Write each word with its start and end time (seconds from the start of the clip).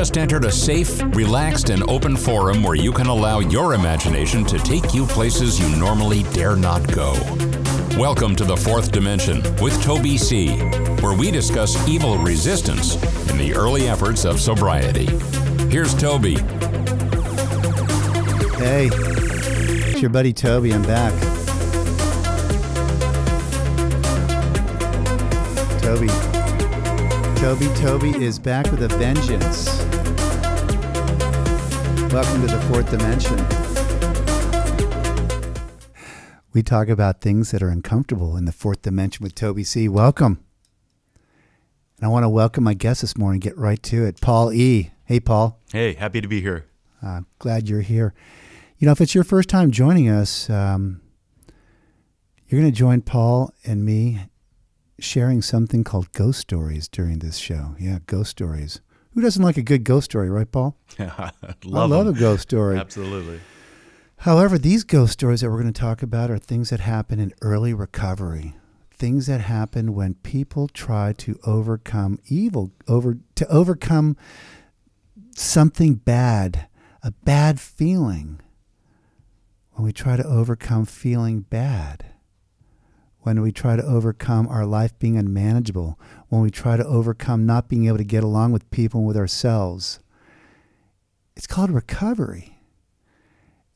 just 0.00 0.16
entered 0.16 0.46
a 0.46 0.50
safe, 0.50 1.02
relaxed, 1.14 1.68
and 1.68 1.82
open 1.82 2.16
forum 2.16 2.62
where 2.62 2.74
you 2.74 2.90
can 2.90 3.06
allow 3.08 3.40
your 3.40 3.74
imagination 3.74 4.46
to 4.46 4.58
take 4.60 4.94
you 4.94 5.04
places 5.04 5.60
you 5.60 5.68
normally 5.76 6.22
dare 6.32 6.56
not 6.56 6.80
go. 6.94 7.12
Welcome 7.98 8.34
to 8.36 8.44
the 8.44 8.56
Fourth 8.56 8.92
Dimension 8.92 9.42
with 9.60 9.78
Toby 9.82 10.16
C., 10.16 10.56
where 11.02 11.14
we 11.14 11.30
discuss 11.30 11.76
evil 11.86 12.16
resistance 12.16 12.94
in 13.28 13.36
the 13.36 13.52
early 13.54 13.90
efforts 13.90 14.24
of 14.24 14.40
sobriety. 14.40 15.04
Here's 15.68 15.94
Toby. 15.94 16.36
Hey, 18.56 18.88
it's 18.94 20.00
your 20.00 20.08
buddy 20.08 20.32
Toby. 20.32 20.72
I'm 20.72 20.80
back. 20.80 21.12
Toby. 25.82 26.08
Toby 27.38 27.68
Toby 27.74 28.24
is 28.24 28.38
back 28.38 28.70
with 28.70 28.82
a 28.82 28.88
vengeance. 28.88 29.79
Welcome 32.12 32.40
to 32.40 32.48
the 32.48 32.60
fourth 32.62 32.90
dimension. 32.90 33.36
We 36.52 36.60
talk 36.60 36.88
about 36.88 37.20
things 37.20 37.52
that 37.52 37.62
are 37.62 37.68
uncomfortable 37.68 38.36
in 38.36 38.46
the 38.46 38.52
fourth 38.52 38.82
dimension 38.82 39.22
with 39.22 39.36
Toby 39.36 39.62
C. 39.62 39.88
Welcome. 39.88 40.44
And 41.14 42.04
I 42.04 42.08
want 42.08 42.24
to 42.24 42.28
welcome 42.28 42.64
my 42.64 42.74
guest 42.74 43.02
this 43.02 43.16
morning. 43.16 43.38
Get 43.38 43.56
right 43.56 43.80
to 43.84 44.04
it. 44.04 44.20
Paul 44.20 44.52
E. 44.52 44.90
Hey, 45.04 45.20
Paul. 45.20 45.60
Hey, 45.72 45.94
happy 45.94 46.20
to 46.20 46.26
be 46.26 46.40
here. 46.40 46.66
Uh, 47.00 47.20
glad 47.38 47.68
you're 47.68 47.82
here. 47.82 48.12
You 48.78 48.86
know, 48.86 48.92
if 48.92 49.00
it's 49.00 49.14
your 49.14 49.22
first 49.22 49.48
time 49.48 49.70
joining 49.70 50.08
us, 50.08 50.50
um, 50.50 51.00
you're 52.48 52.60
going 52.60 52.72
to 52.72 52.76
join 52.76 53.02
Paul 53.02 53.54
and 53.64 53.84
me 53.84 54.22
sharing 54.98 55.42
something 55.42 55.84
called 55.84 56.10
ghost 56.10 56.40
stories 56.40 56.88
during 56.88 57.20
this 57.20 57.36
show. 57.36 57.76
Yeah, 57.78 58.00
ghost 58.06 58.32
stories. 58.32 58.80
Who 59.14 59.20
doesn't 59.20 59.42
like 59.42 59.56
a 59.56 59.62
good 59.62 59.84
ghost 59.84 60.04
story, 60.06 60.30
right, 60.30 60.50
Paul? 60.50 60.76
love 60.98 61.10
I 61.10 61.54
love 61.64 62.06
them. 62.06 62.16
a 62.16 62.18
ghost 62.18 62.42
story. 62.42 62.78
Absolutely. 62.78 63.40
However, 64.18 64.58
these 64.58 64.84
ghost 64.84 65.14
stories 65.14 65.40
that 65.40 65.50
we're 65.50 65.60
going 65.60 65.72
to 65.72 65.80
talk 65.80 66.02
about 66.02 66.30
are 66.30 66.38
things 66.38 66.70
that 66.70 66.80
happen 66.80 67.18
in 67.18 67.32
early 67.40 67.72
recovery. 67.74 68.54
Things 68.92 69.26
that 69.26 69.40
happen 69.40 69.94
when 69.94 70.14
people 70.14 70.68
try 70.68 71.14
to 71.14 71.38
overcome 71.44 72.18
evil, 72.28 72.70
over 72.86 73.16
to 73.34 73.48
overcome 73.48 74.16
something 75.34 75.94
bad, 75.94 76.68
a 77.02 77.10
bad 77.10 77.58
feeling. 77.58 78.40
When 79.72 79.86
we 79.86 79.92
try 79.92 80.16
to 80.16 80.26
overcome 80.26 80.84
feeling 80.84 81.40
bad, 81.40 82.09
when 83.22 83.40
we 83.42 83.52
try 83.52 83.76
to 83.76 83.84
overcome 83.84 84.48
our 84.48 84.64
life 84.64 84.98
being 84.98 85.16
unmanageable, 85.16 85.98
when 86.28 86.40
we 86.40 86.50
try 86.50 86.76
to 86.76 86.86
overcome 86.86 87.44
not 87.44 87.68
being 87.68 87.86
able 87.86 87.98
to 87.98 88.04
get 88.04 88.24
along 88.24 88.52
with 88.52 88.70
people 88.70 89.00
and 89.00 89.06
with 89.06 89.16
ourselves. 89.16 90.00
It's 91.36 91.46
called 91.46 91.70
recovery. 91.70 92.58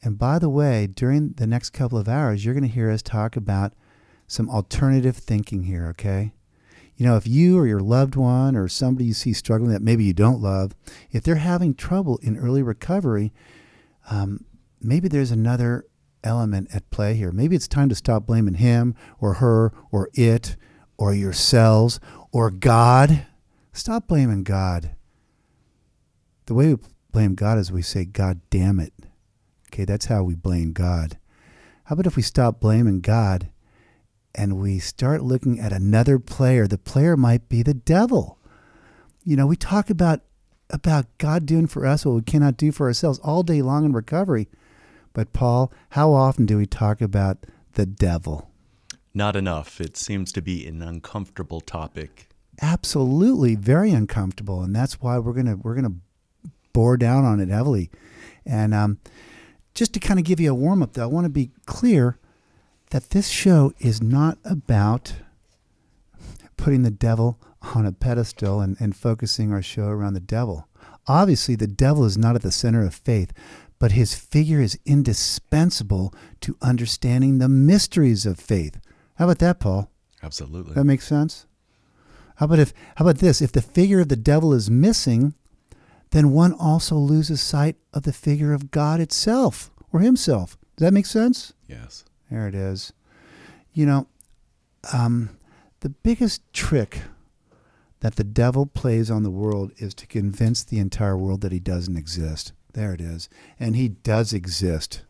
And 0.03 0.19
by 0.19 0.39
the 0.39 0.51
way, 0.51 0.87
during 0.87 1.33
the 1.33 1.47
next 1.47 1.71
couple 1.71 1.99
of 1.99 2.09
hours, 2.09 2.45
you're 2.45 2.55
going 2.55 2.69
to 2.69 2.75
hear 2.75 2.91
us 2.91 3.03
talk 3.03 3.37
about 3.37 3.73
some 4.27 4.51
alternative 4.51 5.17
thinking 5.17 5.65
here, 5.65 5.87
okay? 5.89 6.33
You 6.97 7.07
know, 7.07 7.17
if 7.17 7.27
you 7.27 7.59
or 7.59 7.67
your 7.67 7.81
loved 7.81 8.15
one 8.15 8.57
or 8.57 8.69
somebody 8.69 9.07
you 9.07 9.15
see 9.15 9.33
struggling 9.33 9.73
that 9.73 9.83
maybe 9.83 10.05
you 10.05 10.13
don't 10.13 10.41
love, 10.41 10.75
if 11.11 11.23
they're 11.23 11.37
having 11.37 11.75
trouble 11.75 12.19
in 12.23 12.37
early 12.37 12.63
recovery, 12.63 13.33
um, 14.11 14.45
maybe 14.81 15.09
there's 15.09 15.31
another 15.31 15.87
element 16.25 16.69
at 16.75 16.91
play 16.91 17.15
here. 17.15 17.31
Maybe 17.31 17.55
it's 17.55 17.69
time 17.69 17.89
to 17.89 17.95
stop 17.95 18.27
blaming 18.27 18.55
him 18.55 18.95
or 19.21 19.35
her 19.35 19.73
or 19.93 20.11
it 20.15 20.57
or 20.97 21.15
yourselves 21.15 22.01
or 22.33 22.51
God. 22.51 23.27
Stop 23.73 24.09
blaming 24.09 24.43
God. 24.43 24.95
The 26.47 26.55
way 26.55 26.75
we 26.75 26.81
blame 27.13 27.35
God 27.35 27.59
is 27.59 27.71
we 27.71 27.83
say, 27.83 28.05
God 28.05 28.41
damn 28.51 28.81
it. 28.81 28.93
Okay, 29.73 29.85
that's 29.85 30.07
how 30.07 30.23
we 30.23 30.35
blame 30.35 30.73
God. 30.73 31.19
How 31.85 31.95
about 31.95 32.07
if 32.07 32.17
we 32.17 32.23
stop 32.23 32.61
blaming 32.61 33.01
God 33.01 33.51
and 34.35 34.59
we 34.59 34.79
start 34.79 35.23
looking 35.23 35.59
at 35.59 35.73
another 35.73 36.19
player? 36.19 36.67
The 36.67 36.79
player 36.79 37.17
might 37.17 37.49
be 37.49 37.63
the 37.63 37.75
devil. 37.75 38.39
You 39.25 39.37
know, 39.37 39.47
we 39.47 39.57
talk 39.57 39.91
about 39.91 40.21
about 40.71 41.07
God 41.19 41.45
doing 41.47 41.67
for 41.67 41.85
us 41.87 42.07
what 42.07 42.15
we 42.15 42.23
cannot 42.23 42.57
do 42.57 42.73
for 42.73 42.87
ourselves 42.87 43.19
all 43.21 43.43
day 43.43 43.63
long 43.63 43.85
in 43.85 43.93
recovery. 43.93 44.49
But 45.15 45.33
Paul, 45.33 45.73
how 45.91 46.13
often 46.13 46.45
do 46.45 46.59
we 46.59 46.67
talk 46.67 47.01
about 47.01 47.47
the 47.73 47.87
devil? 47.87 48.51
Not 49.15 49.37
enough. 49.37 49.81
It 49.81 49.97
seems 49.97 50.33
to 50.33 50.43
be 50.43 50.67
an 50.67 50.83
uncomfortable 50.83 51.61
topic. 51.61 52.29
Absolutely, 52.61 53.55
very 53.55 53.93
uncomfortable, 53.93 54.63
and 54.63 54.75
that's 54.75 55.01
why 55.01 55.19
we're 55.19 55.33
gonna 55.33 55.57
we're 55.57 55.75
gonna 55.75 55.95
bore 56.73 56.97
down 56.97 57.25
on 57.25 57.41
it 57.41 57.49
heavily. 57.49 57.91
And 58.45 58.75
um, 58.75 58.99
just 59.75 59.95
to 59.95 60.01
kind 60.01 60.19
of 60.19 60.27
give 60.27 60.41
you 60.41 60.51
a 60.51 60.55
warm 60.55 60.83
up, 60.83 60.93
though, 60.93 61.05
I 61.05 61.07
want 61.07 61.25
to 61.25 61.31
be 61.31 61.51
clear 61.67 62.19
that 62.91 63.11
this 63.11 63.29
show 63.29 63.73
is 63.79 64.03
not 64.03 64.39
about 64.45 65.15
putting 66.57 66.83
the 66.83 66.91
devil 66.91 67.39
on 67.75 67.87
a 67.87 67.93
pedestal 67.93 68.61
and, 68.61 68.77
and 68.79 68.95
focusing 68.95 69.53
our 69.53 69.63
show 69.63 69.87
around 69.87 70.15
the 70.15 70.21
devil. 70.21 70.69
Obviously, 71.07 71.55
the 71.55 71.67
devil 71.67 72.05
is 72.05 72.17
not 72.17 72.35
at 72.35 72.43
the 72.43 72.53
center 72.53 72.85
of 72.85 72.95
faith, 72.95 73.33
but 73.85 73.93
his 73.93 74.15
figure 74.15 74.63
is 74.63 74.79
indispensable 74.87 76.15
to 76.41 76.57
understanding 76.63 77.37
the 77.37 77.51
mysteries 77.51 78.25
of 78.25 78.41
faith. 78.41 78.81
How 79.17 79.27
about 79.27 79.41
that, 79.41 79.61
Paul? 79.61 79.91
Absolutely. 80.23 80.73
That 80.73 80.85
makes 80.85 81.07
sense. 81.07 81.45
How 82.37 82.47
about 82.47 82.61
if 82.61 82.73
how 82.97 83.05
about 83.05 83.19
this? 83.19 83.43
If 83.43 83.53
the 83.53 83.61
figure 83.61 84.01
of 84.01 84.09
the 84.09 84.17
devil 84.17 84.55
is 84.55 84.71
missing, 84.71 85.35
then 86.13 86.33
one 86.33 86.55
also 86.55 86.97
loses 86.97 87.43
sight 87.43 87.77
of 87.93 88.05
the 88.05 88.13
figure 88.15 88.55
of 88.55 88.71
God 88.71 89.01
itself 89.01 89.71
or 89.93 90.01
himself. 90.01 90.57
Does 90.79 90.87
that 90.87 90.95
make 90.95 91.05
sense? 91.05 91.53
yes. 91.69 92.07
There 92.31 92.49
it 92.49 92.55
is. 92.55 92.95
You 93.75 93.85
know, 93.85 94.07
um, 94.95 95.29
the 95.81 95.91
biggest 95.91 96.41
trick 96.55 97.03
that 98.01 98.17
the 98.17 98.25
devil 98.25 98.65
plays 98.65 99.11
on 99.11 99.25
the 99.25 99.31
world 99.31 99.73
is 99.77 99.93
to 99.97 100.07
convince 100.07 100.65
the 100.65 100.79
entire 100.79 101.19
world 101.19 101.43
that 101.43 101.53
he 101.53 101.61
doesn't 101.61 101.99
exist. 101.99 102.55
There 102.75 102.93
it 102.93 103.01
is. 103.01 103.29
And 103.59 103.75
he 103.75 103.89
does 103.89 104.33
exist. 104.33 105.03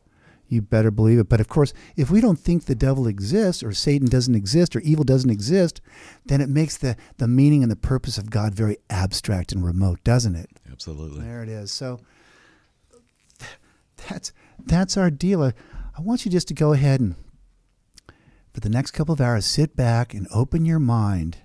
You 0.49 0.63
better 0.63 0.91
believe 0.91 1.19
it. 1.19 1.29
But 1.29 1.41
of 1.41 1.49
course, 1.49 1.73
if 1.97 2.11
we 2.11 2.21
don't 2.21 2.39
think 2.39 2.65
the 2.65 2.75
devil 2.75 3.07
exists, 3.07 3.63
or 3.63 3.73
Satan 3.73 4.09
doesn't 4.09 4.35
exist, 4.35 4.77
or 4.77 4.81
evil 4.81 5.05
doesn't 5.05 5.31
exist, 5.31 5.81
then 6.27 6.41
it 6.41 6.49
makes 6.49 6.77
the, 6.77 6.97
the 7.17 7.27
meaning 7.27 7.63
and 7.63 7.73
the 7.73 7.77
purpose 7.77 8.19
of 8.19 8.31
God 8.31 8.55
very 8.55 8.77
abstract 8.91 9.53
and 9.53 9.65
remote, 9.65 10.05
doesn't 10.05 10.37
it? 10.37 10.51
Absolutely. 10.71 11.25
There 11.25 11.43
it 11.43 11.49
is. 11.49 11.73
So 11.73 12.01
that's 14.09 14.33
that's 14.65 14.97
our 14.97 15.11
deal. 15.11 15.43
I, 15.43 15.53
I 15.97 16.03
want 16.03 16.25
you 16.25 16.31
just 16.31 16.49
to 16.49 16.55
go 16.55 16.73
ahead 16.73 17.01
and 17.01 17.15
for 18.53 18.61
the 18.61 18.69
next 18.69 18.93
couple 18.93 19.13
of 19.13 19.21
hours 19.21 19.47
sit 19.47 19.75
back 19.75 20.15
and 20.15 20.29
open 20.33 20.65
your 20.65 20.79
mind 20.79 21.39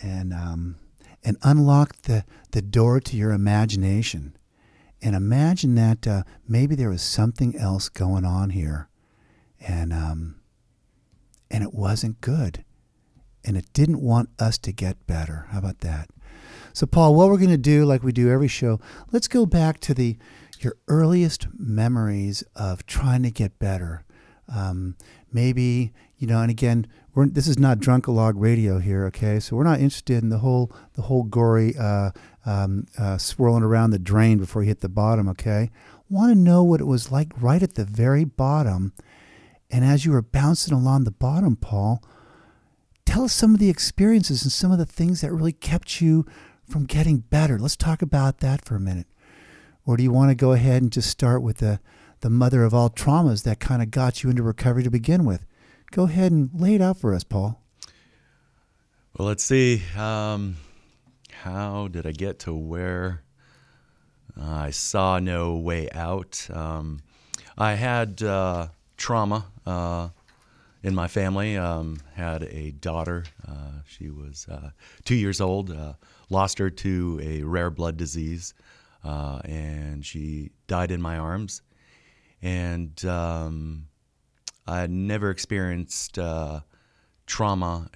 and 0.00 0.32
um, 0.32 0.76
and 1.24 1.36
unlock 1.42 1.96
the, 2.02 2.24
the 2.52 2.62
door 2.62 3.00
to 3.00 3.16
your 3.16 3.32
imagination 3.32 4.36
and 5.06 5.14
imagine 5.14 5.76
that 5.76 6.04
uh, 6.04 6.24
maybe 6.48 6.74
there 6.74 6.90
was 6.90 7.00
something 7.00 7.56
else 7.56 7.88
going 7.88 8.24
on 8.24 8.50
here 8.50 8.88
and 9.60 9.92
um, 9.92 10.40
and 11.48 11.62
it 11.62 11.72
wasn't 11.72 12.20
good 12.20 12.64
and 13.44 13.56
it 13.56 13.72
didn't 13.72 14.00
want 14.00 14.30
us 14.40 14.58
to 14.58 14.72
get 14.72 15.06
better. 15.06 15.46
How 15.50 15.60
about 15.60 15.78
that? 15.78 16.10
So, 16.72 16.86
Paul, 16.86 17.14
what 17.14 17.28
we're 17.28 17.36
going 17.36 17.50
to 17.50 17.56
do, 17.56 17.84
like 17.84 18.02
we 18.02 18.10
do 18.10 18.32
every 18.32 18.48
show, 18.48 18.80
let's 19.12 19.28
go 19.28 19.46
back 19.46 19.78
to 19.82 19.94
the 19.94 20.18
your 20.58 20.74
earliest 20.88 21.46
memories 21.56 22.42
of 22.56 22.84
trying 22.84 23.22
to 23.22 23.30
get 23.30 23.60
better. 23.60 24.02
Um, 24.48 24.96
maybe 25.32 25.92
you 26.18 26.26
know, 26.26 26.40
and 26.40 26.50
again, 26.50 26.86
we're, 27.14 27.26
this 27.26 27.46
is 27.46 27.58
not 27.58 27.78
drunkalog 27.78 28.34
radio 28.36 28.78
here, 28.78 29.04
okay? 29.06 29.38
So 29.38 29.54
we're 29.54 29.64
not 29.64 29.80
interested 29.80 30.22
in 30.22 30.30
the 30.30 30.38
whole 30.38 30.72
the 30.94 31.02
whole 31.02 31.24
gory 31.24 31.76
uh, 31.78 32.10
um, 32.46 32.86
uh, 32.98 33.18
swirling 33.18 33.62
around 33.62 33.90
the 33.90 33.98
drain 33.98 34.38
before 34.38 34.62
you 34.62 34.68
hit 34.68 34.80
the 34.80 34.88
bottom, 34.88 35.28
okay? 35.28 35.70
Want 36.08 36.32
to 36.32 36.38
know 36.38 36.62
what 36.62 36.80
it 36.80 36.86
was 36.86 37.10
like 37.10 37.32
right 37.40 37.62
at 37.62 37.74
the 37.74 37.84
very 37.84 38.24
bottom, 38.24 38.92
and 39.70 39.84
as 39.84 40.04
you 40.04 40.12
were 40.12 40.22
bouncing 40.22 40.72
along 40.72 41.04
the 41.04 41.10
bottom, 41.10 41.56
Paul, 41.56 42.02
tell 43.04 43.24
us 43.24 43.32
some 43.32 43.52
of 43.52 43.60
the 43.60 43.68
experiences 43.68 44.44
and 44.44 44.52
some 44.52 44.70
of 44.70 44.78
the 44.78 44.86
things 44.86 45.20
that 45.20 45.32
really 45.32 45.52
kept 45.52 46.00
you 46.00 46.24
from 46.68 46.84
getting 46.84 47.18
better. 47.18 47.58
Let's 47.58 47.76
talk 47.76 48.00
about 48.00 48.38
that 48.38 48.64
for 48.64 48.76
a 48.76 48.80
minute. 48.80 49.08
Or 49.84 49.96
do 49.96 50.02
you 50.02 50.12
want 50.12 50.30
to 50.30 50.34
go 50.34 50.52
ahead 50.52 50.82
and 50.82 50.92
just 50.92 51.10
start 51.10 51.42
with 51.42 51.58
the, 51.58 51.80
the 52.20 52.30
mother 52.30 52.64
of 52.64 52.74
all 52.74 52.90
traumas 52.90 53.44
that 53.44 53.60
kind 53.60 53.82
of 53.82 53.90
got 53.90 54.22
you 54.22 54.30
into 54.30 54.42
recovery 54.42 54.82
to 54.82 54.90
begin 54.90 55.24
with? 55.24 55.44
Go 55.92 56.04
ahead 56.04 56.32
and 56.32 56.50
lay 56.52 56.74
it 56.74 56.82
out 56.82 56.98
for 56.98 57.14
us, 57.14 57.22
Paul. 57.22 57.62
Well, 59.16 59.28
let's 59.28 59.44
see. 59.44 59.82
Um, 59.96 60.56
how 61.46 61.86
did 61.86 62.08
I 62.08 62.10
get 62.10 62.40
to 62.40 62.52
where 62.52 63.22
uh, 64.36 64.50
I 64.50 64.70
saw 64.70 65.20
no 65.20 65.54
way 65.58 65.88
out? 65.92 66.44
Um, 66.52 67.02
I 67.56 67.74
had 67.74 68.20
uh, 68.20 68.66
trauma 68.96 69.46
uh, 69.64 70.08
in 70.82 70.92
my 70.92 71.06
family. 71.06 71.56
Um, 71.56 71.98
had 72.16 72.42
a 72.42 72.72
daughter. 72.72 73.26
Uh, 73.46 73.82
she 73.86 74.10
was 74.10 74.48
uh, 74.50 74.70
two 75.04 75.14
years 75.14 75.40
old. 75.40 75.72
Lost 76.30 76.58
her 76.58 76.68
to 76.68 77.20
a 77.22 77.44
rare 77.44 77.70
blood 77.70 77.96
disease, 77.96 78.52
and 79.04 80.04
she 80.04 80.50
died 80.66 80.90
in 80.90 81.00
my 81.00 81.16
arms. 81.16 81.62
And 82.42 83.04
um, 83.04 83.86
I 84.66 84.80
had 84.80 84.90
never 84.90 85.30
experienced 85.30 86.18
trauma 87.26 87.88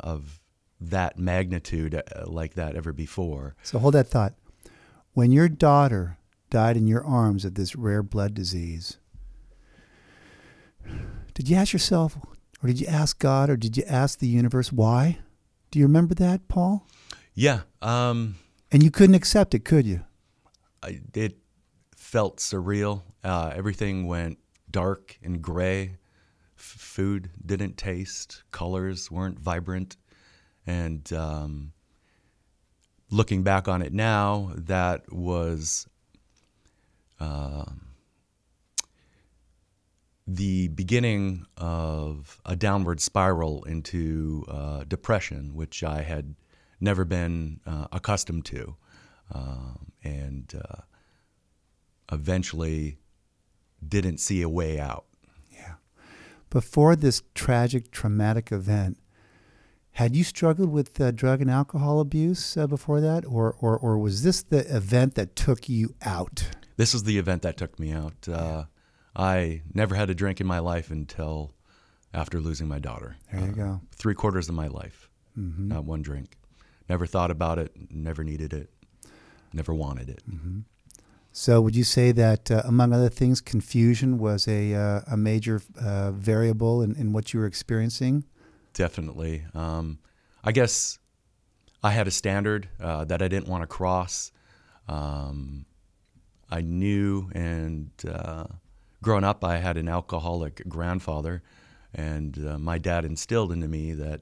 of 0.00 0.40
that 0.80 1.18
magnitude 1.18 2.00
like 2.24 2.54
that 2.54 2.76
ever 2.76 2.92
before. 2.92 3.56
So 3.62 3.78
hold 3.78 3.94
that 3.94 4.08
thought. 4.08 4.34
When 5.12 5.32
your 5.32 5.48
daughter 5.48 6.18
died 6.50 6.76
in 6.76 6.86
your 6.86 7.04
arms 7.04 7.44
of 7.44 7.54
this 7.54 7.74
rare 7.74 8.02
blood 8.02 8.34
disease, 8.34 8.98
did 11.34 11.48
you 11.48 11.56
ask 11.56 11.72
yourself, 11.72 12.16
or 12.62 12.68
did 12.68 12.80
you 12.80 12.86
ask 12.86 13.18
God, 13.18 13.50
or 13.50 13.56
did 13.56 13.76
you 13.76 13.84
ask 13.88 14.18
the 14.18 14.28
universe 14.28 14.72
why? 14.72 15.18
Do 15.70 15.78
you 15.78 15.84
remember 15.84 16.14
that, 16.14 16.48
Paul? 16.48 16.86
Yeah. 17.34 17.60
Um, 17.82 18.36
and 18.72 18.82
you 18.82 18.90
couldn't 18.90 19.14
accept 19.14 19.54
it, 19.54 19.64
could 19.64 19.86
you? 19.86 20.04
I, 20.82 21.00
it 21.14 21.38
felt 21.96 22.38
surreal. 22.38 23.02
Uh, 23.22 23.52
everything 23.54 24.06
went 24.06 24.38
dark 24.70 25.18
and 25.22 25.42
gray. 25.42 25.96
F- 26.56 26.62
food 26.62 27.30
didn't 27.44 27.76
taste. 27.76 28.42
Colors 28.50 29.10
weren't 29.10 29.38
vibrant. 29.38 29.96
And 30.68 31.10
um, 31.14 31.72
looking 33.10 33.42
back 33.42 33.68
on 33.68 33.80
it 33.80 33.94
now, 33.94 34.52
that 34.54 35.10
was 35.10 35.88
uh, 37.18 37.64
the 40.26 40.68
beginning 40.68 41.46
of 41.56 42.38
a 42.44 42.54
downward 42.54 43.00
spiral 43.00 43.64
into 43.64 44.44
uh, 44.46 44.84
depression, 44.84 45.54
which 45.54 45.82
I 45.82 46.02
had 46.02 46.34
never 46.80 47.06
been 47.06 47.60
uh, 47.66 47.86
accustomed 47.90 48.44
to. 48.44 48.76
Um, 49.32 49.92
and 50.04 50.54
uh, 50.54 50.82
eventually 52.12 52.98
didn't 53.86 54.18
see 54.18 54.42
a 54.42 54.50
way 54.50 54.78
out. 54.78 55.06
Yeah. 55.50 55.76
Before 56.50 56.94
this 56.94 57.22
tragic, 57.34 57.90
traumatic 57.90 58.52
event, 58.52 58.98
had 59.98 60.14
you 60.14 60.22
struggled 60.22 60.70
with 60.70 61.00
uh, 61.00 61.10
drug 61.10 61.40
and 61.40 61.50
alcohol 61.50 61.98
abuse 61.98 62.56
uh, 62.56 62.68
before 62.68 63.00
that, 63.00 63.26
or, 63.26 63.56
or, 63.58 63.76
or 63.76 63.98
was 63.98 64.22
this 64.22 64.44
the 64.44 64.60
event 64.74 65.16
that 65.16 65.34
took 65.34 65.68
you 65.68 65.92
out? 66.02 66.44
This 66.76 66.92
was 66.92 67.02
the 67.02 67.18
event 67.18 67.42
that 67.42 67.56
took 67.56 67.80
me 67.80 67.90
out. 67.90 68.28
Uh, 68.28 68.66
I 69.16 69.62
never 69.74 69.96
had 69.96 70.08
a 70.08 70.14
drink 70.14 70.40
in 70.40 70.46
my 70.46 70.60
life 70.60 70.92
until 70.92 71.52
after 72.14 72.38
losing 72.38 72.68
my 72.68 72.78
daughter. 72.78 73.16
There 73.32 73.44
you 73.44 73.50
go. 73.50 73.80
Three 73.90 74.14
quarters 74.14 74.48
of 74.48 74.54
my 74.54 74.68
life, 74.68 75.10
mm-hmm. 75.36 75.66
not 75.66 75.84
one 75.84 76.02
drink. 76.02 76.36
Never 76.88 77.04
thought 77.04 77.32
about 77.32 77.58
it, 77.58 77.72
never 77.90 78.22
needed 78.22 78.52
it, 78.52 78.70
never 79.52 79.74
wanted 79.74 80.10
it. 80.10 80.22
Mm-hmm. 80.30 80.60
So, 81.32 81.60
would 81.60 81.74
you 81.74 81.82
say 81.82 82.12
that, 82.12 82.52
uh, 82.52 82.62
among 82.64 82.92
other 82.92 83.08
things, 83.08 83.40
confusion 83.40 84.18
was 84.18 84.46
a, 84.46 84.74
uh, 84.74 85.00
a 85.10 85.16
major 85.16 85.60
uh, 85.80 86.12
variable 86.12 86.82
in, 86.82 86.94
in 86.94 87.12
what 87.12 87.34
you 87.34 87.40
were 87.40 87.46
experiencing? 87.46 88.22
Definitely. 88.78 89.42
Um, 89.54 89.98
I 90.44 90.52
guess 90.52 91.00
I 91.82 91.90
had 91.90 92.06
a 92.06 92.12
standard 92.12 92.68
uh, 92.80 93.04
that 93.06 93.20
I 93.20 93.26
didn't 93.26 93.48
want 93.48 93.64
to 93.64 93.66
cross. 93.66 94.30
Um, 94.86 95.66
I 96.48 96.60
knew, 96.60 97.28
and 97.34 97.90
uh, 98.08 98.44
growing 99.02 99.24
up, 99.24 99.42
I 99.42 99.56
had 99.56 99.78
an 99.78 99.88
alcoholic 99.88 100.62
grandfather, 100.68 101.42
and 101.92 102.38
uh, 102.46 102.56
my 102.56 102.78
dad 102.78 103.04
instilled 103.04 103.50
into 103.50 103.66
me 103.66 103.94
that 103.94 104.20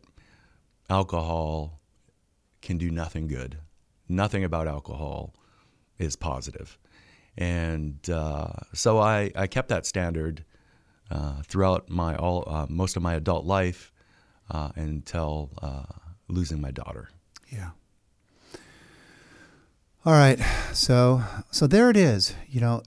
alcohol 0.89 1.79
can 2.63 2.79
do 2.79 2.91
nothing 2.91 3.27
good. 3.27 3.59
Nothing 4.09 4.43
about 4.43 4.67
alcohol 4.67 5.35
is 5.99 6.17
positive. 6.17 6.79
And 7.37 8.09
uh, 8.09 8.53
so 8.73 9.01
I, 9.01 9.31
I 9.37 9.49
kept 9.49 9.69
that 9.69 9.85
standard 9.85 10.47
uh, 11.11 11.43
throughout 11.43 11.91
my 11.91 12.17
all 12.17 12.45
uh, 12.47 12.65
most 12.71 12.97
of 12.97 13.03
my 13.03 13.17
adult 13.17 13.45
life 13.45 13.93
uh, 14.51 14.71
until 14.77 15.51
uh, 15.63 15.85
losing 16.29 16.61
my 16.61 16.71
daughter. 16.71 17.09
Yeah. 17.51 17.71
All 20.05 20.13
right. 20.13 20.39
So 20.73 21.23
so 21.51 21.67
there 21.67 21.91
it 21.91 21.97
is. 21.97 22.35
You 22.49 22.61
know, 22.61 22.83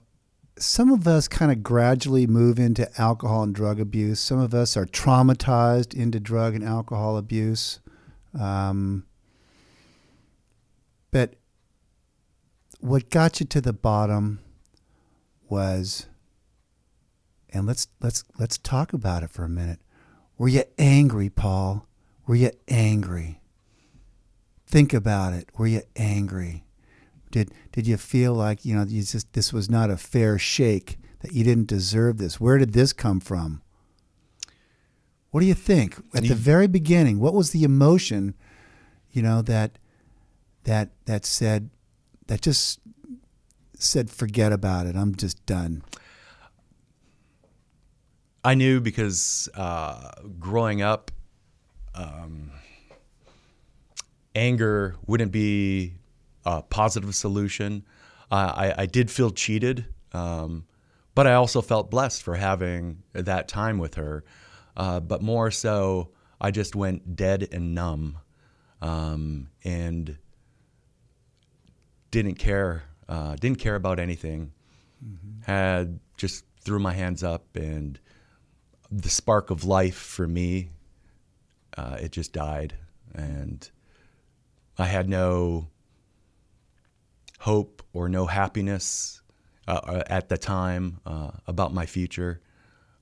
some 0.56 0.90
of 0.92 1.06
us 1.06 1.28
kind 1.28 1.50
of 1.50 1.62
gradually 1.62 2.26
move 2.26 2.58
into 2.58 2.88
alcohol 3.00 3.42
and 3.42 3.54
drug 3.54 3.80
abuse. 3.80 4.20
Some 4.20 4.38
of 4.38 4.54
us 4.54 4.76
are 4.76 4.86
traumatized 4.86 5.94
into 5.94 6.20
drug 6.20 6.54
and 6.54 6.64
alcohol 6.64 7.16
abuse. 7.16 7.80
Um, 8.38 9.06
but 11.10 11.34
what 12.80 13.10
got 13.10 13.40
you 13.40 13.46
to 13.46 13.60
the 13.60 13.72
bottom 13.72 14.40
was, 15.48 16.06
and 17.50 17.66
let's 17.66 17.88
let's 18.00 18.24
let's 18.38 18.58
talk 18.58 18.92
about 18.92 19.22
it 19.22 19.30
for 19.30 19.44
a 19.44 19.48
minute. 19.48 19.80
Were 20.40 20.48
you 20.48 20.64
angry, 20.78 21.28
Paul? 21.28 21.86
Were 22.26 22.34
you 22.34 22.50
angry? 22.66 23.42
Think 24.66 24.94
about 24.94 25.34
it. 25.34 25.50
Were 25.58 25.66
you 25.66 25.82
angry? 25.96 26.64
Did 27.30 27.52
did 27.72 27.86
you 27.86 27.98
feel 27.98 28.32
like 28.32 28.64
you 28.64 28.74
know 28.74 28.84
you 28.84 29.02
just 29.02 29.30
this 29.34 29.52
was 29.52 29.68
not 29.68 29.90
a 29.90 29.98
fair 29.98 30.38
shake 30.38 30.98
that 31.20 31.34
you 31.34 31.44
didn't 31.44 31.66
deserve 31.66 32.16
this? 32.16 32.40
Where 32.40 32.56
did 32.56 32.72
this 32.72 32.94
come 32.94 33.20
from? 33.20 33.60
What 35.30 35.40
do 35.40 35.46
you 35.46 35.52
think 35.52 36.02
at 36.14 36.24
the 36.24 36.34
very 36.34 36.66
beginning? 36.66 37.20
What 37.20 37.34
was 37.34 37.50
the 37.50 37.62
emotion, 37.62 38.34
you 39.10 39.20
know 39.20 39.42
that 39.42 39.78
that 40.64 40.88
that 41.04 41.26
said 41.26 41.68
that 42.28 42.40
just 42.40 42.80
said 43.74 44.08
forget 44.08 44.54
about 44.54 44.86
it. 44.86 44.96
I'm 44.96 45.14
just 45.14 45.44
done. 45.44 45.82
I 48.44 48.54
knew 48.54 48.80
because 48.80 49.48
uh, 49.54 50.12
growing 50.38 50.82
up, 50.82 51.10
um, 51.94 52.50
anger 54.34 54.96
wouldn't 55.06 55.32
be 55.32 55.94
a 56.44 56.62
positive 56.62 57.14
solution. 57.14 57.84
Uh, 58.30 58.52
I, 58.56 58.82
I, 58.82 58.86
did 58.86 59.10
feel 59.10 59.30
cheated, 59.30 59.86
um, 60.12 60.64
but 61.14 61.26
I 61.26 61.34
also 61.34 61.60
felt 61.60 61.90
blessed 61.90 62.22
for 62.22 62.36
having 62.36 63.02
that 63.12 63.48
time 63.48 63.78
with 63.78 63.96
her. 63.96 64.24
Uh, 64.76 65.00
but 65.00 65.20
more 65.20 65.50
so, 65.50 66.10
I 66.40 66.50
just 66.50 66.74
went 66.74 67.16
dead 67.16 67.48
and 67.52 67.74
numb 67.74 68.18
um, 68.80 69.48
and 69.64 70.16
didn't 72.10 72.36
care. 72.36 72.84
Uh, 73.08 73.34
didn't 73.34 73.58
care 73.58 73.74
about 73.74 73.98
anything. 73.98 74.52
Mm-hmm. 75.04 75.42
Had 75.42 75.98
just 76.16 76.44
threw 76.60 76.78
my 76.78 76.92
hands 76.92 77.24
up 77.24 77.44
and 77.56 77.98
the 78.90 79.08
spark 79.08 79.50
of 79.50 79.64
life 79.64 79.96
for 79.96 80.26
me, 80.26 80.70
uh, 81.76 81.98
it 82.00 82.12
just 82.12 82.32
died, 82.32 82.74
and 83.14 83.70
I 84.78 84.86
had 84.86 85.08
no 85.08 85.68
hope 87.40 87.82
or 87.92 88.08
no 88.08 88.26
happiness 88.26 89.22
uh, 89.68 89.80
uh, 89.84 90.02
at 90.06 90.28
the 90.28 90.36
time 90.36 91.00
uh, 91.06 91.30
about 91.46 91.72
my 91.72 91.86
future. 91.86 92.40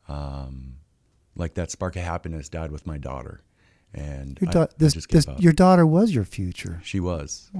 Um, 0.09 0.77
like 1.37 1.55
that 1.55 1.71
spark 1.71 1.97
of 1.97 2.03
happiness 2.03 2.49
died 2.49 2.73
with 2.73 2.87
my 2.87 2.99
daughter, 2.99 3.43
and 3.95 4.39
your, 4.41 4.51
da- 4.51 4.63
I, 4.63 4.69
this, 4.77 4.97
I 4.97 5.01
this, 5.11 5.27
your 5.39 5.53
daughter 5.53 5.87
was 5.87 6.15
your 6.15 6.25
future. 6.25 6.81
She 6.83 6.99
was, 6.99 7.51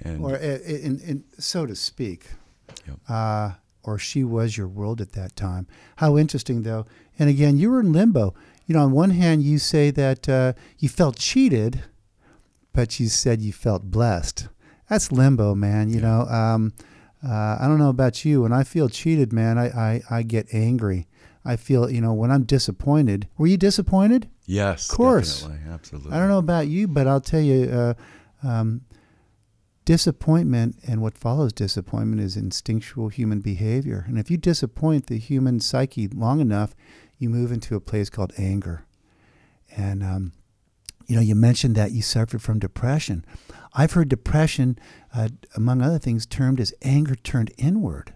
and, 0.00 0.24
or 0.24 0.36
in, 0.36 0.98
in, 1.00 1.24
so 1.38 1.66
to 1.66 1.76
speak. 1.76 2.26
Yep. 2.86 2.98
Or 3.84 3.98
she 3.98 4.22
was 4.24 4.56
your 4.56 4.68
world 4.68 5.00
at 5.00 5.12
that 5.12 5.34
time. 5.34 5.66
How 5.96 6.16
interesting, 6.16 6.62
though. 6.62 6.86
And 7.18 7.28
again, 7.28 7.56
you 7.56 7.70
were 7.70 7.80
in 7.80 7.92
limbo. 7.92 8.34
You 8.66 8.74
know, 8.74 8.82
on 8.84 8.92
one 8.92 9.10
hand, 9.10 9.42
you 9.42 9.58
say 9.58 9.90
that 9.90 10.28
uh, 10.28 10.52
you 10.78 10.88
felt 10.88 11.16
cheated, 11.16 11.82
but 12.72 13.00
you 13.00 13.08
said 13.08 13.42
you 13.42 13.52
felt 13.52 13.90
blessed 13.90 14.48
that's 14.92 15.10
limbo, 15.10 15.54
man. 15.54 15.88
You 15.88 16.00
know, 16.02 16.22
um, 16.26 16.74
uh, 17.26 17.56
I 17.58 17.66
don't 17.66 17.78
know 17.78 17.88
about 17.88 18.26
you. 18.26 18.42
When 18.42 18.52
I 18.52 18.62
feel 18.62 18.90
cheated, 18.90 19.32
man, 19.32 19.56
I, 19.56 19.68
I, 19.68 20.02
I 20.10 20.22
get 20.22 20.52
angry. 20.52 21.06
I 21.44 21.56
feel, 21.56 21.90
you 21.90 22.00
know, 22.00 22.12
when 22.12 22.30
I'm 22.30 22.44
disappointed. 22.44 23.26
Were 23.38 23.46
you 23.46 23.56
disappointed? 23.56 24.28
Yes, 24.44 24.90
of 24.90 24.96
course, 24.96 25.48
absolutely. 25.68 26.12
I 26.12 26.18
don't 26.18 26.28
know 26.28 26.38
about 26.38 26.68
you, 26.68 26.86
but 26.86 27.06
I'll 27.06 27.22
tell 27.22 27.40
you, 27.40 27.70
uh, 27.70 27.94
um, 28.46 28.82
disappointment 29.84 30.76
and 30.86 31.02
what 31.02 31.18
follows 31.18 31.52
disappointment 31.52 32.20
is 32.20 32.36
instinctual 32.36 33.08
human 33.08 33.40
behavior. 33.40 34.04
And 34.06 34.18
if 34.18 34.30
you 34.30 34.36
disappoint 34.36 35.06
the 35.06 35.18
human 35.18 35.60
psyche 35.60 36.08
long 36.08 36.40
enough, 36.40 36.74
you 37.18 37.28
move 37.28 37.52
into 37.52 37.76
a 37.76 37.80
place 37.80 38.10
called 38.10 38.32
anger. 38.36 38.84
And 39.76 40.02
um, 40.02 40.32
you 41.06 41.16
know, 41.16 41.22
you 41.22 41.34
mentioned 41.34 41.74
that 41.76 41.92
you 41.92 42.02
suffered 42.02 42.42
from 42.42 42.58
depression. 42.58 43.24
I've 43.74 43.92
heard 43.92 44.08
depression, 44.08 44.78
uh, 45.14 45.28
among 45.56 45.82
other 45.82 45.98
things, 45.98 46.26
termed 46.26 46.60
as 46.60 46.74
anger 46.82 47.14
turned 47.14 47.52
inward. 47.58 48.14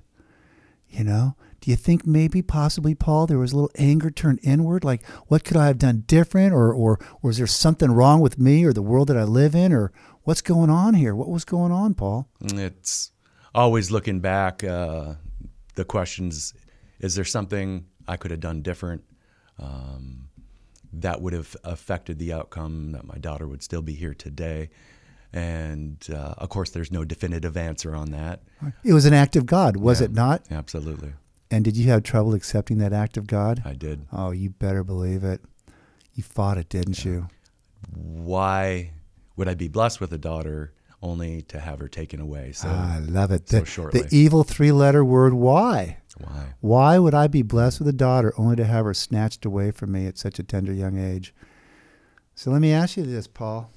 You 0.89 1.05
know, 1.05 1.35
Do 1.61 1.71
you 1.71 1.77
think 1.77 2.07
maybe 2.07 2.43
possibly 2.43 2.95
Paul 2.95 3.27
there 3.27 3.39
was 3.39 3.53
a 3.53 3.57
little 3.57 3.73
anger 3.77 4.11
turned 4.11 4.39
inward 4.45 4.85
like 4.85 5.05
what 5.27 5.43
could 5.45 5.57
I 5.57 5.67
have 5.67 5.79
done 5.79 6.05
different 6.07 6.53
or 6.53 6.73
or 6.73 7.01
or 7.23 7.31
is 7.31 7.39
there 7.39 7.47
something 7.49 7.91
wrong 7.91 8.21
with 8.21 8.39
me 8.39 8.65
or 8.65 8.73
the 8.73 8.83
world 8.83 9.09
that 9.09 9.17
I 9.17 9.25
live 9.25 9.55
in 9.55 9.73
or 9.73 9.91
what's 10.27 10.43
going 10.43 10.69
on 10.71 10.93
here? 10.95 11.15
What 11.15 11.29
was 11.29 11.45
going 11.45 11.73
on, 11.73 11.95
Paul? 11.95 12.29
It's 12.43 13.13
always 13.55 13.91
looking 13.91 14.21
back. 14.21 14.63
Uh, 14.63 15.15
the 15.75 15.85
questions: 15.85 16.53
Is 17.01 17.15
there 17.15 17.25
something 17.25 17.87
I 18.07 18.17
could 18.19 18.31
have 18.31 18.41
done 18.41 18.61
different 18.63 19.03
um, 19.59 20.29
that 20.93 21.21
would 21.23 21.33
have 21.33 21.57
affected 21.65 22.19
the 22.19 22.33
outcome 22.33 22.93
that 22.93 23.07
my 23.07 23.17
daughter 23.17 23.47
would 23.49 23.63
still 23.63 23.83
be 23.83 23.95
here 23.95 24.15
today? 24.15 24.69
And 25.33 26.07
uh, 26.13 26.35
of 26.39 26.49
course, 26.49 26.71
there's 26.71 26.91
no 26.93 27.05
definitive 27.05 27.57
answer 27.57 27.95
on 27.95 28.11
that. 28.13 28.41
It 28.85 28.93
was 28.95 29.05
an 29.07 29.13
act 29.13 29.37
of 29.37 29.45
God, 29.45 29.77
was 29.77 30.01
Yeah. 30.01 30.07
it 30.07 30.13
not? 30.13 30.43
Absolutely, 30.51 31.13
And 31.51 31.63
did 31.65 31.77
you 31.77 31.91
have 31.91 32.05
trouble 32.05 32.33
accepting 32.33 32.79
that 32.79 32.93
act 32.95 33.17
of 33.19 33.27
God? 33.27 33.61
I 33.65 33.75
did. 33.75 34.07
Oh, 34.13 34.31
you 34.31 34.51
better 34.51 34.83
believe 34.83 35.25
it. 35.25 35.43
You 36.15 36.23
fought 36.23 36.57
it, 36.57 36.71
didn't 36.71 37.05
you? 37.05 37.29
Why 37.95 38.93
would 39.37 39.49
I 39.49 39.55
be 39.55 39.69
blessed 39.69 40.01
with 40.01 40.13
a 40.13 40.19
daughter 40.19 40.73
only 41.03 41.43
to 41.43 41.61
have 41.61 41.79
her 41.81 41.89
taken 41.89 42.21
away? 42.21 42.53
So 42.53 42.69
Ah, 42.71 42.97
I 42.97 42.99
love 42.99 43.31
it. 43.31 43.49
so 43.49 43.61
The, 43.61 43.67
shortly. 43.67 44.03
the 44.03 44.17
evil 44.17 44.45
three 44.45 44.73
letter 44.73 45.05
word, 45.05 45.35
why? 45.35 45.99
why? 46.19 46.55
Why 46.61 46.99
would 46.99 47.15
I 47.15 47.27
be 47.27 47.43
blessed 47.43 47.79
with 47.81 47.89
a 47.89 47.93
daughter 47.93 48.33
only 48.39 48.57
to 48.57 48.65
have 48.65 48.85
her 48.87 48.95
snatched 48.95 49.45
away 49.45 49.71
from 49.71 49.93
me 49.93 50.07
at 50.07 50.17
such 50.19 50.39
a 50.39 50.43
tender 50.43 50.73
young 50.73 50.99
age? 50.99 51.35
So 52.35 52.51
let 52.51 52.61
me 52.61 52.73
ask 52.73 52.97
you 52.97 53.05
this, 53.05 53.27
Paul. 53.27 53.71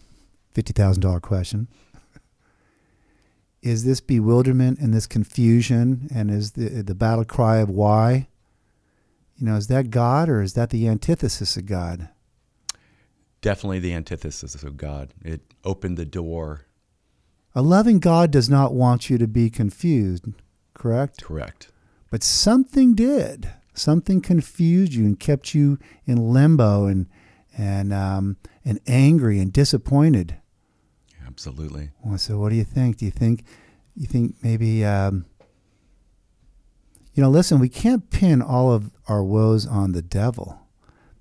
$50,000 0.55 1.21
question. 1.21 1.67
Is 3.61 3.83
this 3.83 3.99
bewilderment 3.99 4.79
and 4.79 4.93
this 4.93 5.05
confusion 5.05 6.07
and 6.13 6.31
is 6.31 6.51
the, 6.53 6.81
the 6.81 6.95
battle 6.95 7.25
cry 7.25 7.57
of 7.57 7.69
why? 7.69 8.27
You 9.37 9.45
know, 9.47 9.55
is 9.55 9.67
that 9.67 9.89
God 9.89 10.29
or 10.29 10.41
is 10.41 10.53
that 10.53 10.69
the 10.69 10.87
antithesis 10.87 11.57
of 11.57 11.65
God? 11.65 12.09
Definitely 13.41 13.79
the 13.79 13.93
antithesis 13.93 14.63
of 14.63 14.77
God. 14.77 15.13
It 15.23 15.41
opened 15.63 15.97
the 15.97 16.05
door. 16.05 16.65
A 17.55 17.61
loving 17.61 17.99
God 17.99 18.31
does 18.31 18.49
not 18.49 18.73
want 18.73 19.09
you 19.09 19.17
to 19.17 19.27
be 19.27 19.49
confused, 19.49 20.25
correct? 20.73 21.23
Correct. 21.23 21.71
But 22.11 22.23
something 22.23 22.95
did. 22.95 23.49
Something 23.73 24.21
confused 24.21 24.93
you 24.93 25.05
and 25.05 25.19
kept 25.19 25.53
you 25.53 25.79
in 26.05 26.33
limbo 26.33 26.85
and 26.85 27.07
and 27.57 27.93
um, 27.93 28.37
and 28.65 28.79
angry 28.87 29.39
and 29.39 29.51
disappointed. 29.53 30.35
Absolutely. 31.25 31.91
Well, 32.03 32.17
so 32.17 32.37
what 32.39 32.49
do 32.49 32.55
you 32.55 32.63
think? 32.63 32.97
Do 32.97 33.05
you 33.05 33.11
think 33.11 33.45
you 33.95 34.05
think 34.05 34.35
maybe 34.43 34.83
um, 34.83 35.25
you 37.13 37.23
know? 37.23 37.29
Listen, 37.29 37.59
we 37.59 37.69
can't 37.69 38.09
pin 38.09 38.41
all 38.41 38.71
of 38.71 38.91
our 39.07 39.23
woes 39.23 39.65
on 39.65 39.93
the 39.93 40.01
devil. 40.01 40.58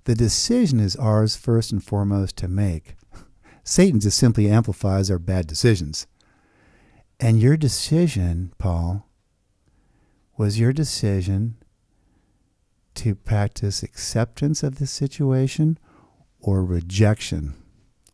The 0.09 0.15
decision 0.15 0.79
is 0.79 0.95
ours 0.95 1.35
first 1.35 1.71
and 1.71 1.83
foremost 1.83 2.35
to 2.37 2.47
make. 2.47 2.95
Satan 3.63 3.99
just 3.99 4.17
simply 4.17 4.49
amplifies 4.49 5.11
our 5.11 5.19
bad 5.19 5.45
decisions. 5.45 6.07
And 7.19 7.39
your 7.39 7.55
decision, 7.55 8.51
Paul, 8.57 9.07
was 10.35 10.59
your 10.59 10.73
decision 10.73 11.57
to 12.95 13.13
practice 13.13 13.83
acceptance 13.83 14.63
of 14.63 14.79
the 14.79 14.87
situation 14.87 15.77
or 16.39 16.65
rejection. 16.65 17.53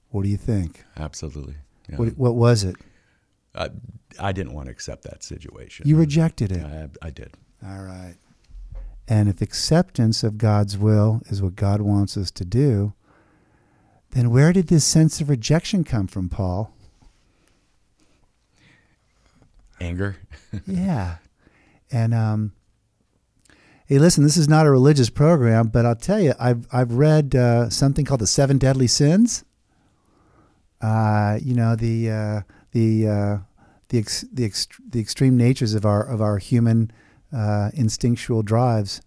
What 0.09 0.23
do 0.23 0.29
you 0.29 0.35
think? 0.35 0.83
Absolutely. 0.97 1.55
Yeah. 1.87 1.95
What, 1.95 2.17
what 2.17 2.35
was 2.35 2.65
it? 2.65 2.75
I, 3.55 3.69
I 4.19 4.33
didn't 4.33 4.51
want 4.51 4.65
to 4.65 4.71
accept 4.73 5.03
that 5.03 5.23
situation. 5.23 5.87
You 5.87 5.95
rejected 5.95 6.51
it. 6.51 6.61
I, 6.61 6.89
I 7.01 7.09
did. 7.09 7.35
All 7.65 7.83
right. 7.83 8.15
And 9.07 9.29
if 9.29 9.41
acceptance 9.41 10.23
of 10.23 10.37
God's 10.37 10.77
will 10.77 11.21
is 11.27 11.41
what 11.41 11.55
God 11.55 11.81
wants 11.81 12.17
us 12.17 12.31
to 12.31 12.45
do, 12.45 12.93
then 14.11 14.29
where 14.31 14.51
did 14.51 14.67
this 14.67 14.85
sense 14.85 15.21
of 15.21 15.29
rejection 15.29 15.83
come 15.83 16.07
from, 16.07 16.29
Paul? 16.29 16.73
Anger. 19.79 20.15
yeah. 20.65 21.17
And 21.91 22.13
um, 22.13 22.53
hey, 23.85 23.99
listen, 23.99 24.23
this 24.23 24.37
is 24.37 24.47
not 24.47 24.65
a 24.65 24.71
religious 24.71 25.09
program, 25.09 25.67
but 25.67 25.85
I'll 25.85 25.95
tell 25.95 26.19
you, 26.19 26.33
I've 26.39 26.67
I've 26.71 26.93
read 26.93 27.35
uh, 27.35 27.69
something 27.69 28.05
called 28.05 28.21
the 28.21 28.27
Seven 28.27 28.57
Deadly 28.57 28.87
Sins. 28.87 29.43
Uh, 30.81 31.37
you 31.41 31.53
know 31.53 31.75
the 31.75 32.09
uh, 32.09 32.41
the 32.71 33.07
uh, 33.07 33.37
the 33.89 33.99
ex- 33.99 34.25
the 34.31 34.45
ex- 34.45 34.67
the 34.87 34.99
extreme 34.99 35.37
natures 35.37 35.73
of 35.73 35.85
our 35.85 36.03
of 36.03 36.21
our 36.21 36.37
human 36.37 36.91
uh, 37.33 37.71
instinctual 37.73 38.43
drives, 38.43 39.01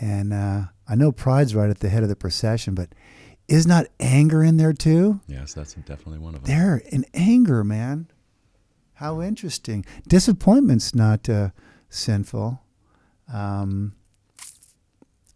and 0.00 0.32
uh, 0.32 0.62
I 0.88 0.94
know 0.94 1.12
pride's 1.12 1.54
right 1.54 1.70
at 1.70 1.80
the 1.80 1.88
head 1.88 2.02
of 2.02 2.08
the 2.08 2.16
procession, 2.16 2.74
but 2.74 2.90
is 3.48 3.66
not 3.66 3.86
anger 4.00 4.42
in 4.42 4.56
there 4.56 4.72
too? 4.72 5.20
Yes, 5.26 5.54
that's 5.54 5.74
definitely 5.74 6.18
one 6.18 6.34
of 6.34 6.44
them. 6.44 6.54
There 6.54 6.82
in 6.90 7.04
anger, 7.14 7.62
man. 7.64 8.08
How 8.94 9.20
interesting. 9.20 9.84
Disappointment's 10.08 10.94
not 10.94 11.28
uh, 11.28 11.50
sinful, 11.90 12.62
um, 13.32 13.94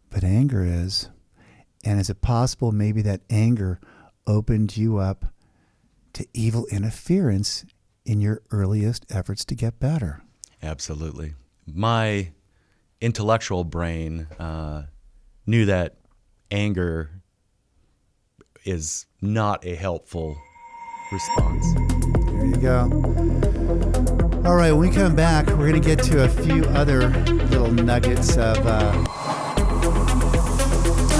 but 0.09 0.25
anger 0.25 0.65
is. 0.65 1.11
And 1.85 2.01
is 2.01 2.11
it 2.11 2.23
possible 2.23 2.73
maybe 2.73 3.03
that 3.03 3.21
anger 3.29 3.79
opened 4.27 4.77
you 4.77 4.99
up 4.99 5.27
to 6.15 6.27
evil 6.33 6.67
interference 6.67 7.65
in 8.05 8.21
your 8.21 8.43
earliest 8.51 9.05
efforts 9.11 9.45
to 9.47 9.55
get 9.55 9.79
better? 9.79 10.23
Absolutely. 10.63 11.35
My 11.75 12.33
intellectual 13.01 13.65
brain 13.65 14.27
uh, 14.39 14.87
knew 15.47 15.67
that 15.67 15.97
anger 16.51 17.23
is 18.65 19.07
not 19.21 19.65
a 19.65 19.75
helpful 19.75 20.37
response. 21.13 21.75
There 22.27 22.47
you 22.47 22.57
go. 22.57 22.81
All 24.45 24.57
right, 24.57 24.73
when 24.73 24.89
we 24.89 24.91
come 24.91 25.15
back, 25.15 25.47
we're 25.49 25.69
going 25.69 25.81
to 25.81 25.87
get 25.87 26.03
to 26.05 26.25
a 26.25 26.29
few 26.29 26.65
other 26.65 27.09
little 27.09 27.71
nuggets 27.71 28.37
of 28.37 28.59
uh, 28.67 29.07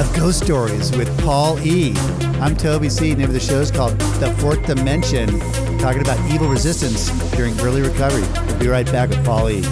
of 0.01 0.17
ghost 0.17 0.43
stories 0.43 0.97
with 0.97 1.09
Paul 1.21 1.59
E. 1.61 1.95
I'm 2.41 2.57
Toby 2.57 2.89
C. 2.89 3.11
The 3.11 3.21
Name 3.21 3.29
of 3.29 3.35
the 3.35 3.41
show 3.41 3.61
is 3.61 3.71
called 3.71 3.99
The 4.19 4.33
Fourth 4.39 4.65
Dimension, 4.67 5.39
talking 5.79 6.01
about 6.01 6.19
evil 6.31 6.49
resistance 6.49 7.11
during 7.37 7.59
early 7.61 7.83
recovery. 7.83 8.23
We'll 8.47 8.59
be 8.59 8.69
right 8.69 8.87
back 8.87 9.11
with 9.11 9.23
Paul 9.25 9.51
E. 9.51 9.63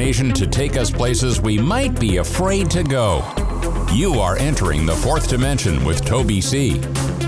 imagination 0.00 0.32
to 0.32 0.46
take 0.46 0.78
us 0.78 0.90
places 0.90 1.42
we 1.42 1.58
might 1.58 2.00
be 2.00 2.16
afraid 2.16 2.70
to 2.70 2.82
go. 2.82 3.22
You 3.92 4.14
are 4.14 4.38
entering 4.38 4.86
the 4.86 4.94
fourth 4.94 5.28
dimension 5.28 5.84
with 5.84 6.06
Toby 6.06 6.40
C. 6.40 6.78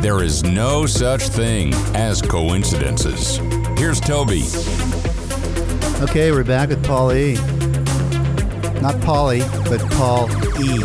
There 0.00 0.23
is 0.23 0.43
no 0.43 0.87
such 0.87 1.25
thing 1.25 1.75
as 1.95 2.23
coincidences. 2.23 3.37
Here's 3.76 4.00
Toby. 4.00 4.45
Okay, 6.02 6.33
we're 6.33 6.45
back 6.45 6.71
with 6.71 6.83
Paul 6.83 7.12
E. 7.12 7.35
Not 8.81 8.99
Polly, 9.02 9.41
but 9.69 9.81
Paul 9.91 10.31
E. 10.59 10.76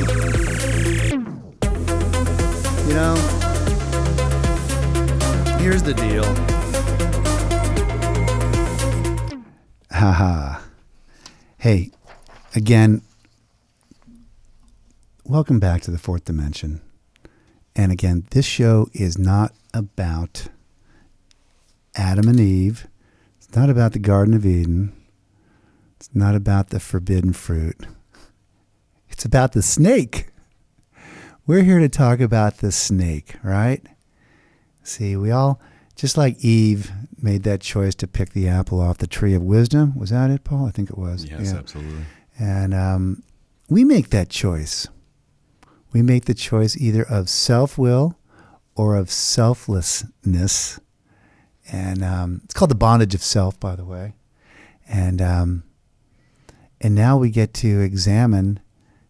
You 2.84 2.94
know, 2.94 3.16
here's 5.58 5.84
the 5.84 5.94
deal. 5.94 6.26
Haha. 9.90 10.67
Hey, 11.68 11.92
again, 12.56 13.02
welcome 15.26 15.60
back 15.60 15.82
to 15.82 15.92
the 15.92 15.98
fourth 15.98 16.24
dimension. 16.24 16.80
And 17.76 17.92
again, 17.92 18.26
this 18.32 18.46
show 18.46 18.88
is 18.94 19.18
not 19.18 19.52
about 19.74 20.48
Adam 21.94 22.30
and 22.30 22.40
Eve. 22.40 22.88
It's 23.36 23.54
not 23.54 23.70
about 23.70 23.92
the 23.92 24.00
Garden 24.00 24.34
of 24.34 24.46
Eden. 24.46 24.96
It's 25.98 26.10
not 26.14 26.36
about 26.36 26.70
the 26.70 26.80
forbidden 26.80 27.34
fruit. 27.34 27.86
It's 29.10 29.26
about 29.26 29.52
the 29.52 29.62
snake. 29.62 30.28
We're 31.46 31.64
here 31.64 31.80
to 31.80 31.90
talk 31.90 32.22
about 32.22 32.60
the 32.60 32.72
snake, 32.72 33.36
right? 33.44 33.86
See, 34.84 35.18
we 35.18 35.32
all, 35.32 35.60
just 35.98 36.16
like 36.16 36.44
Eve 36.46 36.92
made 37.22 37.44
that 37.44 37.60
choice 37.60 37.96
to 37.96 38.08
pick 38.08 38.30
the 38.30 38.48
apple 38.48 38.80
off 38.80 39.00
the 39.00 39.08
tree 39.08 39.34
of 39.34 39.42
wisdom. 39.42 39.98
Was 39.98 40.12
that 40.12 40.30
it, 40.30 40.44
Paul? 40.44 40.68
I 40.68 40.72
think 40.72 40.90
it 40.90 40.98
was. 40.98 41.26
Yes, 41.26 41.52
yeah. 41.52 41.58
absolutely. 41.58 42.06
And 42.40 42.74
um, 42.74 43.24
we 43.68 43.84
make 43.84 44.12
that 44.12 44.30
choice. 44.30 44.88
We 45.92 46.04
make 46.04 46.26
the 46.26 46.36
choice 46.36 46.78
either 46.78 47.02
of 47.04 47.30
self 47.30 47.78
will 47.78 48.16
or 48.76 48.96
of 48.96 49.10
selflessness. 49.10 50.80
And 51.72 52.04
um, 52.04 52.42
it's 52.46 52.54
called 52.54 52.72
the 52.72 52.76
bondage 52.76 53.16
of 53.16 53.24
self, 53.24 53.60
by 53.60 53.76
the 53.76 53.84
way. 53.84 54.14
And 54.88 55.22
um, 55.22 55.64
and 56.80 56.94
now 56.94 57.18
we 57.18 57.32
get 57.32 57.56
to 57.56 57.82
examine, 57.82 58.60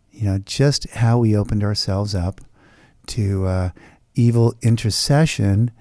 you 0.10 0.24
know, 0.24 0.38
just 0.39 0.89
how 0.91 1.20
we 1.20 1.36
opened 1.36 1.63
ourselves 1.63 2.15
up 2.15 2.39
to 3.08 3.46
uh, 3.46 3.70
evil 4.15 4.56
intercession 4.62 5.72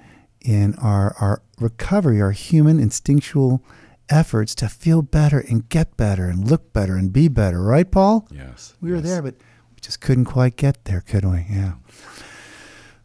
in 0.47 0.75
our, 0.77 1.15
our 1.21 1.43
recovery, 1.59 2.21
our 2.23 2.31
human 2.31 2.79
instinctual 2.79 3.63
efforts 4.09 4.55
to 4.55 4.69
feel 4.69 5.03
better 5.03 5.41
and 5.41 5.69
get 5.69 5.97
better 5.97 6.27
and 6.27 6.49
look 6.49 6.73
better 6.73 6.97
and 6.97 7.13
be 7.13 7.27
better, 7.27 7.61
right, 7.61 7.91
Paul? 7.91 8.29
Yes. 8.31 8.75
We 8.81 8.93
were 8.93 9.01
there, 9.01 9.21
but 9.21 9.35
we 9.35 9.81
just 9.81 10.01
couldn't 10.01 10.27
quite 10.27 10.57
get 10.57 10.85
there, 10.85 11.01
could 11.01 11.25
we? 11.25 11.45
Yeah. 11.51 11.73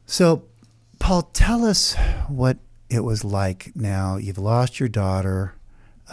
So, 0.06 0.44
Paul, 1.00 1.24
tell 1.34 1.66
us 1.66 1.96
what 2.28 2.58
it 2.90 3.04
was 3.04 3.24
like 3.24 3.72
now. 3.76 4.18
You've 4.18 4.38
lost 4.38 4.80
your 4.80 4.90
daughter. 4.90 5.56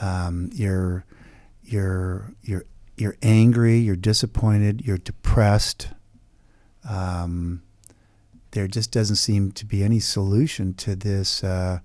Um, 0.00 0.50
you're 0.54 1.04
you're 1.64 2.32
you're 2.42 2.64
you're 2.96 3.16
angry, 3.20 3.78
you're 3.78 3.96
disappointed, 3.96 4.86
you're 4.86 4.98
depressed. 4.98 5.88
Um, 6.88 7.62
there 8.52 8.66
just 8.66 8.90
doesn't 8.90 9.16
seem 9.16 9.52
to 9.52 9.66
be 9.66 9.82
any 9.82 10.00
solution 10.00 10.74
to 10.74 10.96
this 10.96 11.44
uh, 11.44 11.80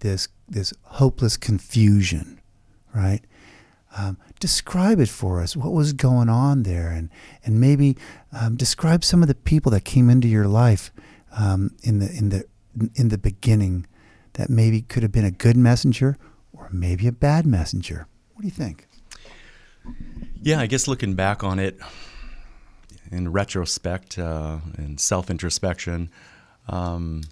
this 0.00 0.28
this 0.48 0.72
hopeless 0.82 1.36
confusion, 1.36 2.40
right? 2.94 3.20
Um, 3.96 4.18
describe 4.38 5.00
it 5.00 5.08
for 5.08 5.40
us. 5.40 5.56
What 5.56 5.72
was 5.72 5.92
going 5.92 6.28
on 6.28 6.62
there, 6.62 6.88
and 6.90 7.10
and 7.44 7.60
maybe 7.60 7.96
um, 8.32 8.56
describe 8.56 9.04
some 9.04 9.22
of 9.22 9.28
the 9.28 9.34
people 9.34 9.70
that 9.72 9.84
came 9.84 10.08
into 10.08 10.28
your 10.28 10.46
life 10.46 10.92
um, 11.36 11.76
in 11.82 11.98
the 11.98 12.10
in 12.10 12.28
the 12.28 12.44
in 12.94 13.08
the 13.08 13.18
beginning 13.18 13.86
that 14.34 14.48
maybe 14.48 14.82
could 14.82 15.02
have 15.02 15.12
been 15.12 15.24
a 15.24 15.30
good 15.30 15.56
messenger 15.56 16.16
or 16.52 16.68
maybe 16.72 17.06
a 17.06 17.12
bad 17.12 17.46
messenger. 17.46 18.06
What 18.34 18.42
do 18.42 18.46
you 18.46 18.52
think? 18.52 18.86
Yeah, 20.40 20.60
I 20.60 20.66
guess 20.66 20.86
looking 20.86 21.14
back 21.14 21.42
on 21.42 21.58
it 21.58 21.78
in 23.10 23.32
retrospect 23.32 24.18
uh, 24.18 24.58
and 24.76 25.00
self 25.00 25.30
introspection, 25.30 26.10
um, 26.68 27.22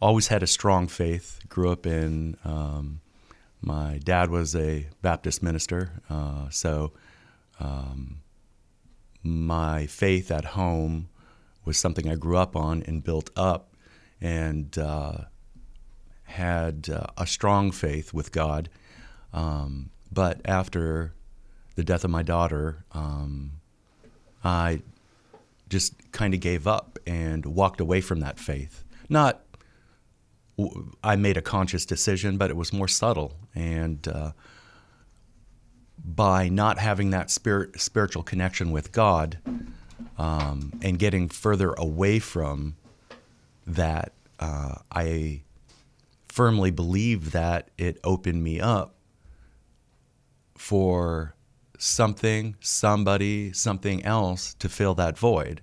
always 0.00 0.28
had 0.28 0.42
a 0.42 0.46
strong 0.46 0.88
faith. 0.88 1.40
Grew 1.48 1.70
up 1.70 1.86
in, 1.86 2.36
um, 2.44 3.00
my 3.60 3.98
dad 4.02 4.30
was 4.30 4.56
a 4.56 4.88
Baptist 5.02 5.42
minister, 5.42 6.02
uh, 6.08 6.48
so 6.50 6.92
um, 7.60 8.22
my 9.22 9.86
faith 9.86 10.30
at 10.30 10.44
home 10.44 11.08
was 11.64 11.78
something 11.78 12.08
I 12.08 12.16
grew 12.16 12.36
up 12.36 12.56
on 12.56 12.82
and 12.82 13.04
built 13.04 13.30
up 13.36 13.74
and 14.20 14.76
uh, 14.78 15.18
had 16.24 16.88
uh, 16.92 17.06
a 17.16 17.26
strong 17.26 17.70
faith 17.70 18.12
with 18.12 18.32
God. 18.32 18.68
Um, 19.32 19.90
but 20.10 20.40
after 20.44 21.14
the 21.76 21.84
death 21.84 22.04
of 22.04 22.10
my 22.10 22.22
daughter, 22.22 22.84
um, 22.92 23.52
I 24.44 24.82
just 25.72 26.12
kind 26.12 26.34
of 26.34 26.40
gave 26.40 26.66
up 26.66 26.98
and 27.06 27.44
walked 27.46 27.80
away 27.80 28.00
from 28.00 28.20
that 28.20 28.38
faith. 28.38 28.84
Not, 29.08 29.42
I 31.02 31.16
made 31.16 31.36
a 31.36 31.42
conscious 31.42 31.84
decision, 31.86 32.36
but 32.36 32.50
it 32.50 32.56
was 32.56 32.72
more 32.72 32.86
subtle. 32.86 33.32
And 33.54 34.06
uh, 34.06 34.32
by 36.04 36.48
not 36.48 36.78
having 36.78 37.10
that 37.10 37.30
spirit, 37.30 37.80
spiritual 37.80 38.22
connection 38.22 38.70
with 38.70 38.92
God 38.92 39.38
um, 40.18 40.78
and 40.82 40.98
getting 40.98 41.28
further 41.28 41.72
away 41.72 42.18
from 42.18 42.76
that, 43.66 44.12
uh, 44.38 44.74
I 44.90 45.42
firmly 46.28 46.70
believe 46.70 47.32
that 47.32 47.70
it 47.78 47.98
opened 48.04 48.42
me 48.44 48.60
up 48.60 48.94
for 50.56 51.34
something, 51.78 52.56
somebody, 52.60 53.52
something 53.52 54.04
else 54.04 54.54
to 54.54 54.68
fill 54.68 54.94
that 54.94 55.18
void. 55.18 55.62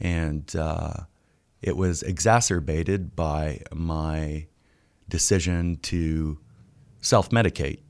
And 0.00 0.54
uh, 0.54 0.94
it 1.60 1.76
was 1.76 2.02
exacerbated 2.02 3.16
by 3.16 3.62
my 3.72 4.46
decision 5.08 5.78
to 5.82 6.38
self 7.00 7.30
medicate 7.30 7.80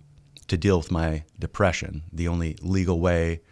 to 0.48 0.56
deal 0.56 0.78
with 0.78 0.90
my 0.90 1.24
depression, 1.38 2.02
the 2.12 2.28
only 2.28 2.56
legal 2.62 3.00
way 3.00 3.42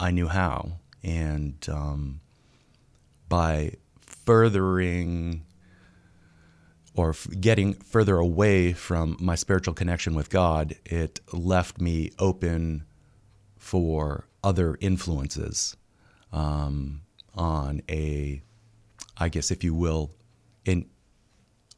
I 0.00 0.10
knew 0.10 0.28
how. 0.28 0.78
And 1.02 1.54
um, 1.68 2.20
by 3.28 3.74
furthering 4.00 5.44
or 6.94 7.10
f- 7.10 7.26
getting 7.40 7.74
further 7.74 8.16
away 8.16 8.72
from 8.72 9.16
my 9.20 9.34
spiritual 9.34 9.74
connection 9.74 10.14
with 10.14 10.30
God, 10.30 10.76
it 10.84 11.20
left 11.32 11.80
me 11.80 12.12
open 12.18 12.84
for 13.58 14.26
other 14.42 14.76
influences 14.80 15.76
um, 16.32 17.02
on 17.34 17.82
a, 17.88 18.42
I 19.16 19.28
guess, 19.28 19.50
if 19.50 19.62
you 19.62 19.74
will, 19.74 20.10
in 20.64 20.86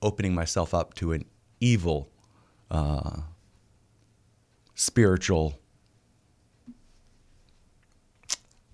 opening 0.02 0.34
myself 0.34 0.74
up 0.74 0.94
to 0.94 1.12
an 1.12 1.24
evil 1.60 2.10
uh, 2.70 3.20
spiritual. 4.74 5.58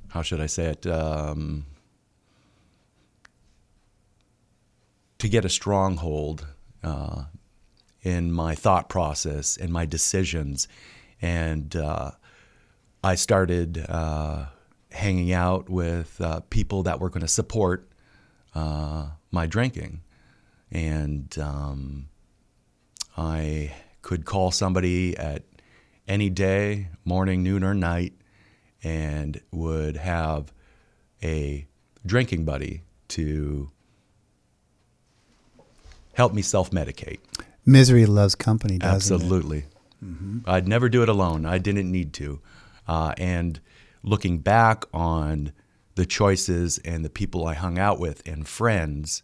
How 0.08 0.22
should 0.22 0.40
I 0.40 0.46
say 0.46 0.66
it? 0.66 0.86
Um, 0.86 1.66
to 5.18 5.28
get 5.28 5.44
a 5.44 5.48
stronghold 5.48 6.46
uh, 6.82 7.24
in 8.02 8.32
my 8.32 8.54
thought 8.54 8.88
process 8.88 9.56
and 9.56 9.70
my 9.72 9.84
decisions. 9.86 10.66
And 11.20 11.76
uh, 11.76 12.12
I 13.04 13.14
started 13.14 13.84
uh, 13.88 14.46
hanging 14.92 15.33
out 15.33 15.68
with 15.68 16.20
uh, 16.20 16.40
people 16.50 16.83
that 16.85 17.00
were 17.00 17.09
going 17.09 17.20
to 17.20 17.29
support 17.29 17.88
uh, 18.55 19.09
my 19.31 19.46
drinking. 19.46 20.00
And 20.70 21.37
um, 21.38 22.09
I 23.16 23.74
could 24.03 24.24
call 24.24 24.50
somebody 24.50 25.16
at 25.16 25.42
any 26.07 26.31
day, 26.31 26.88
morning, 27.05 27.42
noon, 27.42 27.62
or 27.62 27.74
night, 27.74 28.14
and 28.83 29.40
would 29.50 29.96
have 29.96 30.53
a 31.22 31.66
drinking 32.05 32.44
buddy 32.44 32.83
to 33.09 33.70
help 36.14 36.33
me 36.33 36.42
self 36.42 36.70
medicate. 36.70 37.18
Misery 37.66 38.07
loves 38.07 38.35
company, 38.35 38.79
doesn't 38.79 39.14
Absolutely. 39.14 39.59
it? 39.59 39.64
Mm-hmm. 40.05 40.38
I'd 40.46 40.66
never 40.66 40.88
do 40.88 41.03
it 41.03 41.09
alone. 41.09 41.44
I 41.44 41.59
didn't 41.59 41.90
need 41.90 42.12
to. 42.14 42.40
Uh, 42.88 43.12
and 43.18 43.61
looking 44.02 44.38
back 44.38 44.84
on 44.92 45.52
the 45.94 46.06
choices 46.06 46.78
and 46.78 47.04
the 47.04 47.10
people 47.10 47.46
I 47.46 47.54
hung 47.54 47.78
out 47.78 47.98
with 47.98 48.26
and 48.26 48.46
friends, 48.46 49.22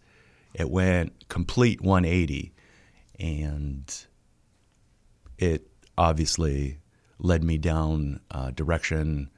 it 0.54 0.70
went 0.70 1.28
complete 1.28 1.80
180. 1.80 2.52
And 3.18 4.06
it 5.38 5.68
obviously 5.96 6.78
led 7.18 7.42
me 7.42 7.58
down 7.58 8.20
a 8.30 8.52
direction 8.52 9.30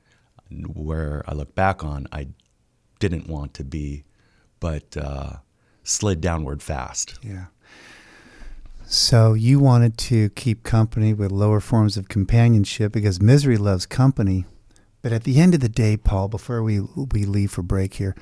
where 0.50 1.22
I 1.26 1.34
look 1.34 1.54
back 1.54 1.84
on 1.84 2.06
I 2.10 2.28
didn't 2.98 3.28
want 3.28 3.54
to 3.54 3.64
be, 3.64 4.04
but 4.60 4.96
uh, 4.96 5.36
slid 5.84 6.20
downward 6.20 6.62
fast. 6.62 7.18
Yeah. 7.22 7.46
So 8.86 9.34
you 9.34 9.60
wanted 9.60 9.98
to 9.98 10.30
keep 10.30 10.62
company 10.62 11.12
with 11.12 11.30
lower 11.30 11.60
forms 11.60 11.96
of 11.96 12.08
companionship 12.08 12.90
because 12.90 13.20
misery 13.20 13.58
loves 13.58 13.84
company. 13.84 14.46
But 15.02 15.12
at 15.12 15.24
the 15.24 15.38
end 15.40 15.54
of 15.54 15.60
the 15.60 15.68
day, 15.68 15.96
Paul, 15.96 16.28
before 16.28 16.62
we 16.62 16.80
we 16.80 17.24
leave 17.24 17.50
for 17.52 17.62
break 17.62 17.94
here, 17.94 18.14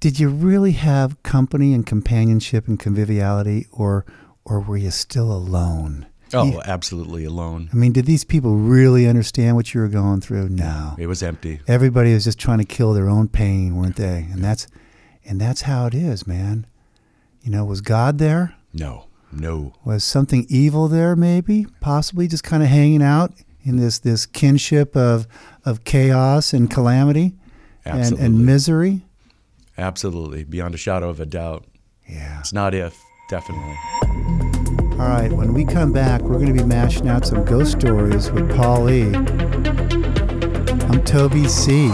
did 0.00 0.20
you 0.20 0.28
really 0.28 0.72
have 0.72 1.22
company 1.22 1.72
and 1.72 1.84
companionship 1.86 2.68
and 2.68 2.78
conviviality, 2.78 3.66
or 3.72 4.04
or 4.44 4.60
were 4.60 4.76
you 4.76 4.90
still 4.90 5.32
alone? 5.32 6.06
Oh, 6.32 6.44
You- 6.44 6.60
absolutely 6.64 7.24
alone. 7.24 7.70
I 7.72 7.76
mean, 7.76 7.92
did 7.92 8.06
these 8.06 8.24
people 8.24 8.56
really 8.56 9.06
understand 9.06 9.56
what 9.56 9.72
you 9.72 9.80
were 9.80 9.88
going 9.88 10.20
through? 10.20 10.48
No. 10.48 10.94
It 10.98 11.06
was 11.06 11.22
empty. 11.22 11.60
Everybody 11.68 12.12
was 12.12 12.24
just 12.24 12.38
trying 12.38 12.58
to 12.58 12.64
kill 12.64 12.92
their 12.92 13.08
own 13.08 13.28
pain, 13.28 13.76
weren't 13.76 13.96
they? 13.96 14.26
And 14.32 14.42
that's 14.42 14.66
and 15.24 15.40
that's 15.40 15.62
how 15.62 15.86
it 15.86 15.94
is, 15.94 16.26
man. 16.26 16.66
You 17.42 17.50
know, 17.50 17.64
was 17.64 17.80
God 17.80 18.18
there? 18.18 18.54
No, 18.72 19.06
no. 19.32 19.74
Was 19.84 20.02
something 20.04 20.46
evil 20.48 20.88
there 20.88 21.14
maybe? 21.16 21.66
Possibly 21.80 22.26
just 22.28 22.42
kind 22.44 22.62
of 22.62 22.68
hanging 22.68 23.02
out 23.02 23.32
in 23.64 23.76
this 23.76 23.98
this 23.98 24.26
kinship 24.26 24.96
of 24.96 25.26
of 25.64 25.84
chaos 25.84 26.52
and 26.52 26.70
calamity 26.70 27.34
and, 27.84 28.18
and 28.18 28.46
misery. 28.46 29.02
Absolutely, 29.76 30.44
beyond 30.44 30.74
a 30.74 30.78
shadow 30.78 31.08
of 31.08 31.18
a 31.18 31.26
doubt. 31.26 31.64
Yeah. 32.08 32.38
It's 32.40 32.52
not 32.52 32.74
if, 32.74 32.96
definitely. 33.28 33.76
All 34.92 35.08
right, 35.08 35.32
when 35.32 35.52
we 35.52 35.64
come 35.64 35.92
back, 35.92 36.22
we're 36.22 36.38
going 36.38 36.54
to 36.54 36.62
be 36.62 36.62
mashing 36.62 37.08
out 37.08 37.26
some 37.26 37.44
ghost 37.44 37.80
stories 37.80 38.30
with 38.30 38.54
Paul 38.54 38.88
E. 38.88 39.12
I'm 40.86 41.02
Toby 41.04 41.48
C. 41.48 41.88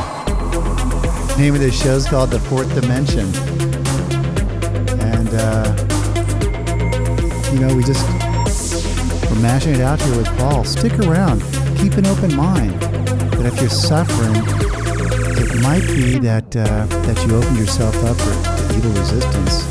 Name 1.38 1.54
of 1.54 1.60
this 1.60 1.80
show 1.80 1.94
is 1.94 2.06
called 2.06 2.30
The 2.30 2.40
Fourth 2.40 2.74
Dimension. 2.78 3.26
And, 5.00 5.28
uh, 5.32 5.74
you 7.52 7.60
know, 7.60 7.74
we 7.74 7.82
just, 7.82 8.06
we're 9.30 9.40
mashing 9.40 9.74
it 9.74 9.80
out 9.80 10.02
here 10.02 10.16
with 10.18 10.28
Paul. 10.36 10.64
Stick 10.64 10.98
around, 10.98 11.40
keep 11.80 11.94
an 11.94 12.06
open 12.06 12.34
mind. 12.36 12.78
But 13.30 13.46
if 13.46 13.58
you're 13.58 13.70
suffering, 13.70 14.36
it 14.36 15.62
might 15.62 15.86
be 15.86 16.18
that, 16.18 16.54
uh, 16.54 16.84
that 16.86 17.26
you 17.26 17.36
opened 17.36 17.56
yourself 17.56 17.96
up 18.04 18.16
for 18.18 18.74
evil 18.76 18.90
resistance. 18.92 19.64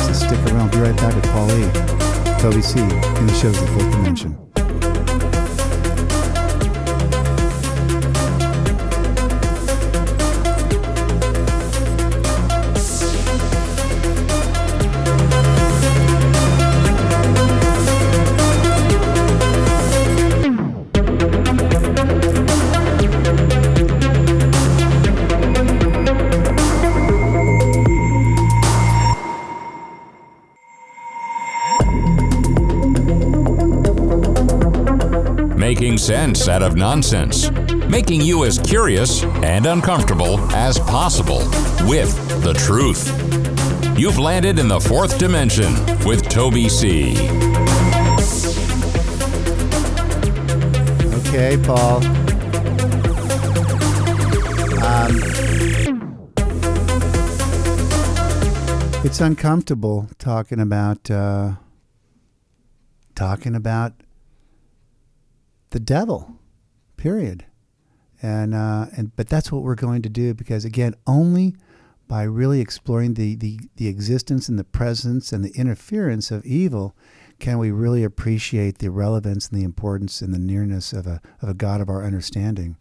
So 0.00 0.12
stick 0.12 0.40
around. 0.52 0.72
Be 0.72 0.78
right 0.78 0.96
back 0.96 1.14
with 1.14 1.26
Paul 1.26 1.50
E. 1.50 1.68
Toby 2.40 2.62
C. 2.62 2.80
in 2.80 3.26
the 3.26 3.34
show's 3.34 3.60
The 3.60 3.90
Dimension. 3.90 4.51
Making 35.74 35.96
sense 35.96 36.48
out 36.48 36.62
of 36.62 36.76
nonsense. 36.76 37.50
Making 37.88 38.20
you 38.20 38.44
as 38.44 38.58
curious 38.58 39.24
and 39.24 39.64
uncomfortable 39.64 40.38
as 40.52 40.78
possible 40.78 41.38
with 41.88 42.14
the 42.42 42.52
truth. 42.52 43.08
You've 43.98 44.18
landed 44.18 44.58
in 44.58 44.68
the 44.68 44.78
fourth 44.78 45.18
dimension 45.18 45.72
with 46.04 46.28
Toby 46.28 46.68
C. 46.68 47.12
Okay, 51.20 51.56
Paul. 51.64 52.04
Um, 54.84 55.22
it's 59.06 59.22
uncomfortable 59.22 60.10
talking 60.18 60.60
about 60.60 61.10
uh, 61.10 61.52
talking 63.14 63.54
about 63.54 63.94
the 65.72 65.80
devil. 65.80 66.36
Period. 66.96 67.44
And 68.22 68.54
uh, 68.54 68.86
and 68.96 69.14
but 69.16 69.28
that's 69.28 69.50
what 69.50 69.62
we're 69.62 69.74
going 69.74 70.02
to 70.02 70.08
do 70.08 70.32
because 70.32 70.64
again, 70.64 70.94
only 71.06 71.56
by 72.12 72.22
really 72.22 72.60
exploring 72.60 73.14
the, 73.14 73.34
the, 73.36 73.58
the 73.76 73.88
existence 73.88 74.48
and 74.48 74.58
the 74.58 74.64
presence 74.64 75.32
and 75.32 75.42
the 75.42 75.58
interference 75.58 76.30
of 76.30 76.44
evil 76.44 76.94
can 77.38 77.58
we 77.58 77.70
really 77.70 78.04
appreciate 78.04 78.78
the 78.78 78.90
relevance 78.90 79.48
and 79.48 79.58
the 79.58 79.64
importance 79.64 80.20
and 80.20 80.34
the 80.34 80.38
nearness 80.38 80.92
of 80.92 81.06
a, 81.06 81.20
of 81.40 81.48
a 81.48 81.54
God 81.54 81.80
of 81.80 81.88
our 81.88 82.04
understanding. 82.04 82.76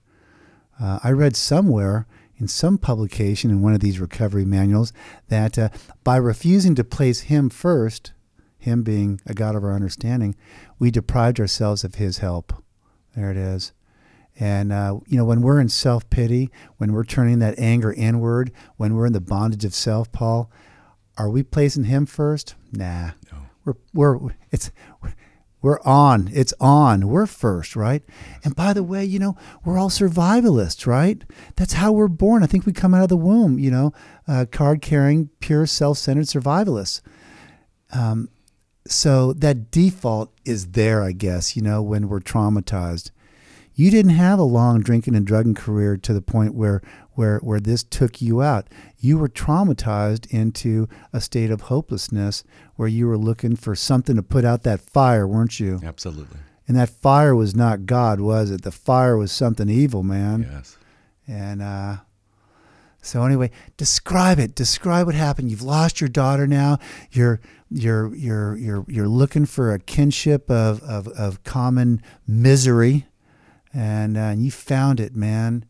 Uh, 0.79 0.99
I 1.03 1.11
read 1.11 1.35
somewhere 1.35 2.07
in 2.37 2.47
some 2.47 2.77
publication 2.77 3.49
in 3.49 3.61
one 3.61 3.73
of 3.73 3.79
these 3.79 3.99
recovery 3.99 4.45
manuals 4.45 4.91
that 5.29 5.57
uh, 5.57 5.69
by 6.03 6.17
refusing 6.17 6.75
to 6.75 6.83
place 6.83 7.21
Him 7.21 7.49
first, 7.49 8.11
Him 8.57 8.83
being 8.83 9.21
a 9.25 9.33
God 9.33 9.55
of 9.55 9.63
our 9.63 9.73
understanding, 9.73 10.35
we 10.77 10.91
deprived 10.91 11.39
ourselves 11.39 11.83
of 11.83 11.95
His 11.95 12.17
help. 12.17 12.51
There 13.15 13.31
it 13.31 13.37
is. 13.37 13.73
And, 14.39 14.71
uh, 14.71 14.99
you 15.07 15.17
know, 15.17 15.25
when 15.25 15.41
we're 15.41 15.59
in 15.59 15.69
self 15.69 16.09
pity, 16.09 16.49
when 16.77 16.93
we're 16.93 17.03
turning 17.03 17.39
that 17.39 17.59
anger 17.59 17.93
inward, 17.93 18.51
when 18.77 18.95
we're 18.95 19.05
in 19.05 19.13
the 19.13 19.21
bondage 19.21 19.65
of 19.65 19.75
self, 19.75 20.11
Paul, 20.11 20.49
are 21.17 21.29
we 21.29 21.43
placing 21.43 21.85
Him 21.85 22.05
first? 22.05 22.55
Nah. 22.71 23.11
No. 23.31 23.37
We're, 23.65 23.73
we're, 23.93 24.35
it's, 24.51 24.71
we're 25.61 25.81
on. 25.81 26.29
It's 26.33 26.53
on. 26.59 27.07
We're 27.07 27.27
first, 27.27 27.75
right? 27.75 28.03
And 28.43 28.55
by 28.55 28.73
the 28.73 28.83
way, 28.83 29.05
you 29.05 29.19
know, 29.19 29.37
we're 29.63 29.77
all 29.77 29.89
survivalists, 29.89 30.87
right? 30.87 31.23
That's 31.55 31.73
how 31.73 31.91
we're 31.91 32.07
born. 32.07 32.41
I 32.41 32.47
think 32.47 32.65
we 32.65 32.73
come 32.73 32.93
out 32.93 33.03
of 33.03 33.09
the 33.09 33.17
womb, 33.17 33.59
you 33.59 33.69
know, 33.69 33.93
uh, 34.27 34.45
card 34.51 34.81
carrying, 34.81 35.29
pure 35.39 35.67
self 35.67 35.99
centered 35.99 36.25
survivalists. 36.25 37.01
Um, 37.93 38.29
so 38.87 39.33
that 39.33 39.71
default 39.71 40.33
is 40.45 40.67
there, 40.71 41.03
I 41.03 41.11
guess, 41.11 41.55
you 41.55 41.61
know, 41.61 41.81
when 41.81 42.07
we're 42.07 42.19
traumatized. 42.19 43.11
You 43.73 43.89
didn't 43.89 44.11
have 44.11 44.37
a 44.37 44.43
long 44.43 44.81
drinking 44.81 45.15
and 45.15 45.25
drugging 45.25 45.55
career 45.55 45.95
to 45.97 46.13
the 46.13 46.21
point 46.21 46.53
where, 46.53 46.81
where, 47.13 47.39
where 47.39 47.59
this 47.59 47.83
took 47.83 48.21
you 48.21 48.41
out. 48.41 48.67
You 48.99 49.17
were 49.17 49.29
traumatized 49.29 50.29
into 50.31 50.89
a 51.13 51.21
state 51.21 51.51
of 51.51 51.61
hopelessness 51.61 52.43
where 52.75 52.89
you 52.89 53.07
were 53.07 53.17
looking 53.17 53.55
for 53.55 53.75
something 53.75 54.15
to 54.17 54.23
put 54.23 54.43
out 54.43 54.63
that 54.63 54.81
fire, 54.81 55.25
weren't 55.25 55.59
you? 55.59 55.79
Absolutely. 55.83 56.37
And 56.67 56.77
that 56.77 56.89
fire 56.89 57.35
was 57.35 57.55
not 57.55 57.85
God, 57.85 58.19
was 58.19 58.51
it? 58.51 58.63
The 58.63 58.71
fire 58.71 59.17
was 59.17 59.31
something 59.31 59.69
evil, 59.69 60.03
man. 60.03 60.47
Yes. 60.51 60.77
And 61.27 61.61
uh, 61.61 61.97
so 63.01 63.23
anyway, 63.23 63.49
describe 63.77 64.39
it. 64.39 64.53
Describe 64.53 65.07
what 65.07 65.15
happened. 65.15 65.49
You've 65.49 65.63
lost 65.63 65.99
your 65.99 66.07
daughter 66.07 66.45
now. 66.45 66.77
You're 67.11 67.39
you're 67.69 68.13
you're 68.15 68.55
you're 68.57 68.85
you're 68.87 69.07
looking 69.07 69.45
for 69.45 69.73
a 69.73 69.79
kinship 69.79 70.49
of 70.51 70.83
of, 70.83 71.07
of 71.09 71.43
common 71.43 72.01
misery, 72.27 73.07
and 73.73 74.17
uh, 74.17 74.33
you 74.37 74.51
found 74.51 74.99
it, 74.99 75.15
man. 75.15 75.65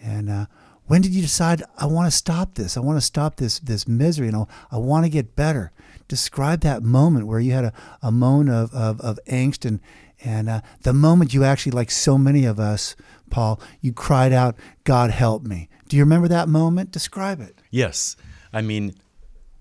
And 0.00 0.30
uh, 0.30 0.46
when 0.86 1.02
did 1.02 1.12
you 1.12 1.22
decide 1.22 1.64
I 1.76 1.86
want 1.86 2.06
to 2.06 2.16
stop 2.16 2.54
this? 2.54 2.76
I 2.76 2.80
want 2.80 2.98
to 2.98 3.04
stop 3.04 3.36
this 3.36 3.58
this 3.58 3.88
misery, 3.88 4.28
and 4.28 4.36
I, 4.36 4.46
I 4.70 4.78
want 4.78 5.04
to 5.04 5.10
get 5.10 5.34
better. 5.34 5.72
Describe 6.08 6.60
that 6.60 6.84
moment 6.84 7.26
where 7.26 7.40
you 7.40 7.50
had 7.50 7.64
a, 7.64 7.72
a 8.00 8.12
moment 8.12 8.50
of, 8.50 8.72
of, 8.72 9.00
of 9.00 9.18
angst 9.26 9.64
and 9.64 9.80
and 10.24 10.48
uh, 10.48 10.60
the 10.82 10.92
moment 10.92 11.34
you 11.34 11.44
actually, 11.44 11.72
like 11.72 11.90
so 11.90 12.16
many 12.16 12.44
of 12.44 12.58
us, 12.58 12.96
Paul, 13.28 13.60
you 13.80 13.92
cried 13.92 14.32
out, 14.32 14.56
God 14.84 15.10
help 15.10 15.42
me. 15.42 15.68
Do 15.88 15.96
you 15.96 16.02
remember 16.02 16.28
that 16.28 16.48
moment? 16.48 16.90
Describe 16.90 17.40
it. 17.40 17.58
Yes. 17.70 18.16
I 18.52 18.62
mean, 18.62 18.94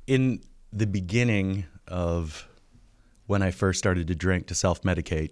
in 0.07 0.41
the 0.71 0.88
beginning 0.88 1.65
of 1.88 2.47
when 3.27 3.41
I 3.41 3.51
first 3.51 3.79
started 3.79 4.07
to 4.07 4.15
drink 4.15 4.47
to 4.47 4.55
self 4.55 4.81
medicate, 4.81 5.31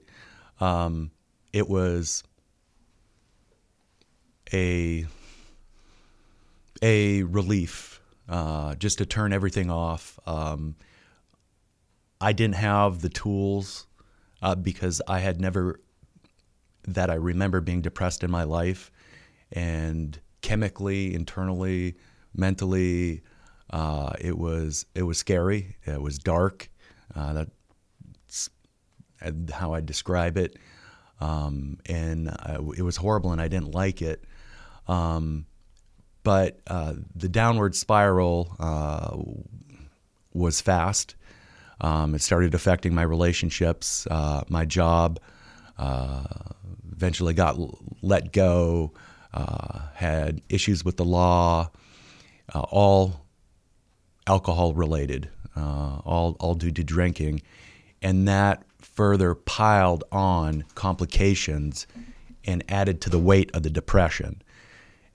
um, 0.60 1.12
it 1.52 1.70
was 1.70 2.24
a 4.54 5.06
a 6.82 7.24
relief 7.24 8.02
uh, 8.30 8.76
just 8.76 8.98
to 9.00 9.06
turn 9.06 9.34
everything 9.34 9.72
off. 9.72 10.20
Um, 10.26 10.76
I 12.20 12.34
didn't 12.34 12.56
have 12.56 13.02
the 13.02 13.10
tools 13.10 13.88
uh, 14.42 14.56
because 14.56 15.02
I 15.08 15.20
had 15.20 15.42
never 15.42 15.80
that 16.88 17.10
I 17.10 17.16
remember 17.16 17.62
being 17.62 17.82
depressed 17.82 18.24
in 18.24 18.32
my 18.32 18.44
life, 18.44 18.92
and 19.52 20.20
chemically, 20.44 21.16
internally, 21.16 21.96
mentally, 22.36 23.24
uh, 23.72 24.14
it 24.22 24.38
was 24.38 24.86
it 24.94 25.02
was 25.02 25.18
scary. 25.18 25.78
It 25.86 26.00
was 26.00 26.20
dark. 26.20 26.70
Uh, 27.16 27.34
that's 27.34 28.50
how 29.52 29.74
I 29.74 29.82
describe 29.82 30.38
it, 30.38 30.58
um, 31.20 31.80
and 31.88 32.30
I, 32.30 32.58
it 32.78 32.84
was 32.84 32.98
horrible, 32.98 33.32
and 33.32 33.42
I 33.42 33.48
didn't 33.48 33.72
like 33.74 34.04
it. 34.04 34.24
Um, 34.88 35.48
but 36.24 36.60
uh, 36.68 36.94
the 37.16 37.30
downward 37.30 37.76
spiral 37.76 38.56
uh, 38.60 39.18
was 40.34 40.62
fast. 40.62 41.16
Um, 41.82 42.16
it 42.16 42.22
started 42.22 42.54
affecting 42.54 42.94
my 42.94 43.02
relationships, 43.02 44.08
uh, 44.12 44.44
my 44.50 44.66
job. 44.66 45.20
Uh, 45.78 46.24
eventually, 46.92 47.34
got 47.34 47.58
let 48.02 48.32
go. 48.32 48.94
Uh, 49.34 49.88
had 49.96 50.42
issues 50.50 50.86
with 50.86 50.98
the 50.98 51.06
law. 51.06 51.70
uh, 52.54 52.60
all 52.72 53.26
alcohol 54.28 54.74
related, 54.74 55.30
uh, 55.56 56.00
all 56.06 56.36
all 56.40 56.56
due 56.56 56.72
to 56.72 56.84
drinking, 56.84 57.42
and 58.02 58.28
that 58.28 58.64
further 58.80 59.34
piled 59.34 60.04
on 60.12 60.64
complications 60.76 61.88
and 62.46 62.64
added 62.70 63.02
to 63.02 63.10
the 63.10 63.20
weight 63.20 63.50
of 63.56 63.64
the 63.64 63.70
depression, 63.70 64.42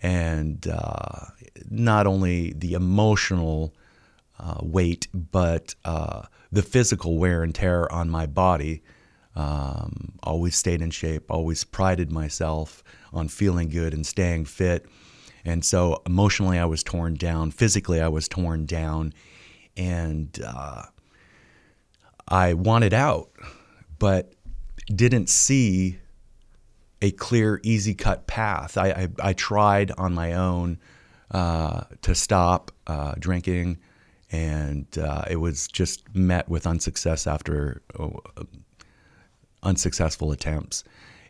and 0.03 0.67
uh, 0.69 1.27
not 1.71 2.07
only 2.07 2.53
the 2.55 2.73
emotional 2.73 3.75
uh, 4.39 4.59
weight, 4.63 5.07
but 5.13 5.75
the 6.51 6.63
physical 6.63 7.19
wear 7.19 7.43
and 7.43 7.55
tear 7.55 7.91
on 7.93 8.09
my 8.09 8.27
body 8.27 8.83
Um, 9.39 10.15
always 10.25 10.57
stayed 10.57 10.83
in 10.83 10.91
shape. 10.91 11.31
Always 11.31 11.63
prided 11.63 12.11
myself 12.11 12.83
on 13.13 13.29
feeling 13.29 13.69
good 13.69 13.95
and 13.95 14.05
staying 14.05 14.47
fit. 14.47 14.87
And 15.45 15.65
so 15.65 16.03
emotionally, 16.05 16.59
I 16.59 16.65
was 16.65 16.83
torn 16.83 17.15
down. 17.15 17.53
Physically, 17.53 18.01
I 18.01 18.09
was 18.09 18.27
torn 18.27 18.67
down, 18.67 19.15
and 19.77 20.37
uh, 20.45 20.83
I 22.27 22.55
wanted 22.55 22.93
out, 22.93 23.31
but 24.01 24.33
didn't 24.87 25.29
see 25.29 26.01
a 27.01 27.13
clear, 27.13 27.61
easy 27.63 27.95
cut 27.95 28.27
path. 28.27 28.77
I, 28.77 28.89
I, 28.89 29.09
I 29.23 29.33
tried 29.35 29.93
on 29.93 30.15
my 30.15 30.33
own 30.33 30.81
uh, 31.31 31.85
to 32.03 32.15
stop 32.17 32.73
uh, 32.89 33.15
drinking, 33.21 33.79
and 34.33 34.87
uh, 34.99 35.25
it 35.31 35.37
was 35.37 35.69
just 35.69 36.13
met 36.13 36.49
with 36.49 36.67
unsuccess 36.67 37.29
after 37.29 37.83
oh, 37.99 38.19
unsuccessful 39.63 40.33
attempts. 40.33 40.85